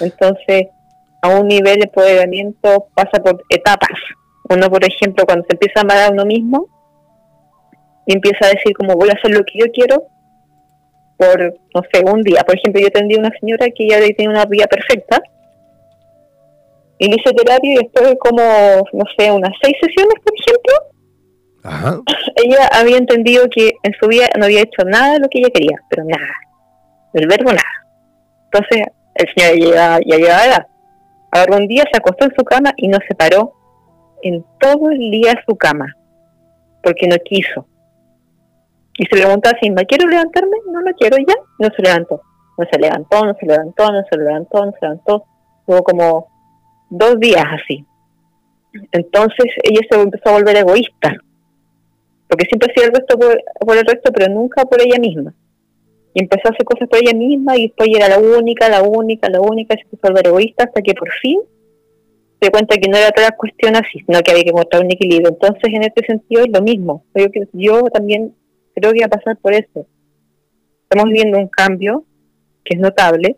Entonces, 0.00 0.68
a 1.22 1.28
un 1.30 1.48
nivel 1.48 1.76
de 1.76 1.84
empoderamiento 1.84 2.88
pasa 2.94 3.22
por 3.22 3.42
etapas. 3.48 3.98
Uno, 4.48 4.68
por 4.68 4.84
ejemplo, 4.84 5.24
cuando 5.24 5.44
se 5.48 5.54
empieza 5.54 5.80
a 5.80 5.82
amar 5.82 5.98
a 5.98 6.12
uno 6.12 6.24
mismo, 6.24 6.68
y 8.06 8.14
empieza 8.14 8.46
a 8.46 8.50
decir 8.50 8.72
como 8.76 8.94
voy 8.94 9.08
a 9.08 9.14
hacer 9.14 9.32
lo 9.32 9.44
que 9.44 9.58
yo 9.58 9.66
quiero 9.72 10.04
por, 11.16 11.54
no 11.74 11.82
sé, 11.92 12.04
un 12.04 12.22
día. 12.22 12.42
Por 12.42 12.56
ejemplo, 12.56 12.80
yo 12.80 12.88
atendí 12.88 13.16
una 13.16 13.32
señora 13.40 13.66
que 13.74 13.88
ya 13.88 13.98
tiene 14.00 14.28
una 14.28 14.44
vida 14.44 14.66
perfecta, 14.66 15.22
y 16.98 17.08
le 17.08 17.16
hice 17.16 17.32
terapia 17.34 17.72
y 17.72 17.76
después 17.76 18.08
de 18.08 18.16
como, 18.16 18.42
no 18.92 19.04
sé, 19.18 19.30
unas 19.30 19.52
seis 19.62 19.76
sesiones, 19.80 20.14
por 20.24 20.32
ejemplo, 20.34 20.95
Ella 22.36 22.68
había 22.72 22.98
entendido 22.98 23.46
que 23.50 23.74
en 23.82 23.92
su 24.00 24.08
vida 24.08 24.26
no 24.38 24.44
había 24.44 24.62
hecho 24.62 24.84
nada 24.84 25.14
de 25.14 25.20
lo 25.20 25.28
que 25.28 25.38
ella 25.38 25.50
quería, 25.52 25.78
pero 25.88 26.04
nada, 26.04 26.32
del 27.12 27.26
verbo 27.26 27.50
nada. 27.50 27.86
Entonces, 28.44 28.86
el 29.14 29.26
señor 29.34 29.74
ya 29.74 29.98
ya 30.06 30.16
llegaba 30.16 30.40
a 30.42 30.46
edad. 30.46 30.66
Ahora 31.32 31.56
un 31.56 31.66
día 31.66 31.84
se 31.90 31.98
acostó 31.98 32.26
en 32.26 32.34
su 32.36 32.44
cama 32.44 32.72
y 32.76 32.88
no 32.88 32.98
se 33.06 33.14
paró 33.14 33.52
en 34.22 34.44
todo 34.60 34.90
el 34.90 35.10
día 35.10 35.32
de 35.32 35.42
su 35.46 35.56
cama, 35.56 35.94
porque 36.82 37.06
no 37.08 37.16
quiso. 37.24 37.66
Y 38.98 39.04
se 39.04 39.10
preguntaba 39.10 39.58
si 39.60 39.70
¿me 39.70 39.84
quiero 39.86 40.08
levantarme? 40.08 40.56
No 40.70 40.80
lo 40.80 40.92
quiero 40.94 41.16
ya. 41.18 41.34
No 41.58 41.68
se 41.76 41.82
levantó. 41.82 42.20
No 42.56 42.66
se 42.70 42.78
levantó, 42.78 43.26
no 43.26 43.34
se 43.38 43.46
levantó, 43.46 43.92
no 43.92 44.02
se 44.10 44.16
levantó, 44.16 44.64
no 44.64 44.72
se 44.72 44.78
levantó. 44.80 45.24
Tuvo 45.66 45.82
como 45.82 46.28
dos 46.88 47.18
días 47.20 47.44
así. 47.44 47.84
Entonces 48.92 49.46
ella 49.62 49.80
se 49.90 50.00
empezó 50.00 50.30
a 50.30 50.32
volver 50.32 50.56
egoísta 50.56 51.16
porque 52.28 52.46
siempre 52.46 52.70
hacía 52.70 52.88
el 52.88 52.94
resto 52.94 53.18
por, 53.18 53.76
el 53.76 53.84
resto, 53.84 54.12
pero 54.12 54.32
nunca 54.32 54.64
por 54.64 54.80
ella 54.80 54.98
misma. 54.98 55.34
Y 56.14 56.22
empezó 56.22 56.48
a 56.48 56.52
hacer 56.52 56.64
cosas 56.64 56.88
por 56.88 56.98
ella 56.98 57.16
misma 57.16 57.56
y 57.56 57.68
después 57.68 57.90
era 57.94 58.08
la 58.08 58.18
única, 58.18 58.68
la 58.68 58.82
única, 58.82 59.28
la 59.28 59.40
única, 59.40 59.74
se 59.74 59.82
a 59.82 60.08
volver 60.08 60.26
egoísta 60.26 60.64
hasta 60.64 60.82
que 60.82 60.94
por 60.94 61.10
fin 61.20 61.40
se 62.40 62.50
cuenta 62.50 62.76
que 62.76 62.88
no 62.88 62.96
era 62.96 63.10
toda 63.10 63.28
la 63.28 63.36
cuestión 63.36 63.76
así, 63.76 64.00
sino 64.04 64.20
que 64.20 64.30
había 64.30 64.44
que 64.44 64.52
mostrar 64.52 64.84
un 64.84 64.90
equilibrio. 64.90 65.28
Entonces, 65.28 65.72
en 65.72 65.82
este 65.82 66.04
sentido 66.04 66.42
es 66.42 66.50
lo 66.52 66.62
mismo. 66.62 67.04
Yo, 67.14 67.26
yo 67.52 67.82
también 67.84 68.34
creo 68.74 68.92
que 68.92 69.00
va 69.00 69.06
a 69.06 69.10
pasar 69.10 69.36
por 69.38 69.54
eso. 69.54 69.86
Estamos 70.82 71.06
viviendo 71.06 71.38
un 71.38 71.48
cambio 71.48 72.04
que 72.64 72.74
es 72.74 72.80
notable, 72.80 73.36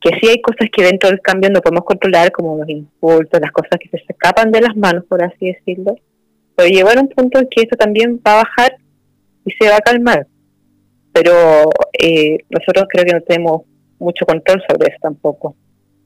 que 0.00 0.10
sí 0.20 0.28
hay 0.28 0.40
cosas 0.40 0.68
que 0.74 0.84
dentro 0.84 1.10
del 1.10 1.20
cambio 1.20 1.50
no 1.50 1.60
podemos 1.60 1.84
controlar, 1.84 2.30
como 2.30 2.58
los 2.58 2.68
impulsos, 2.68 3.40
las 3.40 3.52
cosas 3.52 3.78
que 3.80 3.88
se 3.88 4.04
escapan 4.08 4.52
de 4.52 4.60
las 4.60 4.76
manos, 4.76 5.04
por 5.06 5.22
así 5.22 5.46
decirlo 5.46 5.96
pero 6.60 6.74
llegar 6.74 6.98
a 6.98 7.00
un 7.00 7.08
punto 7.08 7.38
en 7.38 7.48
que 7.50 7.62
esto 7.62 7.76
también 7.76 8.20
va 8.26 8.32
a 8.32 8.42
bajar 8.44 8.76
y 9.46 9.50
se 9.52 9.68
va 9.70 9.76
a 9.76 9.80
calmar. 9.80 10.26
Pero 11.12 11.70
eh, 11.98 12.38
nosotros 12.50 12.84
creo 12.90 13.04
que 13.04 13.12
no 13.14 13.20
tenemos 13.22 13.62
mucho 13.98 14.24
control 14.26 14.62
sobre 14.68 14.88
eso 14.88 14.98
tampoco. 15.02 15.56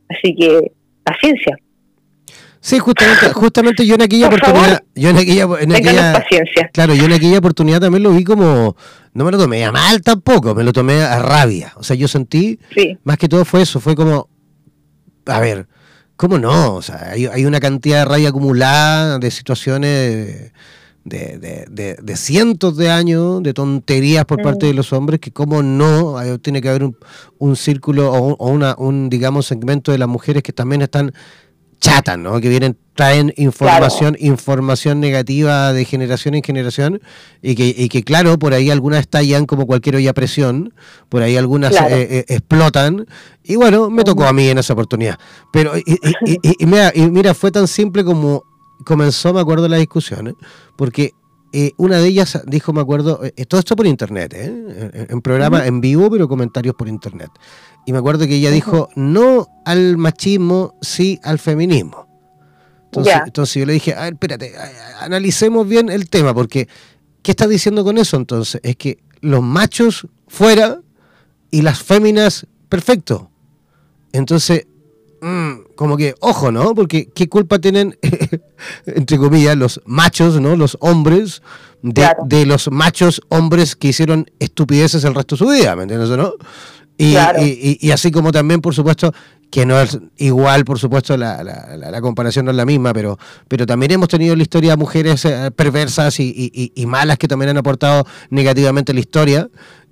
Así 0.08 0.34
que, 0.34 0.72
paciencia. 1.02 1.56
Sí, 2.60 2.78
justamente, 2.78 3.28
justamente 3.34 3.86
yo 3.86 3.96
en 3.96 4.02
aquella 4.02 4.30
Por 4.30 4.38
oportunidad, 4.38 4.64
favor, 4.68 4.84
yo 4.94 5.10
en 5.10 5.16
aquella, 5.16 5.42
en 5.42 5.48
Ténganos 5.70 5.76
aquella, 5.88 6.12
paciencia. 6.12 6.70
claro, 6.72 6.94
yo 6.94 7.04
en 7.04 7.12
aquella 7.12 7.38
oportunidad 7.38 7.80
también 7.80 8.02
lo 8.02 8.10
vi 8.12 8.24
como, 8.24 8.76
no 9.12 9.24
me 9.24 9.30
lo 9.32 9.38
tomé 9.38 9.64
a 9.64 9.72
mal 9.72 10.00
tampoco, 10.02 10.54
me 10.54 10.62
lo 10.64 10.72
tomé 10.72 11.02
a 11.02 11.18
rabia. 11.18 11.72
O 11.76 11.82
sea, 11.82 11.96
yo 11.96 12.08
sentí, 12.08 12.58
Sí, 12.74 12.96
más 13.04 13.18
que 13.18 13.28
todo 13.28 13.44
fue 13.44 13.62
eso, 13.62 13.80
fue 13.80 13.94
como, 13.94 14.28
a 15.26 15.40
ver, 15.40 15.66
¿cómo 16.16 16.38
no? 16.38 16.74
O 16.74 16.82
sea, 16.82 17.10
hay, 17.12 17.26
hay 17.26 17.44
una 17.46 17.60
cantidad 17.60 17.98
de 18.00 18.04
rabia 18.04 18.28
acumulada 18.30 19.18
de 19.18 19.30
situaciones 19.30 20.52
de, 21.04 21.38
de- 21.38 21.66
de- 21.70 21.96
de 22.02 22.16
cientos 22.16 22.76
de 22.76 22.90
años 22.90 23.42
de 23.42 23.52
tonterías 23.52 24.24
por 24.24 24.40
parte 24.42 24.66
de 24.66 24.74
los 24.74 24.92
hombres 24.92 25.20
que 25.20 25.32
cómo 25.32 25.62
no 25.62 26.16
tiene 26.40 26.62
que 26.62 26.68
haber 26.70 26.84
un, 26.84 26.96
un 27.38 27.56
círculo 27.56 28.10
o, 28.12 28.34
o 28.36 28.50
una, 28.50 28.74
un, 28.78 29.10
digamos, 29.10 29.46
segmento 29.46 29.92
de 29.92 29.98
las 29.98 30.08
mujeres 30.08 30.42
que 30.42 30.52
también 30.54 30.80
están 30.82 31.12
chatas, 31.84 32.18
¿no? 32.18 32.40
Que 32.40 32.48
vienen, 32.48 32.76
traen 32.94 33.32
información, 33.36 34.16
información 34.20 35.00
negativa 35.00 35.72
de 35.72 35.84
generación 35.84 36.34
en 36.34 36.42
generación 36.42 37.00
y 37.42 37.54
que, 37.54 37.74
y 37.76 37.88
que 37.88 38.02
claro, 38.02 38.38
por 38.38 38.54
ahí 38.54 38.70
algunas 38.70 39.00
estallan 39.00 39.46
como 39.46 39.66
cualquier 39.66 39.96
olla 39.96 40.10
a 40.10 40.14
presión, 40.14 40.72
por 41.08 41.22
ahí 41.22 41.36
algunas 41.36 41.70
Claro. 41.72 41.94
eh, 41.94 42.08
eh, 42.10 42.24
explotan 42.28 43.06
y 43.42 43.56
bueno, 43.56 43.90
me 43.90 44.04
tocó 44.04 44.24
a 44.24 44.32
mí 44.32 44.48
en 44.48 44.58
esa 44.58 44.72
oportunidad. 44.72 45.18
Pero 45.52 45.76
y, 45.76 45.82
y- 46.26 46.38
y- 46.58 46.66
mira, 46.66 46.92
y 46.94 47.02
mira, 47.10 47.34
fue 47.34 47.50
tan 47.50 47.66
simple 47.68 48.04
como 48.04 48.44
comenzó, 48.84 49.32
me 49.34 49.40
acuerdo, 49.40 49.68
la 49.68 49.76
discusión, 49.76 50.28
¿eh? 50.28 50.34
porque 50.76 51.12
eh, 51.56 51.70
una 51.76 51.98
de 51.98 52.08
ellas 52.08 52.42
dijo, 52.46 52.72
me 52.72 52.80
acuerdo, 52.80 53.20
eh, 53.22 53.46
todo 53.46 53.60
esto 53.60 53.76
por 53.76 53.86
internet, 53.86 54.34
¿eh? 54.34 55.06
en, 55.08 55.22
programa 55.22 55.64
en 55.64 55.80
vivo, 55.80 56.10
pero 56.10 56.26
comentarios 56.26 56.74
por 56.74 56.88
internet. 56.88 57.30
Y 57.86 57.92
me 57.92 57.98
acuerdo 57.98 58.26
que 58.26 58.34
ella 58.34 58.50
dijo, 58.50 58.88
no 58.96 59.46
al 59.64 59.96
machismo, 59.96 60.74
sí 60.80 61.20
al 61.22 61.38
feminismo. 61.38 62.08
Entonces, 62.86 63.14
entonces 63.24 63.54
yo 63.54 63.66
le 63.66 63.74
dije, 63.74 63.94
a 63.94 64.00
ver, 64.00 64.14
espérate, 64.14 64.52
analicemos 64.98 65.68
bien 65.68 65.90
el 65.90 66.10
tema, 66.10 66.34
porque 66.34 66.66
¿qué 67.22 67.30
está 67.30 67.46
diciendo 67.46 67.84
con 67.84 67.98
eso 67.98 68.16
entonces? 68.16 68.60
Es 68.64 68.74
que 68.74 68.98
los 69.20 69.40
machos 69.40 70.08
fuera 70.26 70.80
y 71.52 71.62
las 71.62 71.80
féminas 71.80 72.48
perfecto. 72.68 73.30
Entonces, 74.10 74.66
como 75.76 75.96
que, 75.96 76.14
ojo, 76.20 76.50
¿no? 76.52 76.74
Porque 76.74 77.08
qué 77.14 77.28
culpa 77.28 77.58
tienen, 77.58 77.98
entre 78.86 79.18
comillas, 79.18 79.56
los 79.56 79.80
machos, 79.86 80.40
¿no? 80.40 80.56
Los 80.56 80.76
hombres, 80.80 81.42
de, 81.82 81.92
Claro. 82.02 82.22
de 82.26 82.46
los 82.46 82.70
machos 82.70 83.20
hombres 83.28 83.76
que 83.76 83.88
hicieron 83.88 84.30
estupideces 84.38 85.04
el 85.04 85.14
resto 85.14 85.34
de 85.36 85.38
su 85.38 85.48
vida, 85.48 85.76
¿me 85.76 85.82
entiendes 85.82 86.10
o 86.10 86.16
no? 86.16 86.32
Y, 86.96 87.12
Claro. 87.12 87.42
y- 87.42 87.78
y- 87.80 87.88
y 87.88 87.90
así 87.90 88.10
como 88.10 88.30
también, 88.32 88.60
por 88.60 88.74
supuesto, 88.74 89.12
que 89.50 89.66
no 89.66 89.80
es 89.80 89.98
igual, 90.16 90.64
por 90.64 90.78
supuesto, 90.78 91.16
la, 91.16 91.42
la- 91.44 91.76
la- 91.76 91.90
la 91.90 92.00
comparación 92.00 92.44
no 92.44 92.50
es 92.52 92.56
la 92.56 92.64
misma, 92.64 92.92
pero, 92.92 93.18
pero 93.48 93.66
también 93.66 93.92
hemos 93.92 94.08
tenido 94.08 94.32
en 94.32 94.38
la 94.38 94.42
historia 94.42 94.76
mujeres 94.76 95.24
eh, 95.24 95.50
perversas 95.54 96.18
y, 96.20 96.72
y- 96.74 96.86
malas 96.86 97.18
que 97.18 97.28
también 97.28 97.50
han 97.50 97.56
aportado 97.58 98.04
negativamente 98.30 98.92
a 98.92 98.94
la 98.94 99.00
historia, 99.00 99.48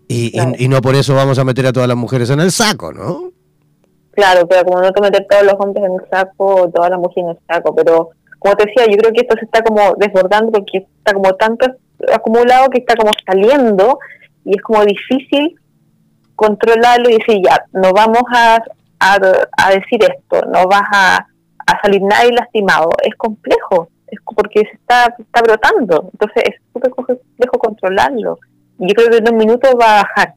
y, 0.08 0.32
y- 0.38 0.64
y 0.64 0.68
no 0.68 0.80
por 0.80 0.94
eso 0.94 1.14
vamos 1.14 1.38
a 1.38 1.44
meter 1.44 1.66
a 1.66 1.72
todas 1.72 1.88
las 1.88 1.96
mujeres 1.96 2.30
en 2.30 2.40
el 2.40 2.52
saco, 2.52 2.92
¿no? 2.92 3.32
Claro, 4.12 4.46
pero 4.46 4.64
como 4.64 4.80
no 4.80 4.92
te 4.92 5.00
meter 5.00 5.26
todos 5.28 5.44
los 5.44 5.54
hombres 5.58 5.84
en 5.84 5.94
el 5.94 6.08
saco, 6.10 6.70
todas 6.70 6.90
las 6.90 6.98
mujeres 6.98 7.24
en 7.24 7.30
el 7.30 7.38
saco, 7.48 7.74
pero 7.74 8.10
como 8.38 8.54
te 8.56 8.66
decía, 8.66 8.84
yo 8.90 8.96
creo 8.98 9.12
que 9.12 9.20
esto 9.22 9.36
se 9.38 9.44
está 9.44 9.62
como 9.62 9.94
desbordando 9.96 10.52
porque 10.52 10.78
está 10.78 11.14
como 11.14 11.32
tanto 11.34 11.66
acumulado 12.12 12.68
que 12.70 12.78
está 12.78 12.94
como 12.96 13.10
saliendo 13.24 13.98
y 14.44 14.56
es 14.56 14.62
como 14.62 14.84
difícil 14.84 15.58
controlarlo 16.34 17.08
y 17.08 17.18
decir, 17.18 17.40
ya, 17.44 17.64
no 17.72 17.92
vamos 17.92 18.22
a, 18.34 18.60
a, 18.98 19.18
a 19.58 19.70
decir 19.70 20.00
esto, 20.02 20.42
no 20.52 20.66
vas 20.66 20.82
a, 20.92 21.26
a 21.66 21.80
salir 21.82 22.02
nadie 22.02 22.32
lastimado. 22.32 22.90
Es 23.02 23.14
complejo, 23.16 23.88
es 24.08 24.18
porque 24.24 24.60
se 24.60 24.74
está, 24.74 25.14
está 25.18 25.42
brotando, 25.42 26.10
entonces 26.12 26.42
es 26.46 26.54
súper 26.72 26.90
complejo 26.90 27.58
controlarlo. 27.58 28.38
Yo 28.78 28.94
creo 28.94 29.10
que 29.10 29.16
en 29.18 29.32
un 29.32 29.36
minuto 29.36 29.70
va 29.78 30.00
a 30.00 30.02
bajar, 30.02 30.34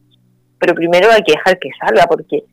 pero 0.59 0.75
primero 0.75 1.09
hay 1.11 1.23
que 1.23 1.33
dejar 1.33 1.57
que 1.57 1.69
salga 1.79 2.05
porque 2.05 2.43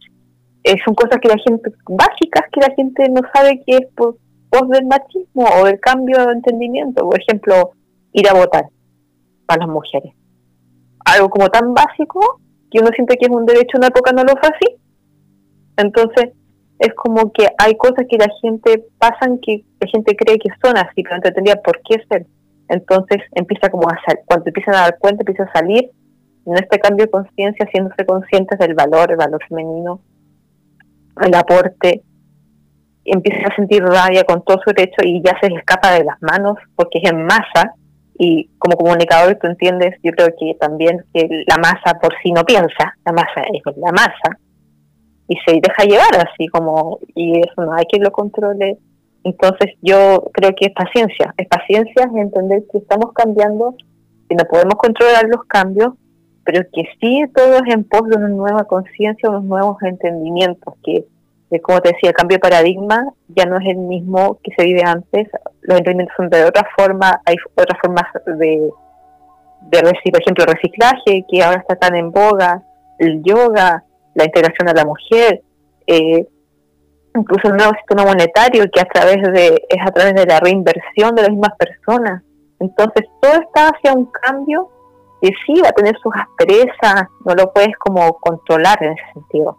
eh, 0.65 0.77
son 0.85 0.95
cosas 0.95 1.19
que 1.21 1.29
la 1.29 1.39
gente, 1.39 1.71
básicas 1.89 2.45
que 2.53 2.61
la 2.61 2.75
gente 2.75 3.09
no 3.09 3.21
sabe 3.35 3.63
que 3.67 3.77
es 3.77 3.87
por 3.97 4.17
pos 4.51 4.69
del 4.69 4.87
machismo 4.87 5.47
o 5.61 5.65
del 5.65 5.81
cambio 5.81 6.25
de 6.27 6.33
entendimiento. 6.33 7.09
Por 7.09 7.21
ejemplo, 7.21 7.73
ir 8.13 8.29
a 8.29 8.35
votar 8.35 8.67
para 9.47 9.67
las 9.67 9.69
mujeres. 9.69 10.13
Algo 11.05 11.31
como 11.31 11.49
tan 11.49 11.75
básico 11.75 12.41
que 12.71 12.79
uno 12.81 12.91
siente 12.95 13.17
que 13.17 13.27
es 13.27 13.31
un 13.31 13.47
derecho, 13.47 13.79
una 13.79 13.89
época 13.89 14.13
no 14.13 14.23
lo 14.23 14.35
fue 14.41 14.49
así. 14.49 14.77
Entonces, 15.77 16.33
es 16.79 16.95
como 16.95 17.33
que 17.33 17.47
hay 17.59 17.77
cosas 17.77 18.07
que 18.09 18.19
la 18.19 18.29
gente 18.41 18.85
pasan 18.99 19.39
que 19.41 19.65
la 19.81 19.89
gente 19.89 20.17
cree 20.17 20.39
que 20.39 20.51
son 20.63 20.77
así, 20.77 21.03
pero 21.03 21.17
no 21.17 21.23
tendría 21.23 21.57
por 21.57 21.81
qué 21.83 22.03
ser. 22.09 22.27
Entonces 22.69 23.19
empieza 23.33 23.69
como 23.69 23.89
a 23.89 23.97
salir, 24.07 24.25
cuando 24.27 24.47
empiezan 24.47 24.75
a 24.75 24.81
dar 24.83 24.99
cuenta, 24.99 25.23
empieza 25.23 25.45
a 25.45 25.53
salir 25.53 25.91
en 26.47 26.55
este 26.55 26.79
cambio 26.81 27.07
de 27.07 27.11
conciencia, 27.11 27.67
haciéndose 27.67 28.05
conscientes 28.05 28.59
del 28.59 28.75
valor, 28.75 29.11
el 29.11 29.17
valor 29.17 29.41
femenino, 29.49 30.01
el 31.21 31.35
aporte, 31.35 32.03
empieza 33.05 33.49
a 33.49 33.57
sentir 33.57 33.83
rabia 33.83 34.25
con 34.25 34.45
todo 34.45 34.61
su 34.65 34.73
derecho 34.73 35.03
y 35.05 35.23
ya 35.23 35.39
se 35.41 35.51
le 35.51 35.57
escapa 35.57 35.93
de 35.93 36.05
las 36.05 36.21
manos 36.23 36.57
porque 36.77 37.01
es 37.03 37.11
en 37.11 37.25
masa 37.25 37.75
y 38.19 38.49
como 38.59 38.77
comunicador 38.77 39.37
tú 39.41 39.49
entiendes, 39.49 39.97
yo 40.03 40.13
creo 40.13 40.29
que 40.39 40.55
también 40.61 41.05
que 41.13 41.45
la 41.49 41.57
masa 41.57 41.99
por 42.01 42.13
sí 42.23 42.31
no 42.31 42.45
piensa, 42.45 42.95
la 43.05 43.13
masa 43.13 43.43
es 43.53 43.77
la 43.77 43.91
masa 43.91 44.39
y 45.29 45.37
se 45.47 45.61
deja 45.61 45.85
llevar 45.85 46.29
así 46.29 46.47
como 46.49 46.99
y 47.15 47.39
eso 47.39 47.63
no 47.63 47.73
hay 47.73 47.87
que 47.87 47.99
lo 47.99 48.11
controle. 48.13 48.79
Entonces 49.25 49.75
yo 49.81 50.25
creo 50.33 50.51
que 50.55 50.67
es 50.67 50.73
paciencia, 50.73 51.33
es 51.37 51.49
paciencia, 51.49 52.05
es 52.05 52.17
entender 52.17 52.65
que 52.71 52.79
estamos 52.79 53.13
cambiando, 53.15 53.75
que 54.29 54.35
no 54.35 54.45
podemos 54.45 54.75
controlar 54.75 55.25
los 55.29 55.45
cambios, 55.45 55.95
pero 56.45 56.63
que 56.73 56.85
sí 57.01 57.25
todo 57.35 57.57
es 57.57 57.75
en 57.75 57.85
pos 57.85 58.09
de 58.09 58.17
una 58.17 58.29
nueva 58.29 58.65
conciencia, 58.65 59.31
unos 59.31 59.45
nuevos 59.45 59.83
entendimientos, 59.83 60.75
que 60.83 61.07
como 61.61 61.81
te 61.81 61.91
decía, 61.91 62.11
el 62.11 62.17
cambio 62.17 62.37
de 62.37 62.41
paradigma 62.41 63.13
ya 63.29 63.45
no 63.45 63.59
es 63.59 63.67
el 63.67 63.77
mismo 63.77 64.39
que 64.43 64.53
se 64.57 64.65
vive 64.65 64.83
antes, 64.85 65.29
los 65.63 65.79
entendimientos 65.79 66.17
son 66.17 66.31
de 66.31 66.45
otra 66.45 66.67
forma, 66.77 67.21
hay 67.27 67.37
otras 67.55 67.79
formas 67.83 68.05
de, 68.25 68.71
de 69.61 70.11
por 70.11 70.23
ejemplo, 70.23 70.45
el 70.45 70.55
reciclaje, 70.55 71.25
que 71.31 71.43
ahora 71.43 71.61
está 71.61 71.77
tan 71.77 71.95
en 71.95 72.11
boga, 72.11 72.63
el 72.99 73.23
yoga, 73.23 73.85
la 74.15 74.25
integración 74.25 74.67
de 74.67 74.75
la 74.75 74.85
mujer, 74.85 75.43
eh, 75.87 76.27
incluso 77.15 77.49
el 77.49 77.57
nuevo 77.57 77.73
sistema 77.75 78.05
monetario 78.05 78.65
que 78.73 78.81
a 78.81 78.85
través 78.85 79.23
de 79.33 79.63
es 79.69 79.87
a 79.87 79.91
través 79.91 80.15
de 80.15 80.27
la 80.27 80.41
reinversión 80.41 81.15
de 81.15 81.23
las 81.23 81.31
mismas 81.31 81.55
personas. 81.59 82.23
Entonces 82.61 83.07
todo 83.21 83.33
está 83.33 83.69
hacia 83.69 83.93
un 83.93 84.07
cambio 84.07 84.71
que 85.23 85.31
sí 85.47 85.61
va 85.63 85.69
a 85.69 85.73
tener 85.73 85.95
sus 86.03 86.13
asperezas, 86.15 87.05
no 87.25 87.35
lo 87.35 87.53
puedes 87.53 87.75
como 87.79 88.13
controlar 88.19 88.77
en 88.83 88.93
ese 88.93 89.13
sentido. 89.15 89.57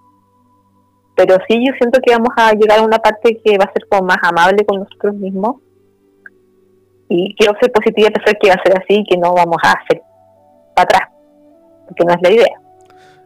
Pero 1.16 1.38
sí 1.48 1.56
yo 1.66 1.72
siento 1.80 2.00
que 2.06 2.12
vamos 2.14 2.34
a 2.36 2.52
llegar 2.54 2.80
a 2.80 2.84
una 2.84 2.98
parte 3.00 3.40
que 3.44 3.58
va 3.58 3.66
a 3.66 3.72
ser 3.74 3.88
como 3.90 4.04
más 4.08 4.18
amable 4.24 4.66
con 4.66 4.80
nosotros 4.82 5.16
mismos 5.16 5.56
y 7.10 7.36
quiero 7.36 7.54
ser 7.62 7.72
positiva 7.72 8.10
y 8.10 8.12
pensar 8.12 8.38
que 8.42 8.50
va 8.50 8.56
a 8.56 8.64
ser 8.64 8.78
así 8.78 8.96
y 9.00 9.06
que 9.06 9.18
no 9.18 9.34
vamos 9.34 9.58
a 9.64 9.72
hacer 9.74 10.02
para 10.76 10.84
atrás, 10.86 11.10
porque 11.88 12.04
no 12.06 12.14
es 12.14 12.20
la 12.22 12.32
idea. 12.32 12.56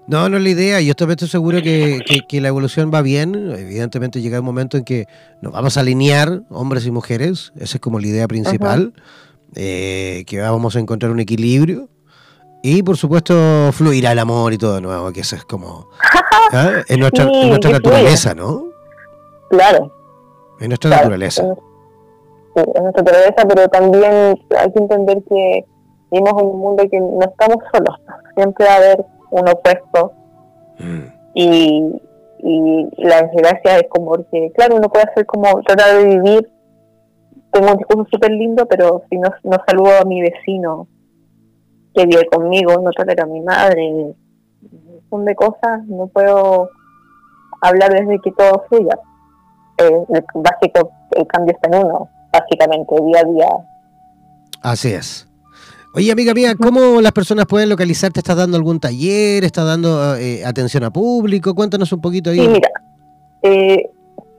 No, 0.07 0.29
no 0.29 0.37
es 0.37 0.43
la 0.43 0.49
idea. 0.49 0.81
Yo 0.81 0.95
también 0.95 1.15
estoy 1.15 1.27
seguro 1.27 1.61
que, 1.61 1.99
que- 2.05 2.21
que 2.27 2.39
la 2.41 2.47
evolución 2.47 2.91
va 2.93 3.01
bien. 3.01 3.35
Evidentemente 3.57 4.21
llega 4.21 4.39
un 4.39 4.45
momento 4.45 4.77
en 4.77 4.85
que 4.85 5.05
nos 5.41 5.51
vamos 5.51 5.75
a 5.77 5.81
alinear, 5.81 6.43
hombres 6.49 6.85
y 6.85 6.91
mujeres. 6.91 7.51
Esa 7.57 7.77
es 7.77 7.81
como 7.81 7.99
la 7.99 8.07
idea 8.07 8.27
principal. 8.27 8.93
eh, 9.55 10.23
que 10.27 10.39
vamos 10.41 10.75
a 10.75 10.79
encontrar 10.79 11.11
un 11.11 11.19
equilibrio. 11.19 11.87
Y 12.63 12.83
por 12.83 12.97
supuesto 12.97 13.33
fluirá 13.71 14.11
el 14.11 14.19
amor 14.19 14.51
y 14.53 14.57
todo 14.57 14.75
de 14.75 14.81
nuevo, 14.81 15.11
que 15.11 15.21
eso 15.21 15.35
es 15.35 15.45
como... 15.45 15.87
¿ah? 16.53 16.71
Es 16.87 16.97
nuestra, 16.97 17.25
Sí, 17.25 17.49
naturaleza, 17.49 18.33
¿no? 18.35 18.65
Claro, 19.49 19.91
Es 20.59 20.67
nuestra 20.67 20.89
Claro, 20.89 21.03
naturaleza. 21.03 21.43
sí, 21.43 22.61
es 22.75 22.81
nuestra 22.81 23.03
naturaleza, 23.03 23.47
pero 23.47 23.67
también 23.69 24.39
hay 24.57 24.71
que 24.73 24.79
entender 24.79 25.23
que 25.29 25.65
vivimos 26.11 26.41
en 26.41 26.47
un 26.47 26.59
mundo 26.59 26.83
que 26.89 26.99
no 26.99 27.21
estamos 27.21 27.57
solos. 27.73 27.95
Siempre 28.35 28.65
va 28.65 28.73
a 28.73 28.77
haber 28.77 29.05
un 29.31 29.49
opuesto 29.49 30.13
Mm. 30.79 31.05
y, 31.33 32.01
y 32.43 32.87
la 32.97 33.23
desgracia 33.23 33.77
es 33.79 33.87
como 33.89 34.13
que, 34.31 34.51
claro, 34.55 34.75
uno 34.75 34.89
puede 34.89 35.05
hacer 35.09 35.25
como 35.25 35.59
tratar 35.63 35.97
de 35.97 36.05
vivir. 36.05 36.49
Tengo 37.51 37.71
un 37.71 37.77
discurso 37.77 38.05
súper 38.11 38.29
lindo, 38.31 38.65
pero 38.67 39.01
si 39.09 39.17
no, 39.17 39.29
no 39.43 39.57
saludo 39.67 39.89
a 40.01 40.05
mi 40.05 40.21
vecino 40.21 40.87
que 41.97 42.05
vive 42.05 42.27
conmigo, 42.27 42.79
no 42.79 42.91
tolero 42.91 43.23
a 43.23 43.25
mi 43.25 43.41
madre, 43.41 44.13
son 45.09 45.25
de 45.25 45.35
cosas, 45.35 45.83
no 45.87 46.05
puedo 46.07 46.69
hablar 47.61 47.91
desde 47.91 48.19
que 48.21 48.31
todo 48.31 48.63
fluya. 48.69 48.97
Eh, 49.79 50.05
el 50.09 50.25
básico, 50.35 50.91
el 51.11 51.25
cambio 51.27 51.55
está 51.55 51.75
en 51.75 51.85
uno, 51.85 52.09
básicamente, 52.31 52.95
día 53.03 53.19
a 53.19 53.31
día. 53.31 53.49
Así 54.61 54.93
es. 54.93 55.27
Oye, 55.95 56.11
amiga 56.11 56.35
mía, 56.35 56.53
¿cómo 56.61 57.01
las 57.01 57.11
personas 57.11 57.47
pueden 57.47 57.69
localizarte? 57.69 58.19
¿Estás 58.19 58.37
dando 58.37 58.57
algún 58.57 58.79
taller? 58.79 59.43
¿Estás 59.43 59.65
dando 59.65 60.15
eh, 60.15 60.45
atención 60.45 60.83
a 60.83 60.91
público? 60.91 61.55
Cuéntanos 61.55 61.91
un 61.91 62.01
poquito 62.01 62.29
ahí. 62.29 62.39
Sí, 62.39 62.47
mira, 62.47 62.69
eh, 63.41 63.89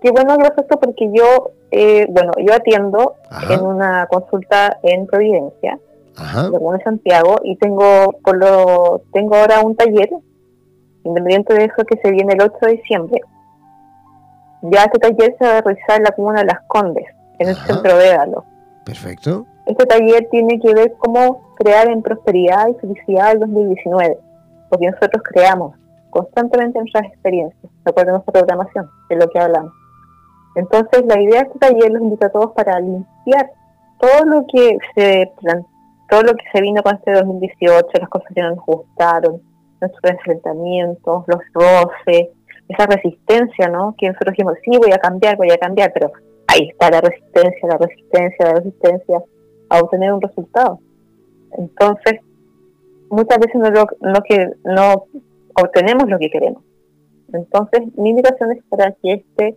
Qué 0.00 0.11
bueno 0.12 0.36
lo 0.36 0.44
esto 0.44 0.78
porque 0.80 1.11
yo, 1.12 1.50
eh, 1.72 2.06
bueno, 2.09 2.30
yo 2.38 2.54
atiendo 2.54 3.14
Ajá. 3.30 3.54
en 3.54 3.62
una 3.62 4.06
consulta 4.06 4.78
en 4.82 5.06
Providencia, 5.06 5.78
Ajá. 6.19 6.51
de 6.51 6.59
de 6.59 6.85
Santiago, 6.85 7.37
y 7.45 7.57
tengo 7.57 8.12
por 8.25 8.37
lo, 8.37 9.03
tengo 9.12 9.37
ahora 9.37 9.61
un 9.61 9.77
taller, 9.77 10.11
independiente 11.05 11.55
de 11.55 11.64
eso 11.64 11.85
que 11.85 11.97
se 11.99 12.11
viene 12.11 12.35
el 12.35 12.43
8 12.43 12.55
de 12.62 12.73
diciembre. 12.73 13.21
Ya 14.62 14.85
este 14.85 14.99
taller 14.99 15.37
se 15.39 15.45
va 15.45 15.59
a 15.59 15.61
realizar 15.61 15.99
en 15.99 16.03
la 16.05 16.11
comuna 16.11 16.41
de 16.41 16.47
Las 16.47 16.61
Condes, 16.66 17.07
en 17.39 17.49
el 17.49 17.55
centro 17.55 17.97
de 17.97 18.09
Édalo. 18.09 18.45
Perfecto. 18.85 19.47
Este 19.66 19.87
taller 19.87 20.29
tiene 20.31 20.59
que 20.59 20.75
ver 20.75 20.95
cómo 20.99 21.55
crear 21.57 21.89
en 21.89 22.03
prosperidad 22.03 22.69
y 22.69 22.75
felicidad 22.75 23.33
el 23.33 23.41
2019, 23.41 24.19
porque 24.71 24.91
nosotros 24.91 25.23
creamos 25.25 25.77
constantemente 26.11 26.79
nuestras 26.79 27.05
experiencias, 27.05 27.62
de 27.62 27.91
acuerdo 27.91 28.11
a 28.11 28.14
nuestra 28.14 28.33
programación, 28.33 28.91
de 29.11 29.16
lo 29.16 29.29
que 29.29 29.39
hablamos. 29.39 29.73
Entonces, 30.57 31.05
la 31.07 31.21
idea 31.21 31.43
de 31.43 31.47
este 31.49 31.59
taller 31.59 31.93
los 31.93 32.03
invita 32.03 32.27
a 32.27 32.31
todos 32.31 32.53
para 32.53 32.81
limpiar 32.81 33.51
todo 34.01 34.25
lo 34.25 34.45
que 34.53 34.79
se 34.95 35.31
plan- 35.41 35.66
todo 36.09 36.22
lo 36.22 36.32
que 36.34 36.44
se 36.52 36.61
vino 36.61 36.82
con 36.82 36.96
este 36.96 37.12
2018, 37.12 37.86
las 38.00 38.09
cosas 38.09 38.28
que 38.34 38.42
no 38.42 38.54
nos 38.54 38.64
gustaron, 38.64 39.42
nuestros 39.80 40.12
enfrentamientos, 40.12 41.24
los 41.26 41.40
roces, 41.52 42.28
esa 42.68 42.86
resistencia, 42.86 43.68
¿no? 43.68 43.94
Que 43.96 44.09
nosotros 44.09 44.32
dijimos, 44.32 44.54
sí, 44.64 44.76
voy 44.78 44.92
a 44.92 44.98
cambiar, 44.98 45.36
voy 45.36 45.50
a 45.50 45.59
cambiar, 45.59 45.92
pero 45.92 46.12
ahí 46.46 46.68
está 46.68 46.90
la 46.90 47.00
resistencia, 47.00 47.68
la 47.68 47.78
resistencia, 47.78 48.46
la 48.46 48.54
resistencia 48.54 49.22
a 49.70 49.80
obtener 49.80 50.12
un 50.12 50.20
resultado. 50.20 50.80
Entonces, 51.56 52.20
muchas 53.11 53.38
veces 53.38 53.54
no, 53.54 53.70
lo, 53.70 54.22
que, 54.22 54.50
no 54.64 55.04
obtenemos 55.54 56.09
lo 56.09 56.18
que 56.18 56.30
queremos. 56.30 56.62
Entonces, 57.32 57.82
mi 57.96 58.11
invitación 58.11 58.52
es 58.52 58.64
para 58.68 58.92
que 58.92 59.12
este 59.12 59.56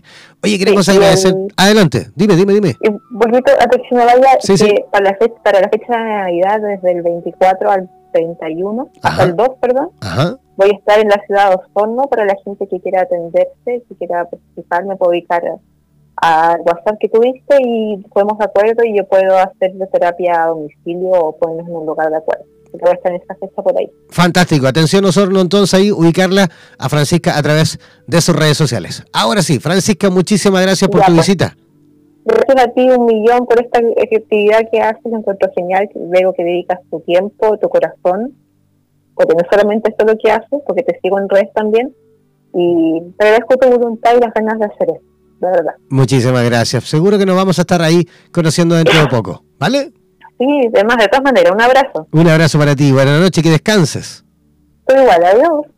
Oye, 0.43 0.57
queremos 0.59 0.85
Sí, 0.85 0.91
agradecer. 0.91 1.33
el- 1.33 1.47
Adelante, 1.57 2.07
dime, 2.15 2.35
dime, 2.35 2.53
dime. 2.53 2.77
Me 2.81 4.05
vaya, 4.05 4.37
Sí, 4.39 4.57
sí. 4.57 4.73
Para, 4.91 5.11
la 5.11 5.17
fecha, 5.17 5.35
para 5.43 5.61
la 5.61 5.69
fecha 5.69 5.97
de 5.97 6.03
Navidad, 6.03 6.61
desde 6.61 6.91
el 6.91 7.01
24 7.03 7.71
al 7.71 7.89
31, 8.11 8.89
Ajá. 9.01 9.09
hasta 9.13 9.23
el 9.23 9.35
2, 9.35 9.49
perdón, 9.61 9.89
Ajá. 10.01 10.37
voy 10.57 10.69
a 10.71 10.77
estar 10.77 10.99
en 10.99 11.09
la 11.09 11.21
ciudad 11.25 11.49
de 11.49 11.55
Osorno 11.55 12.03
para 12.03 12.25
la 12.25 12.35
gente 12.43 12.67
que 12.67 12.79
quiera 12.79 13.01
atenderse, 13.01 13.83
que 13.87 13.95
quiera 13.97 14.25
participar, 14.29 14.85
me 14.85 14.95
puedo 14.95 15.11
ubicar 15.11 15.41
al 16.17 16.61
WhatsApp 16.61 16.97
que 16.99 17.09
tuviste 17.09 17.57
y 17.61 17.97
podemos 18.13 18.37
de 18.37 18.45
acuerdo 18.45 18.83
y 18.85 18.95
yo 18.97 19.05
puedo 19.07 19.37
hacer 19.37 19.73
de 19.73 19.87
terapia 19.87 20.43
a 20.43 20.47
domicilio 20.47 21.09
o 21.11 21.35
ponernos 21.37 21.67
en 21.67 21.75
un 21.75 21.85
lugar 21.87 22.09
de 22.11 22.17
acuerdo. 22.17 22.45
Porque 22.73 22.85
voy 22.85 22.91
a 22.91 22.95
estar 22.95 23.11
en 23.13 23.21
esa 23.21 23.35
fecha 23.35 23.61
por 23.61 23.77
ahí. 23.77 23.87
Fantástico. 24.09 24.65
Atención, 24.65 25.05
Osorno, 25.05 25.39
entonces 25.41 25.75
ahí 25.79 25.91
ubicarla 25.91 26.49
a 26.79 26.89
Francisca 26.89 27.37
a 27.37 27.43
través 27.43 27.77
de 28.07 28.19
sus 28.19 28.35
redes 28.35 28.57
sociales. 28.57 29.03
Ahora 29.13 29.43
sí, 29.43 29.59
Francisca, 29.59 30.09
muchísimas 30.09 30.63
gracias 30.63 30.89
por 30.89 31.01
Ya, 31.01 31.05
tu 31.05 31.13
pues. 31.13 31.27
visita. 31.27 31.55
Gracias 32.25 32.65
a 32.65 32.73
ti 32.73 32.89
un 32.89 33.05
millón 33.05 33.45
por 33.45 33.61
esta 33.61 33.79
actividad 33.79 34.61
que 34.71 34.79
haces, 34.81 35.03
lo 35.05 35.19
encuentro 35.19 35.51
genial, 35.55 35.87
que 35.93 35.99
veo 35.99 36.33
que 36.33 36.43
dedicas 36.43 36.79
tu 36.89 36.99
tiempo, 37.01 37.57
tu 37.59 37.69
corazón, 37.69 38.33
porque 39.13 39.35
no 39.35 39.41
solamente 39.51 39.91
esto 39.91 40.03
es 40.05 40.11
lo 40.13 40.17
que 40.17 40.31
haces, 40.31 40.59
porque 40.65 40.81
te 40.83 40.97
sigo 41.01 41.19
en 41.19 41.29
redes 41.29 41.49
también, 41.53 41.93
y 42.55 43.01
te 43.19 43.25
agradezco 43.25 43.57
tu 43.57 43.69
voluntad 43.69 44.11
y 44.17 44.19
las 44.21 44.33
ganas 44.33 44.57
de 44.57 44.65
hacer 44.65 44.87
eso, 44.89 45.05
de 45.41 45.47
verdad. 45.47 45.73
Muchísimas 45.89 46.43
gracias. 46.45 46.85
Seguro 46.85 47.19
que 47.19 47.25
nos 47.25 47.35
vamos 47.35 47.59
a 47.59 47.61
estar 47.63 47.81
ahí 47.83 48.07
conociendo 48.31 48.75
dentro 48.75 48.97
de 48.99 49.07
poco. 49.07 49.43
¿Vale? 49.59 49.91
Sí, 50.39 50.69
además, 50.73 50.97
de 50.97 51.07
todas 51.07 51.23
maneras, 51.23 51.53
un 51.53 51.61
abrazo. 51.61 52.07
Un 52.11 52.27
abrazo 52.27 52.59
para 52.59 52.75
ti. 52.75 52.91
Buenas 52.91 53.19
noches, 53.19 53.43
que 53.43 53.49
descanses. 53.49 54.23
Tú 54.87 54.95
igual, 54.95 55.23
adiós. 55.23 55.73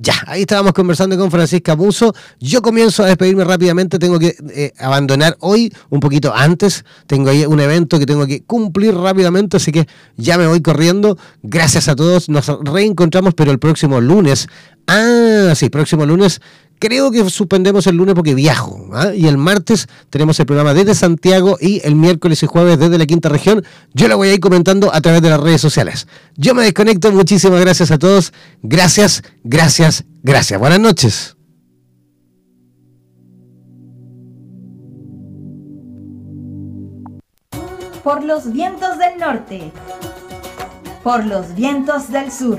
Ya, 0.00 0.14
ahí 0.28 0.42
estábamos 0.42 0.74
conversando 0.74 1.18
con 1.18 1.28
Francisca 1.28 1.74
Muso. 1.74 2.14
Yo 2.38 2.62
comienzo 2.62 3.02
a 3.02 3.06
despedirme 3.06 3.42
rápidamente. 3.42 3.98
Tengo 3.98 4.20
que 4.20 4.36
eh, 4.54 4.72
abandonar 4.78 5.36
hoy 5.40 5.74
un 5.90 5.98
poquito 5.98 6.32
antes. 6.32 6.84
Tengo 7.08 7.30
ahí 7.30 7.44
un 7.44 7.58
evento 7.58 7.98
que 7.98 8.06
tengo 8.06 8.24
que 8.24 8.44
cumplir 8.44 8.94
rápidamente, 8.94 9.56
así 9.56 9.72
que 9.72 9.88
ya 10.16 10.38
me 10.38 10.46
voy 10.46 10.62
corriendo. 10.62 11.18
Gracias 11.42 11.88
a 11.88 11.96
todos. 11.96 12.28
Nos 12.28 12.46
reencontramos, 12.62 13.34
pero 13.34 13.50
el 13.50 13.58
próximo 13.58 14.00
lunes. 14.00 14.46
Ah, 14.86 15.54
sí, 15.56 15.68
próximo 15.68 16.06
lunes. 16.06 16.40
Creo 16.78 17.10
que 17.10 17.28
suspendemos 17.30 17.86
el 17.86 17.96
lunes 17.96 18.14
porque 18.14 18.34
viajo. 18.34 18.88
¿ah? 18.92 19.12
Y 19.14 19.26
el 19.26 19.38
martes 19.38 19.88
tenemos 20.10 20.38
el 20.40 20.46
programa 20.46 20.74
desde 20.74 20.94
Santiago 20.94 21.56
y 21.60 21.80
el 21.84 21.94
miércoles 21.94 22.42
y 22.42 22.46
jueves 22.46 22.78
desde 22.78 22.98
la 22.98 23.06
quinta 23.06 23.28
región. 23.28 23.64
Yo 23.94 24.08
lo 24.08 24.16
voy 24.16 24.28
a 24.28 24.34
ir 24.34 24.40
comentando 24.40 24.94
a 24.94 25.00
través 25.00 25.22
de 25.22 25.30
las 25.30 25.40
redes 25.40 25.60
sociales. 25.60 26.06
Yo 26.36 26.54
me 26.54 26.62
desconecto. 26.62 27.10
Muchísimas 27.12 27.60
gracias 27.60 27.90
a 27.90 27.98
todos. 27.98 28.32
Gracias, 28.62 29.22
gracias, 29.44 30.04
gracias. 30.22 30.58
Buenas 30.58 30.80
noches. 30.80 31.38
por 38.08 38.24
los 38.24 38.50
vientos 38.54 38.96
del 38.96 39.18
norte, 39.18 39.70
por 41.04 41.26
los 41.26 41.54
vientos 41.54 42.10
del 42.10 42.32
sur, 42.32 42.58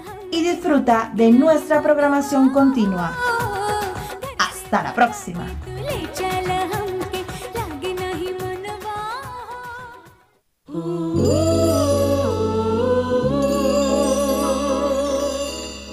y 0.31 0.43
disfruta 0.43 1.11
de 1.13 1.31
nuestra 1.31 1.81
programación 1.81 2.51
continua. 2.51 3.15
Hasta 4.39 4.83
la 4.83 4.93
próxima. 4.93 5.45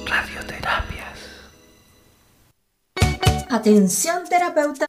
Radioterapias. 0.07 1.19
Atención 3.51 4.25
terapeuta. 4.29 4.87